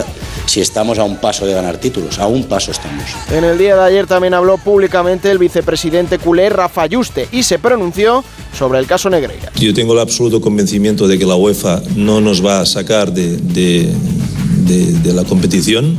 Si 0.46 0.60
estamos 0.60 0.98
a 0.98 1.04
un 1.04 1.16
paso 1.16 1.46
de 1.46 1.54
ganar 1.54 1.78
títulos, 1.78 2.18
a 2.18 2.26
un 2.26 2.44
paso 2.44 2.72
estamos. 2.72 3.04
En 3.30 3.44
el 3.44 3.56
día 3.56 3.76
de 3.76 3.82
ayer 3.82 4.06
también 4.06 4.34
habló 4.34 4.58
públicamente 4.58 5.30
el 5.30 5.38
vicepresidente 5.38 6.18
culé 6.18 6.50
Rafa 6.50 6.86
Yuste 6.86 7.28
y 7.32 7.42
se 7.42 7.58
pronunció 7.58 8.24
sobre 8.56 8.78
el 8.78 8.86
caso 8.86 9.08
Negreira. 9.08 9.50
Yo 9.56 9.72
tengo 9.72 9.94
el 9.94 10.00
absoluto 10.00 10.40
convencimiento 10.40 11.06
de 11.06 11.18
que 11.18 11.24
la 11.24 11.36
UEFA 11.36 11.82
no 11.96 12.20
nos 12.20 12.44
va 12.44 12.60
a 12.60 12.66
sacar 12.66 13.12
de, 13.12 13.36
de, 13.36 13.88
de, 14.66 15.12
la 15.12 15.24
competición. 15.24 15.96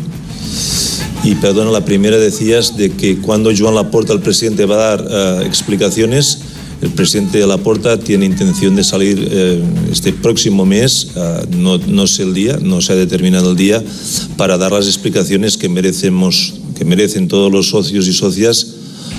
Y 1.24 1.36
perdona, 1.36 1.72
la 1.72 1.86
primera 1.86 2.18
decías 2.18 2.76
de 2.76 2.92
que 2.92 3.18
cuando 3.20 3.52
Joan 3.58 3.76
Laporta, 3.76 4.14
el 4.14 4.20
presidente, 4.20 4.66
va 4.66 4.76
a 4.76 4.98
dar 4.98 5.40
uh, 5.40 5.46
explicaciones, 5.46 6.40
el 6.82 6.90
presidente 6.90 7.38
de 7.38 7.48
Laporta 7.48 7.98
tiene 7.98 8.26
intención 8.26 8.76
de 8.76 8.84
salir 8.84 9.26
eh, 9.32 9.64
este 9.90 10.12
próximo 10.12 10.66
mes, 10.66 11.12
uh, 11.16 11.56
no, 11.56 11.78
no, 11.78 12.08
sé 12.08 12.24
el 12.24 12.34
día, 12.34 12.58
no 12.62 12.82
se 12.82 12.92
ha 12.92 12.96
determinado 12.96 13.52
el 13.52 13.58
día, 13.58 13.82
para 14.36 14.58
dar 14.58 14.74
las 14.74 14.88
explicaciones 14.88 15.56
que, 15.56 15.70
merecemos, 15.70 16.56
que 16.78 16.84
merecen 16.84 17.30
todos 17.30 17.52
los 17.52 17.70
socios 17.70 18.08
y 18.08 18.14
socias 18.14 18.68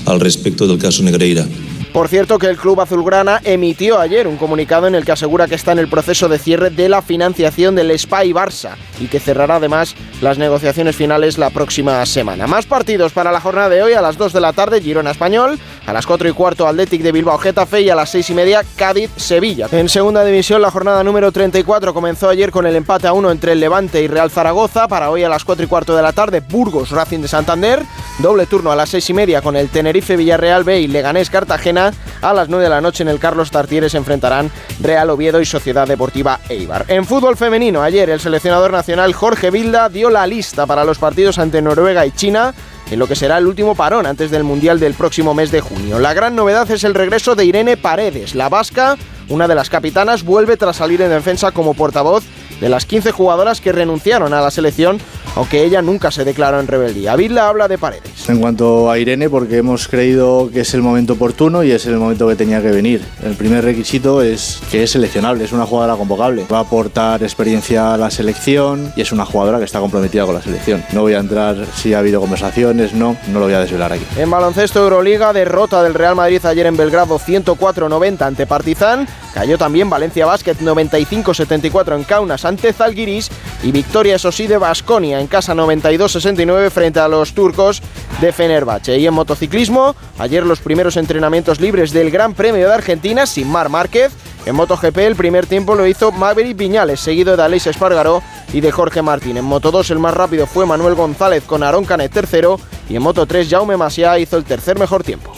al 0.04 0.20
respecto 0.20 0.66
del 0.66 0.78
caso 0.78 1.02
Negreira. 1.02 1.48
Por 1.94 2.08
cierto 2.08 2.40
que 2.40 2.48
el 2.48 2.56
club 2.56 2.80
azulgrana 2.80 3.40
emitió 3.44 4.00
ayer 4.00 4.26
un 4.26 4.36
comunicado 4.36 4.88
en 4.88 4.96
el 4.96 5.04
que 5.04 5.12
asegura 5.12 5.46
que 5.46 5.54
está 5.54 5.70
en 5.70 5.78
el 5.78 5.86
proceso 5.86 6.28
de 6.28 6.40
cierre 6.40 6.70
de 6.70 6.88
la 6.88 7.02
financiación 7.02 7.76
del 7.76 7.96
Spy 7.96 8.32
Barça 8.32 8.70
y 8.98 9.06
que 9.06 9.20
cerrará 9.20 9.56
además 9.56 9.94
las 10.20 10.36
negociaciones 10.36 10.96
finales 10.96 11.38
la 11.38 11.50
próxima 11.50 12.04
semana. 12.04 12.48
Más 12.48 12.66
partidos 12.66 13.12
para 13.12 13.30
la 13.30 13.40
jornada 13.40 13.68
de 13.68 13.80
hoy 13.84 13.92
a 13.92 14.02
las 14.02 14.18
2 14.18 14.32
de 14.32 14.40
la 14.40 14.52
tarde 14.52 14.80
Girona 14.80 15.12
Español, 15.12 15.56
a 15.86 15.92
las 15.92 16.04
4 16.04 16.28
y 16.28 16.32
cuarto 16.32 16.66
Athletic 16.66 17.00
de 17.00 17.12
Bilbao 17.12 17.38
Getafe 17.38 17.82
y 17.82 17.90
a 17.90 17.94
las 17.94 18.10
6 18.10 18.30
y 18.30 18.34
media 18.34 18.64
Cádiz 18.74 19.10
Sevilla. 19.14 19.68
En 19.70 19.88
segunda 19.88 20.24
división 20.24 20.62
la 20.62 20.72
jornada 20.72 21.04
número 21.04 21.30
34 21.30 21.94
comenzó 21.94 22.28
ayer 22.28 22.50
con 22.50 22.66
el 22.66 22.74
empate 22.74 23.06
a 23.06 23.12
1 23.12 23.30
entre 23.30 23.52
el 23.52 23.60
Levante 23.60 24.02
y 24.02 24.08
Real 24.08 24.32
Zaragoza, 24.32 24.88
para 24.88 25.10
hoy 25.10 25.22
a 25.22 25.28
las 25.28 25.44
4 25.44 25.64
y 25.64 25.68
cuarto 25.68 25.94
de 25.94 26.02
la 26.02 26.12
tarde 26.12 26.40
Burgos 26.40 26.90
Racing 26.90 27.20
de 27.20 27.28
Santander, 27.28 27.84
doble 28.18 28.46
turno 28.46 28.72
a 28.72 28.76
las 28.76 28.88
6 28.88 29.10
y 29.10 29.14
media 29.14 29.42
con 29.42 29.54
el 29.54 29.68
Tenerife 29.68 30.16
Villarreal 30.16 30.64
B 30.64 30.80
y 30.80 30.88
Leganés 30.88 31.30
Cartagena 31.30 31.83
a 32.20 32.32
las 32.32 32.48
9 32.48 32.64
de 32.64 32.70
la 32.70 32.80
noche 32.80 33.02
en 33.02 33.08
el 33.08 33.18
Carlos 33.18 33.50
Tartiere 33.50 33.88
se 33.88 33.96
enfrentarán 33.96 34.50
Real 34.80 35.10
Oviedo 35.10 35.40
y 35.40 35.44
Sociedad 35.44 35.86
Deportiva 35.86 36.40
Eibar. 36.48 36.84
En 36.88 37.04
fútbol 37.04 37.36
femenino, 37.36 37.82
ayer 37.82 38.10
el 38.10 38.20
seleccionador 38.20 38.72
nacional 38.72 39.12
Jorge 39.12 39.50
Vilda 39.50 39.88
dio 39.88 40.10
la 40.10 40.26
lista 40.26 40.66
para 40.66 40.84
los 40.84 40.98
partidos 40.98 41.38
ante 41.38 41.62
Noruega 41.62 42.06
y 42.06 42.12
China 42.12 42.54
en 42.90 42.98
lo 42.98 43.06
que 43.06 43.16
será 43.16 43.38
el 43.38 43.46
último 43.46 43.74
parón 43.74 44.06
antes 44.06 44.30
del 44.30 44.44
Mundial 44.44 44.78
del 44.78 44.94
próximo 44.94 45.34
mes 45.34 45.50
de 45.50 45.60
junio. 45.60 45.98
La 45.98 46.14
gran 46.14 46.36
novedad 46.36 46.70
es 46.70 46.84
el 46.84 46.94
regreso 46.94 47.34
de 47.34 47.44
Irene 47.44 47.76
Paredes. 47.76 48.34
La 48.34 48.48
vasca, 48.48 48.96
una 49.28 49.48
de 49.48 49.54
las 49.54 49.70
capitanas, 49.70 50.22
vuelve 50.22 50.56
tras 50.56 50.76
salir 50.76 51.00
en 51.02 51.10
defensa 51.10 51.50
como 51.50 51.74
portavoz 51.74 52.24
de 52.60 52.68
las 52.68 52.86
15 52.86 53.12
jugadoras 53.12 53.60
que 53.60 53.72
renunciaron 53.72 54.32
a 54.32 54.40
la 54.40 54.50
selección, 54.50 54.98
aunque 55.36 55.64
ella 55.64 55.82
nunca 55.82 56.10
se 56.10 56.24
declaró 56.24 56.60
en 56.60 56.66
rebeldía. 56.66 57.16
Vilda 57.16 57.48
habla 57.48 57.68
de 57.68 57.78
Paredes. 57.78 58.28
En 58.28 58.40
cuanto 58.40 58.90
a 58.90 58.98
Irene, 58.98 59.28
porque 59.28 59.58
hemos 59.58 59.88
creído 59.88 60.50
que 60.52 60.60
es 60.60 60.74
el 60.74 60.82
momento 60.82 61.14
oportuno 61.14 61.62
y 61.64 61.72
es 61.72 61.86
el 61.86 61.96
momento 61.96 62.28
que 62.28 62.36
tenía 62.36 62.62
que 62.62 62.70
venir. 62.70 63.02
El 63.22 63.34
primer 63.34 63.64
requisito 63.64 64.22
es 64.22 64.60
que 64.70 64.82
es 64.82 64.92
seleccionable, 64.92 65.44
es 65.44 65.52
una 65.52 65.66
jugadora 65.66 65.96
convocable. 65.96 66.46
Va 66.52 66.58
a 66.58 66.60
aportar 66.60 67.22
experiencia 67.22 67.94
a 67.94 67.96
la 67.96 68.10
selección 68.10 68.92
y 68.96 69.00
es 69.00 69.12
una 69.12 69.24
jugadora 69.24 69.58
que 69.58 69.64
está 69.64 69.80
comprometida 69.80 70.24
con 70.24 70.34
la 70.34 70.42
selección. 70.42 70.84
No 70.92 71.02
voy 71.02 71.14
a 71.14 71.18
entrar 71.18 71.56
si 71.74 71.94
ha 71.94 71.98
habido 71.98 72.20
conversaciones, 72.20 72.94
no, 72.94 73.16
no 73.28 73.40
lo 73.40 73.46
voy 73.46 73.54
a 73.54 73.60
desvelar 73.60 73.92
aquí. 73.92 74.04
En 74.16 74.30
baloncesto 74.30 74.80
Euroliga, 74.82 75.32
derrota 75.32 75.82
del 75.82 75.94
Real 75.94 76.14
Madrid 76.14 76.44
ayer 76.44 76.66
en 76.66 76.76
Belgrado 76.76 77.18
104-90 77.18 78.22
ante 78.22 78.46
Partizan. 78.46 79.06
Cayó 79.32 79.58
también 79.58 79.90
Valencia 79.90 80.26
Basket 80.26 80.54
95-74 80.54 81.96
en 81.96 82.04
Kaunas 82.04 82.43
ante 82.44 82.72
Zalgiris 82.72 83.30
y 83.62 83.72
victoria 83.72 84.16
eso 84.16 84.30
sí 84.30 84.46
de 84.46 84.58
Basconia 84.58 85.20
en 85.20 85.26
casa 85.26 85.54
92-69 85.54 86.70
frente 86.70 87.00
a 87.00 87.08
los 87.08 87.32
turcos 87.32 87.82
de 88.20 88.32
Fenerbahce. 88.32 88.98
Y 88.98 89.06
en 89.06 89.14
motociclismo, 89.14 89.94
ayer 90.18 90.44
los 90.44 90.60
primeros 90.60 90.96
entrenamientos 90.96 91.60
libres 91.60 91.92
del 91.92 92.10
Gran 92.10 92.34
Premio 92.34 92.66
de 92.66 92.74
Argentina 92.74 93.26
sin 93.26 93.50
Mar 93.50 93.68
Márquez. 93.68 94.12
En 94.46 94.54
MotoGP 94.56 94.98
el 94.98 95.16
primer 95.16 95.46
tiempo 95.46 95.74
lo 95.74 95.86
hizo 95.86 96.12
Maverick 96.12 96.56
Viñales, 96.56 97.00
seguido 97.00 97.36
de 97.36 97.42
Aleix 97.42 97.66
Espargaró 97.66 98.22
y 98.52 98.60
de 98.60 98.70
Jorge 98.70 99.00
Martín. 99.00 99.38
En 99.38 99.44
Moto 99.44 99.70
2 99.70 99.90
el 99.90 99.98
más 99.98 100.12
rápido 100.12 100.46
fue 100.46 100.66
Manuel 100.66 100.94
González 100.94 101.44
con 101.44 101.62
Aaron 101.62 101.86
Canet 101.86 102.12
tercero 102.12 102.60
y 102.88 102.96
en 102.96 103.02
Moto 103.02 103.24
3 103.24 103.48
Jaume 103.48 103.78
Masia 103.78 104.18
hizo 104.18 104.36
el 104.36 104.44
tercer 104.44 104.78
mejor 104.78 105.02
tiempo. 105.02 105.32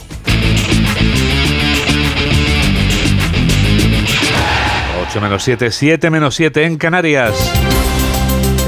8 5.16 5.22
menos 5.22 5.44
7, 5.44 5.70
7 5.70 6.10
menos 6.10 6.34
7 6.34 6.64
en 6.64 6.76
Canarias. 6.76 7.32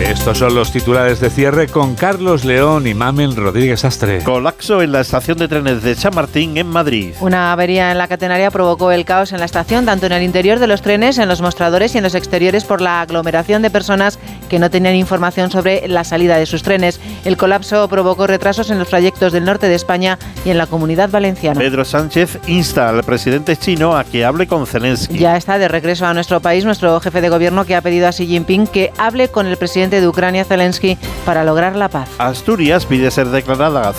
Estos 0.00 0.38
son 0.38 0.54
los 0.54 0.72
titulares 0.72 1.20
de 1.20 1.28
cierre 1.28 1.66
con 1.66 1.94
Carlos 1.94 2.46
León 2.46 2.86
y 2.86 2.94
Mamen 2.94 3.36
Rodríguez 3.36 3.84
Astre. 3.84 4.22
Colapso 4.22 4.80
en 4.80 4.92
la 4.92 5.00
estación 5.00 5.36
de 5.36 5.48
trenes 5.48 5.82
de 5.82 5.94
Chamartín 5.94 6.56
en 6.56 6.68
Madrid. 6.68 7.12
Una 7.20 7.52
avería 7.52 7.90
en 7.90 7.98
la 7.98 8.08
catenaria 8.08 8.50
provocó 8.50 8.92
el 8.92 9.04
caos 9.04 9.32
en 9.32 9.40
la 9.40 9.44
estación, 9.44 9.84
tanto 9.84 10.06
en 10.06 10.12
el 10.12 10.22
interior 10.22 10.58
de 10.60 10.68
los 10.68 10.80
trenes, 10.80 11.18
en 11.18 11.28
los 11.28 11.42
mostradores 11.42 11.94
y 11.94 11.98
en 11.98 12.04
los 12.04 12.14
exteriores 12.14 12.64
por 12.64 12.80
la 12.80 13.02
aglomeración 13.02 13.60
de 13.60 13.68
personas 13.68 14.18
que 14.48 14.58
no 14.58 14.70
tenían 14.70 14.94
información 14.94 15.50
sobre 15.50 15.86
la 15.88 16.04
salida 16.04 16.36
de 16.36 16.46
sus 16.46 16.62
trenes. 16.62 17.00
El 17.24 17.36
colapso 17.36 17.88
provocó 17.88 18.26
retrasos 18.26 18.70
en 18.70 18.78
los 18.78 18.88
trayectos 18.88 19.32
del 19.32 19.44
norte 19.44 19.68
de 19.68 19.74
España 19.74 20.18
y 20.44 20.50
en 20.50 20.58
la 20.58 20.66
comunidad 20.66 21.10
valenciana. 21.10 21.60
Pedro 21.60 21.84
Sánchez 21.84 22.38
insta 22.46 22.88
al 22.88 23.04
presidente 23.04 23.56
chino 23.56 23.96
a 23.96 24.04
que 24.04 24.24
hable 24.24 24.46
con 24.46 24.66
Zelensky. 24.66 25.18
Ya 25.18 25.36
está 25.36 25.58
de 25.58 25.68
regreso 25.68 26.06
a 26.06 26.14
nuestro 26.14 26.40
país 26.40 26.64
nuestro 26.64 26.98
jefe 27.00 27.20
de 27.20 27.28
gobierno 27.28 27.64
que 27.64 27.76
ha 27.76 27.80
pedido 27.80 28.08
a 28.08 28.12
Xi 28.12 28.26
Jinping 28.26 28.66
que 28.66 28.92
hable 28.98 29.28
con 29.28 29.46
el 29.46 29.56
presidente 29.56 30.00
de 30.00 30.08
Ucrania, 30.08 30.44
Zelensky, 30.44 30.96
para 31.24 31.44
lograr 31.44 31.76
la 31.76 31.88
paz. 31.88 32.08
Asturias 32.18 32.86
pide 32.86 33.10
ser 33.10 33.28
declarada 33.28 33.92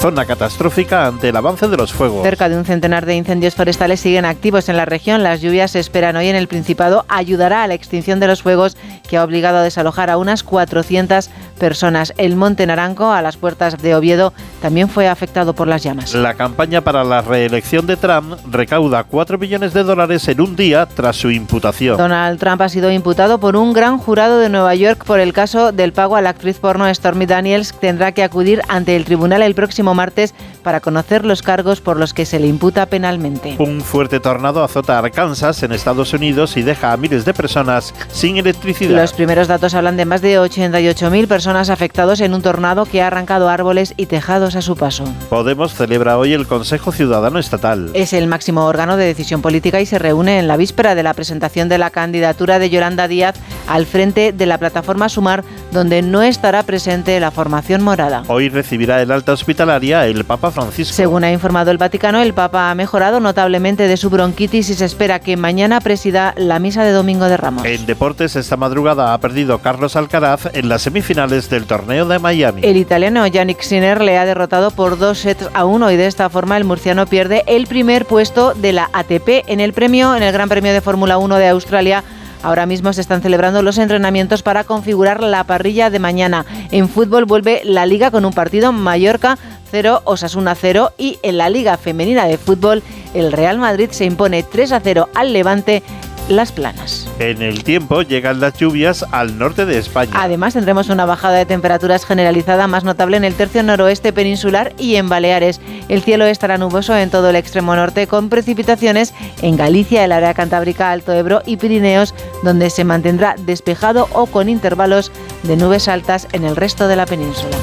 zona 0.00 0.24
catastrófica 0.24 1.06
ante 1.06 1.30
el 1.30 1.36
avance 1.36 1.68
de 1.68 1.76
los 1.76 1.92
fuegos. 1.92 2.22
Cerca 2.22 2.48
de 2.48 2.56
un 2.56 2.64
centenar 2.64 3.06
de 3.06 3.16
incendios 3.16 3.54
forestales 3.54 4.00
siguen 4.00 4.24
activos 4.24 4.68
en 4.68 4.76
la 4.76 4.84
región. 4.84 5.22
Las 5.22 5.40
lluvias 5.40 5.70
se 5.70 5.80
esperan 5.80 6.16
hoy 6.16 6.28
en 6.28 6.36
el 6.36 6.48
Principado. 6.48 7.04
Ayudará 7.08 7.62
a 7.62 7.66
la 7.66 7.74
extinción 7.74 8.20
de 8.20 8.26
los 8.26 8.42
fuegos 8.42 8.76
que 9.08 9.16
ha 9.16 9.24
obligado 9.24 9.58
a 9.58 9.62
desalojar 9.62 9.95
a 9.98 10.16
unas 10.16 10.42
400 10.42 11.30
personas. 11.58 12.12
El 12.16 12.36
Monte 12.36 12.66
Naranco, 12.66 13.10
a 13.10 13.22
las 13.22 13.36
puertas 13.36 13.78
de 13.78 13.94
Oviedo, 13.94 14.32
también 14.60 14.88
fue 14.88 15.08
afectado 15.08 15.54
por 15.54 15.68
las 15.68 15.82
llamas. 15.82 16.14
La 16.14 16.34
campaña 16.34 16.80
para 16.80 17.02
la 17.04 17.22
reelección 17.22 17.86
de 17.86 17.96
Trump 17.96 18.34
recauda 18.50 19.04
4 19.04 19.38
millones 19.38 19.72
de 19.72 19.82
dólares 19.82 20.28
en 20.28 20.40
un 20.40 20.56
día 20.56 20.86
tras 20.86 21.16
su 21.16 21.30
imputación. 21.30 21.96
Donald 21.96 22.38
Trump 22.38 22.60
ha 22.62 22.68
sido 22.68 22.90
imputado 22.90 23.38
por 23.38 23.56
un 23.56 23.72
gran 23.72 23.98
jurado 23.98 24.38
de 24.38 24.48
Nueva 24.48 24.74
York 24.74 25.04
por 25.04 25.20
el 25.20 25.32
caso 25.32 25.72
del 25.72 25.92
pago 25.92 26.16
a 26.16 26.20
la 26.20 26.30
actriz 26.30 26.58
porno 26.58 26.92
Stormy 26.92 27.26
Daniels. 27.26 27.72
Tendrá 27.72 28.12
que 28.12 28.22
acudir 28.22 28.62
ante 28.68 28.96
el 28.96 29.04
tribunal 29.04 29.42
el 29.42 29.54
próximo 29.54 29.94
martes 29.94 30.34
para 30.66 30.80
conocer 30.80 31.24
los 31.24 31.42
cargos 31.42 31.80
por 31.80 31.96
los 31.96 32.12
que 32.12 32.26
se 32.26 32.40
le 32.40 32.48
imputa 32.48 32.86
penalmente. 32.86 33.54
Un 33.60 33.80
fuerte 33.82 34.18
tornado 34.18 34.64
azota 34.64 34.98
Arkansas 34.98 35.62
en 35.62 35.70
Estados 35.70 36.12
Unidos 36.12 36.56
y 36.56 36.62
deja 36.62 36.92
a 36.92 36.96
miles 36.96 37.24
de 37.24 37.32
personas 37.32 37.94
sin 38.08 38.36
electricidad. 38.36 39.00
Los 39.00 39.12
primeros 39.12 39.46
datos 39.46 39.74
hablan 39.74 39.96
de 39.96 40.06
más 40.06 40.22
de 40.22 40.40
88.000 40.40 41.28
personas 41.28 41.70
afectadas 41.70 42.20
en 42.20 42.34
un 42.34 42.42
tornado 42.42 42.84
que 42.84 43.00
ha 43.00 43.06
arrancado 43.06 43.48
árboles 43.48 43.94
y 43.96 44.06
tejados 44.06 44.56
a 44.56 44.60
su 44.60 44.74
paso. 44.74 45.04
Podemos 45.30 45.72
celebra 45.72 46.18
hoy 46.18 46.32
el 46.32 46.48
Consejo 46.48 46.90
Ciudadano 46.90 47.38
Estatal. 47.38 47.92
Es 47.94 48.12
el 48.12 48.26
máximo 48.26 48.64
órgano 48.64 48.96
de 48.96 49.04
decisión 49.04 49.42
política 49.42 49.80
y 49.80 49.86
se 49.86 50.00
reúne 50.00 50.40
en 50.40 50.48
la 50.48 50.56
víspera 50.56 50.96
de 50.96 51.04
la 51.04 51.14
presentación 51.14 51.68
de 51.68 51.78
la 51.78 51.90
candidatura 51.90 52.58
de 52.58 52.70
Yolanda 52.70 53.06
Díaz 53.06 53.36
al 53.68 53.86
frente 53.86 54.32
de 54.32 54.46
la 54.46 54.58
plataforma 54.58 55.08
Sumar, 55.08 55.44
donde 55.70 56.02
no 56.02 56.22
estará 56.22 56.64
presente 56.64 57.20
la 57.20 57.30
formación 57.30 57.84
morada. 57.84 58.24
Hoy 58.26 58.48
recibirá 58.48 59.00
el 59.00 59.12
alta 59.12 59.32
hospitalaria 59.32 60.08
el 60.08 60.24
Papa 60.24 60.55
Francisco. 60.56 60.94
Según 60.94 61.22
ha 61.22 61.30
informado 61.30 61.70
el 61.70 61.76
Vaticano, 61.76 62.22
el 62.22 62.32
Papa 62.32 62.70
ha 62.70 62.74
mejorado 62.74 63.20
notablemente 63.20 63.88
de 63.88 63.96
su 63.98 64.08
bronquitis 64.08 64.70
y 64.70 64.74
se 64.74 64.86
espera 64.86 65.20
que 65.20 65.36
mañana 65.36 65.82
presida 65.82 66.32
la 66.38 66.58
misa 66.58 66.82
de 66.82 66.92
Domingo 66.92 67.26
de 67.26 67.36
Ramos. 67.36 67.66
En 67.66 67.84
deportes, 67.84 68.36
esta 68.36 68.56
madrugada 68.56 69.12
ha 69.12 69.20
perdido 69.20 69.58
Carlos 69.58 69.96
Alcaraz 69.96 70.48
en 70.54 70.70
las 70.70 70.80
semifinales 70.80 71.50
del 71.50 71.66
torneo 71.66 72.06
de 72.06 72.18
Miami. 72.18 72.62
El 72.64 72.78
italiano 72.78 73.26
Yannick 73.26 73.60
Sinner 73.60 74.00
le 74.00 74.16
ha 74.16 74.24
derrotado 74.24 74.70
por 74.70 74.98
dos 74.98 75.18
sets 75.18 75.50
a 75.52 75.66
uno 75.66 75.90
y 75.90 75.96
de 75.96 76.06
esta 76.06 76.30
forma 76.30 76.56
el 76.56 76.64
murciano 76.64 77.06
pierde 77.06 77.44
el 77.46 77.66
primer 77.66 78.06
puesto 78.06 78.54
de 78.54 78.72
la 78.72 78.88
ATP 78.94 79.44
en 79.48 79.60
el 79.60 79.74
premio, 79.74 80.16
en 80.16 80.22
el 80.22 80.32
Gran 80.32 80.48
Premio 80.48 80.72
de 80.72 80.80
Fórmula 80.80 81.18
1 81.18 81.36
de 81.36 81.48
Australia. 81.48 82.02
Ahora 82.42 82.66
mismo 82.66 82.92
se 82.92 83.00
están 83.00 83.22
celebrando 83.22 83.62
los 83.62 83.76
entrenamientos 83.76 84.42
para 84.42 84.64
configurar 84.64 85.22
la 85.22 85.42
parrilla 85.44 85.90
de 85.90 85.98
mañana. 85.98 86.46
En 86.70 86.88
fútbol 86.88 87.24
vuelve 87.24 87.62
la 87.64 87.86
liga 87.86 88.10
con 88.10 88.24
un 88.24 88.32
partido 88.32 88.72
Mallorca 88.72 89.36
0, 89.70 90.02
Osasuna 90.04 90.54
0 90.54 90.92
y 90.96 91.18
en 91.22 91.38
la 91.38 91.50
Liga 91.50 91.76
Femenina 91.76 92.26
de 92.26 92.38
Fútbol 92.38 92.82
el 93.14 93.32
Real 93.32 93.58
Madrid 93.58 93.90
se 93.90 94.04
impone 94.04 94.42
3 94.42 94.72
a 94.72 94.80
0 94.80 95.08
al 95.14 95.32
Levante 95.32 95.82
las 96.28 96.52
planas. 96.52 97.08
En 97.18 97.40
el 97.42 97.64
tiempo 97.64 98.02
llegan 98.02 98.40
las 98.40 98.54
lluvias 98.54 99.04
al 99.12 99.38
norte 99.38 99.64
de 99.64 99.78
España. 99.78 100.12
Además 100.14 100.54
tendremos 100.54 100.88
una 100.88 101.04
bajada 101.04 101.38
de 101.38 101.46
temperaturas 101.46 102.04
generalizada 102.04 102.66
más 102.66 102.84
notable 102.84 103.16
en 103.16 103.24
el 103.24 103.34
tercio 103.34 103.62
noroeste 103.62 104.12
peninsular 104.12 104.72
y 104.78 104.96
en 104.96 105.08
Baleares. 105.08 105.60
El 105.88 106.02
cielo 106.02 106.26
estará 106.26 106.58
nuboso 106.58 106.96
en 106.96 107.10
todo 107.10 107.30
el 107.30 107.36
extremo 107.36 107.76
norte 107.76 108.06
con 108.06 108.28
precipitaciones 108.28 109.14
en 109.42 109.56
Galicia, 109.56 110.04
el 110.04 110.12
área 110.12 110.34
cantábrica, 110.34 110.90
Alto 110.90 111.12
Ebro 111.12 111.42
y 111.46 111.56
Pirineos, 111.56 112.14
donde 112.42 112.70
se 112.70 112.84
mantendrá 112.84 113.36
despejado 113.38 114.08
o 114.12 114.26
con 114.26 114.48
intervalos 114.48 115.12
de 115.44 115.56
nubes 115.56 115.88
altas 115.88 116.28
en 116.32 116.44
el 116.44 116.56
resto 116.56 116.88
de 116.88 116.96
la 116.96 117.06
península. 117.06 117.56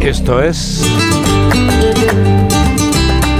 Esto 0.00 0.42
es... 0.42 0.82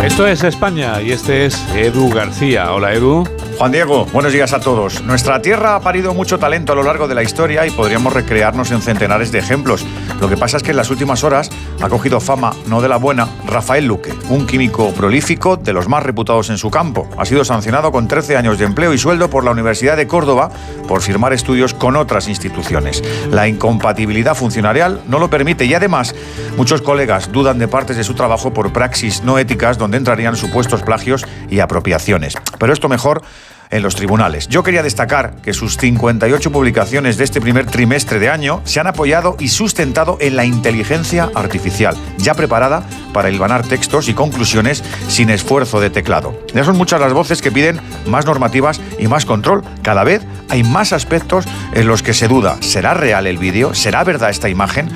Esto 0.04 0.26
es 0.26 0.44
España 0.44 1.02
y 1.02 1.12
este 1.12 1.46
es 1.46 1.62
Edu 1.74 2.08
García. 2.10 2.72
Hola 2.72 2.94
Edu. 2.94 3.24
Juan 3.58 3.72
Diego, 3.72 4.04
buenos 4.12 4.34
días 4.34 4.52
a 4.52 4.60
todos. 4.60 5.02
Nuestra 5.02 5.40
tierra 5.40 5.76
ha 5.76 5.80
parido 5.80 6.12
mucho 6.12 6.38
talento 6.38 6.72
a 6.72 6.76
lo 6.76 6.82
largo 6.82 7.08
de 7.08 7.14
la 7.14 7.22
historia 7.22 7.66
y 7.66 7.70
podríamos 7.70 8.12
recrearnos 8.12 8.70
en 8.70 8.82
centenares 8.82 9.32
de 9.32 9.38
ejemplos. 9.38 9.82
Lo 10.20 10.28
que 10.28 10.36
pasa 10.36 10.58
es 10.58 10.62
que 10.62 10.72
en 10.72 10.76
las 10.76 10.90
últimas 10.90 11.24
horas 11.24 11.48
ha 11.80 11.88
cogido 11.88 12.20
fama, 12.20 12.52
no 12.66 12.82
de 12.82 12.88
la 12.88 12.98
buena, 12.98 13.26
Rafael 13.46 13.86
Luque, 13.86 14.12
un 14.28 14.46
químico 14.46 14.92
prolífico 14.92 15.56
de 15.56 15.72
los 15.72 15.88
más 15.88 16.02
reputados 16.02 16.50
en 16.50 16.58
su 16.58 16.70
campo. 16.70 17.08
Ha 17.16 17.24
sido 17.24 17.46
sancionado 17.46 17.92
con 17.92 18.08
13 18.08 18.36
años 18.36 18.58
de 18.58 18.66
empleo 18.66 18.92
y 18.92 18.98
sueldo 18.98 19.30
por 19.30 19.42
la 19.42 19.52
Universidad 19.52 19.96
de 19.96 20.06
Córdoba 20.06 20.50
por 20.86 21.00
firmar 21.00 21.32
estudios 21.32 21.72
con 21.72 21.96
otras 21.96 22.28
instituciones. 22.28 23.02
La 23.30 23.48
incompatibilidad 23.48 24.34
funcionarial 24.34 25.00
no 25.08 25.18
lo 25.18 25.30
permite 25.30 25.64
y 25.64 25.72
además 25.72 26.14
muchos 26.58 26.82
colegas 26.82 27.32
dudan 27.32 27.58
de 27.58 27.68
partes 27.68 27.96
de 27.96 28.04
su 28.04 28.12
trabajo 28.12 28.52
por 28.52 28.74
praxis 28.74 29.22
no 29.22 29.38
éticas 29.38 29.78
donde 29.78 29.96
entrarían 29.96 30.36
supuestos 30.36 30.82
plagios 30.82 31.24
y 31.48 31.60
apropiaciones. 31.60 32.34
Pero 32.58 32.74
esto 32.74 32.90
mejor 32.90 33.22
en 33.70 33.82
los 33.82 33.94
tribunales. 33.94 34.48
Yo 34.48 34.62
quería 34.62 34.82
destacar 34.82 35.34
que 35.42 35.52
sus 35.52 35.76
58 35.76 36.52
publicaciones 36.52 37.16
de 37.16 37.24
este 37.24 37.40
primer 37.40 37.66
trimestre 37.66 38.18
de 38.18 38.28
año 38.28 38.60
se 38.64 38.80
han 38.80 38.86
apoyado 38.86 39.36
y 39.38 39.48
sustentado 39.48 40.18
en 40.20 40.36
la 40.36 40.44
inteligencia 40.44 41.30
artificial, 41.34 41.96
ya 42.18 42.34
preparada 42.34 42.82
para 43.12 43.30
hilvanar 43.30 43.66
textos 43.66 44.08
y 44.08 44.14
conclusiones 44.14 44.82
sin 45.08 45.30
esfuerzo 45.30 45.80
de 45.80 45.90
teclado. 45.90 46.38
Ya 46.54 46.64
son 46.64 46.76
muchas 46.76 47.00
las 47.00 47.12
voces 47.12 47.42
que 47.42 47.52
piden 47.52 47.80
más 48.06 48.26
normativas 48.26 48.80
y 48.98 49.08
más 49.08 49.24
control. 49.24 49.62
Cada 49.82 50.04
vez 50.04 50.22
hay 50.48 50.62
más 50.62 50.92
aspectos 50.92 51.46
en 51.72 51.86
los 51.86 52.02
que 52.02 52.14
se 52.14 52.28
duda, 52.28 52.56
¿será 52.60 52.94
real 52.94 53.26
el 53.26 53.38
vídeo? 53.38 53.74
¿Será 53.74 54.04
verdad 54.04 54.30
esta 54.30 54.48
imagen? 54.48 54.88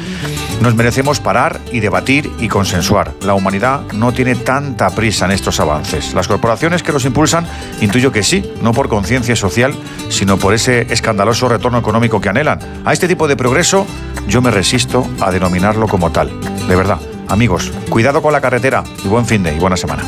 Nos 0.61 0.75
merecemos 0.75 1.21
parar 1.21 1.61
y 1.73 1.81
debatir 1.81 2.31
y 2.39 2.49
consensuar. 2.49 3.13
La 3.23 3.35
humanidad 3.35 3.83
no 3.93 4.13
tiene 4.13 4.35
tanta 4.35 4.91
prisa 4.91 5.25
en 5.25 5.33
estos 5.33 5.59
avances. 5.61 6.15
Las 6.15 6.29
corporaciones 6.29 6.83
que 6.83 6.93
los 6.93 7.05
impulsan, 7.05 7.47
intuyo 7.81 8.13
que 8.13 8.23
sí, 8.23 8.45
no 8.63 8.73
por 8.73 8.89
conciencia 8.89 9.37
social, 9.37 9.75
sino 10.09 10.37
por 10.37 10.55
ese 10.55 10.87
escandaloso 10.93 11.49
retorno 11.49 11.79
económico 11.79 12.21
que 12.21 12.29
anhelan. 12.29 12.61
A 12.85 12.93
este 12.93 13.09
tipo 13.09 13.27
de 13.27 13.37
progreso 13.37 13.87
yo 14.29 14.43
me 14.43 14.51
resisto 14.51 15.07
a 15.21 15.31
denominarlo 15.31 15.89
como 15.89 16.13
tal. 16.13 16.31
De 16.69 16.77
verdad, 16.77 16.99
amigos, 17.29 17.73
cuidado 17.89 18.23
con 18.23 18.33
la 18.33 18.41
carretera 18.41 18.85
y 19.05 19.09
buen 19.09 19.27
fin 19.27 19.43
de 19.43 19.55
y 19.55 19.59
buena 19.59 19.77
semana. 19.77 20.03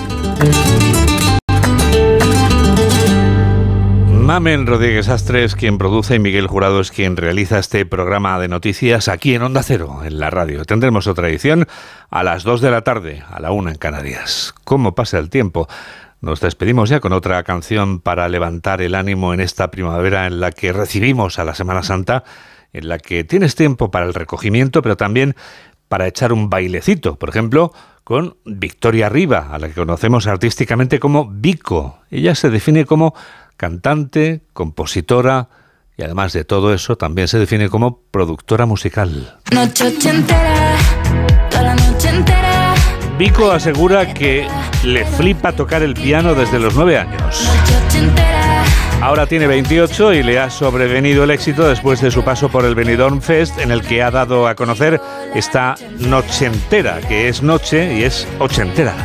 Mamen 4.22 4.68
Rodríguez 4.68 5.08
Astres, 5.08 5.56
quien 5.56 5.78
produce, 5.78 6.14
y 6.14 6.18
Miguel 6.20 6.46
Jurado 6.46 6.80
es 6.80 6.92
quien 6.92 7.16
realiza 7.16 7.58
este 7.58 7.84
programa 7.84 8.38
de 8.38 8.46
noticias 8.46 9.08
aquí 9.08 9.34
en 9.34 9.42
Onda 9.42 9.64
Cero, 9.64 10.02
en 10.04 10.20
la 10.20 10.30
radio. 10.30 10.64
Tendremos 10.64 11.08
otra 11.08 11.28
edición 11.28 11.66
a 12.08 12.22
las 12.22 12.44
2 12.44 12.60
de 12.60 12.70
la 12.70 12.82
tarde, 12.82 13.24
a 13.28 13.40
la 13.40 13.50
1 13.50 13.70
en 13.70 13.76
Canarias. 13.78 14.54
¿Cómo 14.62 14.94
pasa 14.94 15.18
el 15.18 15.28
tiempo? 15.28 15.66
Nos 16.20 16.40
despedimos 16.40 16.88
ya 16.88 17.00
con 17.00 17.12
otra 17.12 17.42
canción 17.42 17.98
para 17.98 18.28
levantar 18.28 18.80
el 18.80 18.94
ánimo 18.94 19.34
en 19.34 19.40
esta 19.40 19.72
primavera 19.72 20.28
en 20.28 20.38
la 20.38 20.52
que 20.52 20.72
recibimos 20.72 21.40
a 21.40 21.44
la 21.44 21.56
Semana 21.56 21.82
Santa, 21.82 22.22
en 22.72 22.88
la 22.88 22.98
que 22.98 23.24
tienes 23.24 23.56
tiempo 23.56 23.90
para 23.90 24.06
el 24.06 24.14
recogimiento, 24.14 24.82
pero 24.82 24.96
también 24.96 25.34
para 25.88 26.06
echar 26.06 26.32
un 26.32 26.48
bailecito, 26.48 27.16
por 27.16 27.28
ejemplo, 27.28 27.72
con 28.04 28.36
Victoria 28.44 29.08
Riva, 29.08 29.48
a 29.52 29.58
la 29.58 29.68
que 29.68 29.74
conocemos 29.74 30.26
artísticamente 30.26 30.98
como 30.98 31.28
Vico. 31.28 31.98
Ella 32.10 32.34
se 32.34 32.50
define 32.50 32.86
como 32.86 33.14
cantante, 33.62 34.42
compositora 34.54 35.48
y 35.96 36.02
además 36.02 36.32
de 36.32 36.44
todo 36.44 36.74
eso 36.74 36.96
también 36.96 37.28
se 37.28 37.38
define 37.38 37.68
como 37.68 38.00
productora 38.10 38.66
musical. 38.66 39.38
Vico 43.16 43.52
asegura 43.52 44.12
que 44.12 44.48
le 44.82 45.04
flipa 45.04 45.52
tocar 45.52 45.84
el 45.84 45.94
piano 45.94 46.34
desde 46.34 46.58
los 46.58 46.74
nueve 46.74 46.98
años. 46.98 47.48
Ahora 49.00 49.26
tiene 49.26 49.46
28 49.46 50.14
y 50.14 50.24
le 50.24 50.40
ha 50.40 50.50
sobrevenido 50.50 51.22
el 51.22 51.30
éxito 51.30 51.68
después 51.68 52.00
de 52.00 52.10
su 52.10 52.24
paso 52.24 52.48
por 52.48 52.64
el 52.64 52.74
Benidorm 52.74 53.20
Fest, 53.20 53.60
en 53.60 53.70
el 53.70 53.82
que 53.82 54.02
ha 54.02 54.10
dado 54.10 54.48
a 54.48 54.56
conocer 54.56 55.00
esta 55.36 55.76
noche 56.00 56.46
entera, 56.46 57.00
que 57.00 57.28
es 57.28 57.44
noche 57.44 57.96
y 57.96 58.02
es 58.02 58.26
ochentera. 58.40 58.96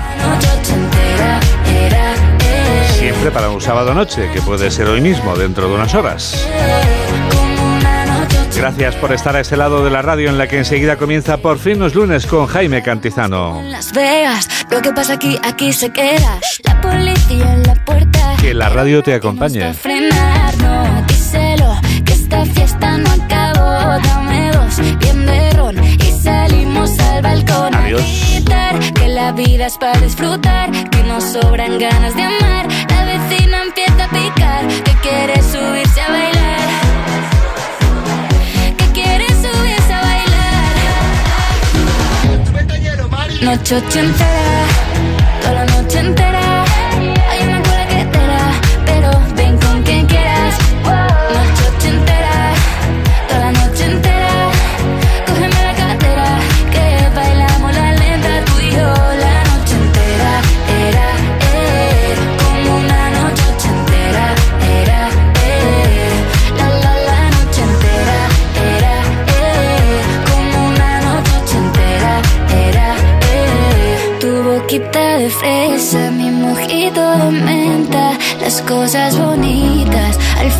Siempre 3.18 3.32
para 3.32 3.49
un 3.49 3.59
sábado 3.59 3.95
noche, 3.95 4.30
que 4.32 4.41
puede 4.41 4.70
ser 4.70 4.86
hoy 4.86 5.01
mismo, 5.01 5.36
dentro 5.36 5.68
de 5.68 5.74
unas 5.74 5.91
horas. 5.95 6.47
Gracias 8.55 8.93
por 8.97 9.11
estar 9.11 9.36
a 9.36 9.39
este 9.39 9.57
lado 9.57 9.84
de 9.84 9.89
la 9.89 10.03
radio 10.03 10.30
en 10.30 10.38
la 10.38 10.47
que 10.47 10.59
enseguida 10.59 10.97
comienza 10.97 11.38
por 11.38 11.57
fin 11.57 11.80
los 11.80 11.95
lunes 11.95 12.28
con 12.28 12.45
Jaime 12.45 12.84
Cantizano. 12.84 13.63
Las 13.63 13.91
Vegas, 13.91 14.47
lo 14.70 14.84
que 14.84 14.93
pasa 14.93 15.13
aquí, 15.13 15.36
aquí 15.43 15.74
se 15.74 15.91
queda. 15.91 16.39
La 16.63 16.80
policía 16.80 17.53
en 17.55 17.63
la 17.63 17.74
puerta. 17.74 18.36
Que 18.39 18.53
la 18.53 18.70
radio 18.70 19.01
te 19.01 19.15
acompañe. 19.15 19.74
Frenar, 19.74 20.55
no, 20.57 21.03
díselo, 21.07 21.74
que 22.05 22.13
esta 22.13 22.45
fiesta 22.45 22.99
no 22.99 23.09
acabó. 23.13 23.99
Dame 23.99 24.51
dos, 24.51 24.78
bien 24.99 25.26
de 25.26 25.53
ron 25.53 25.84
y 25.84 26.22
salimos 26.22 26.91
al 26.99 27.24
balcón. 27.24 27.74
Adiós. 27.74 28.03
Que 28.93 29.07
la 29.07 29.32
vida 29.32 29.65
es 29.65 29.78
para 29.80 29.99
disfrutar, 30.01 30.70
que 30.91 31.01
nos 31.01 31.24
sobran 31.24 31.80
ganas 31.80 32.15
de 32.15 32.22
amar. 32.22 32.46
Noche 43.47 43.75
ochentera, 43.75 44.66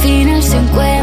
final 0.08 0.42
se 0.42 0.56
encuentran. 0.56 0.97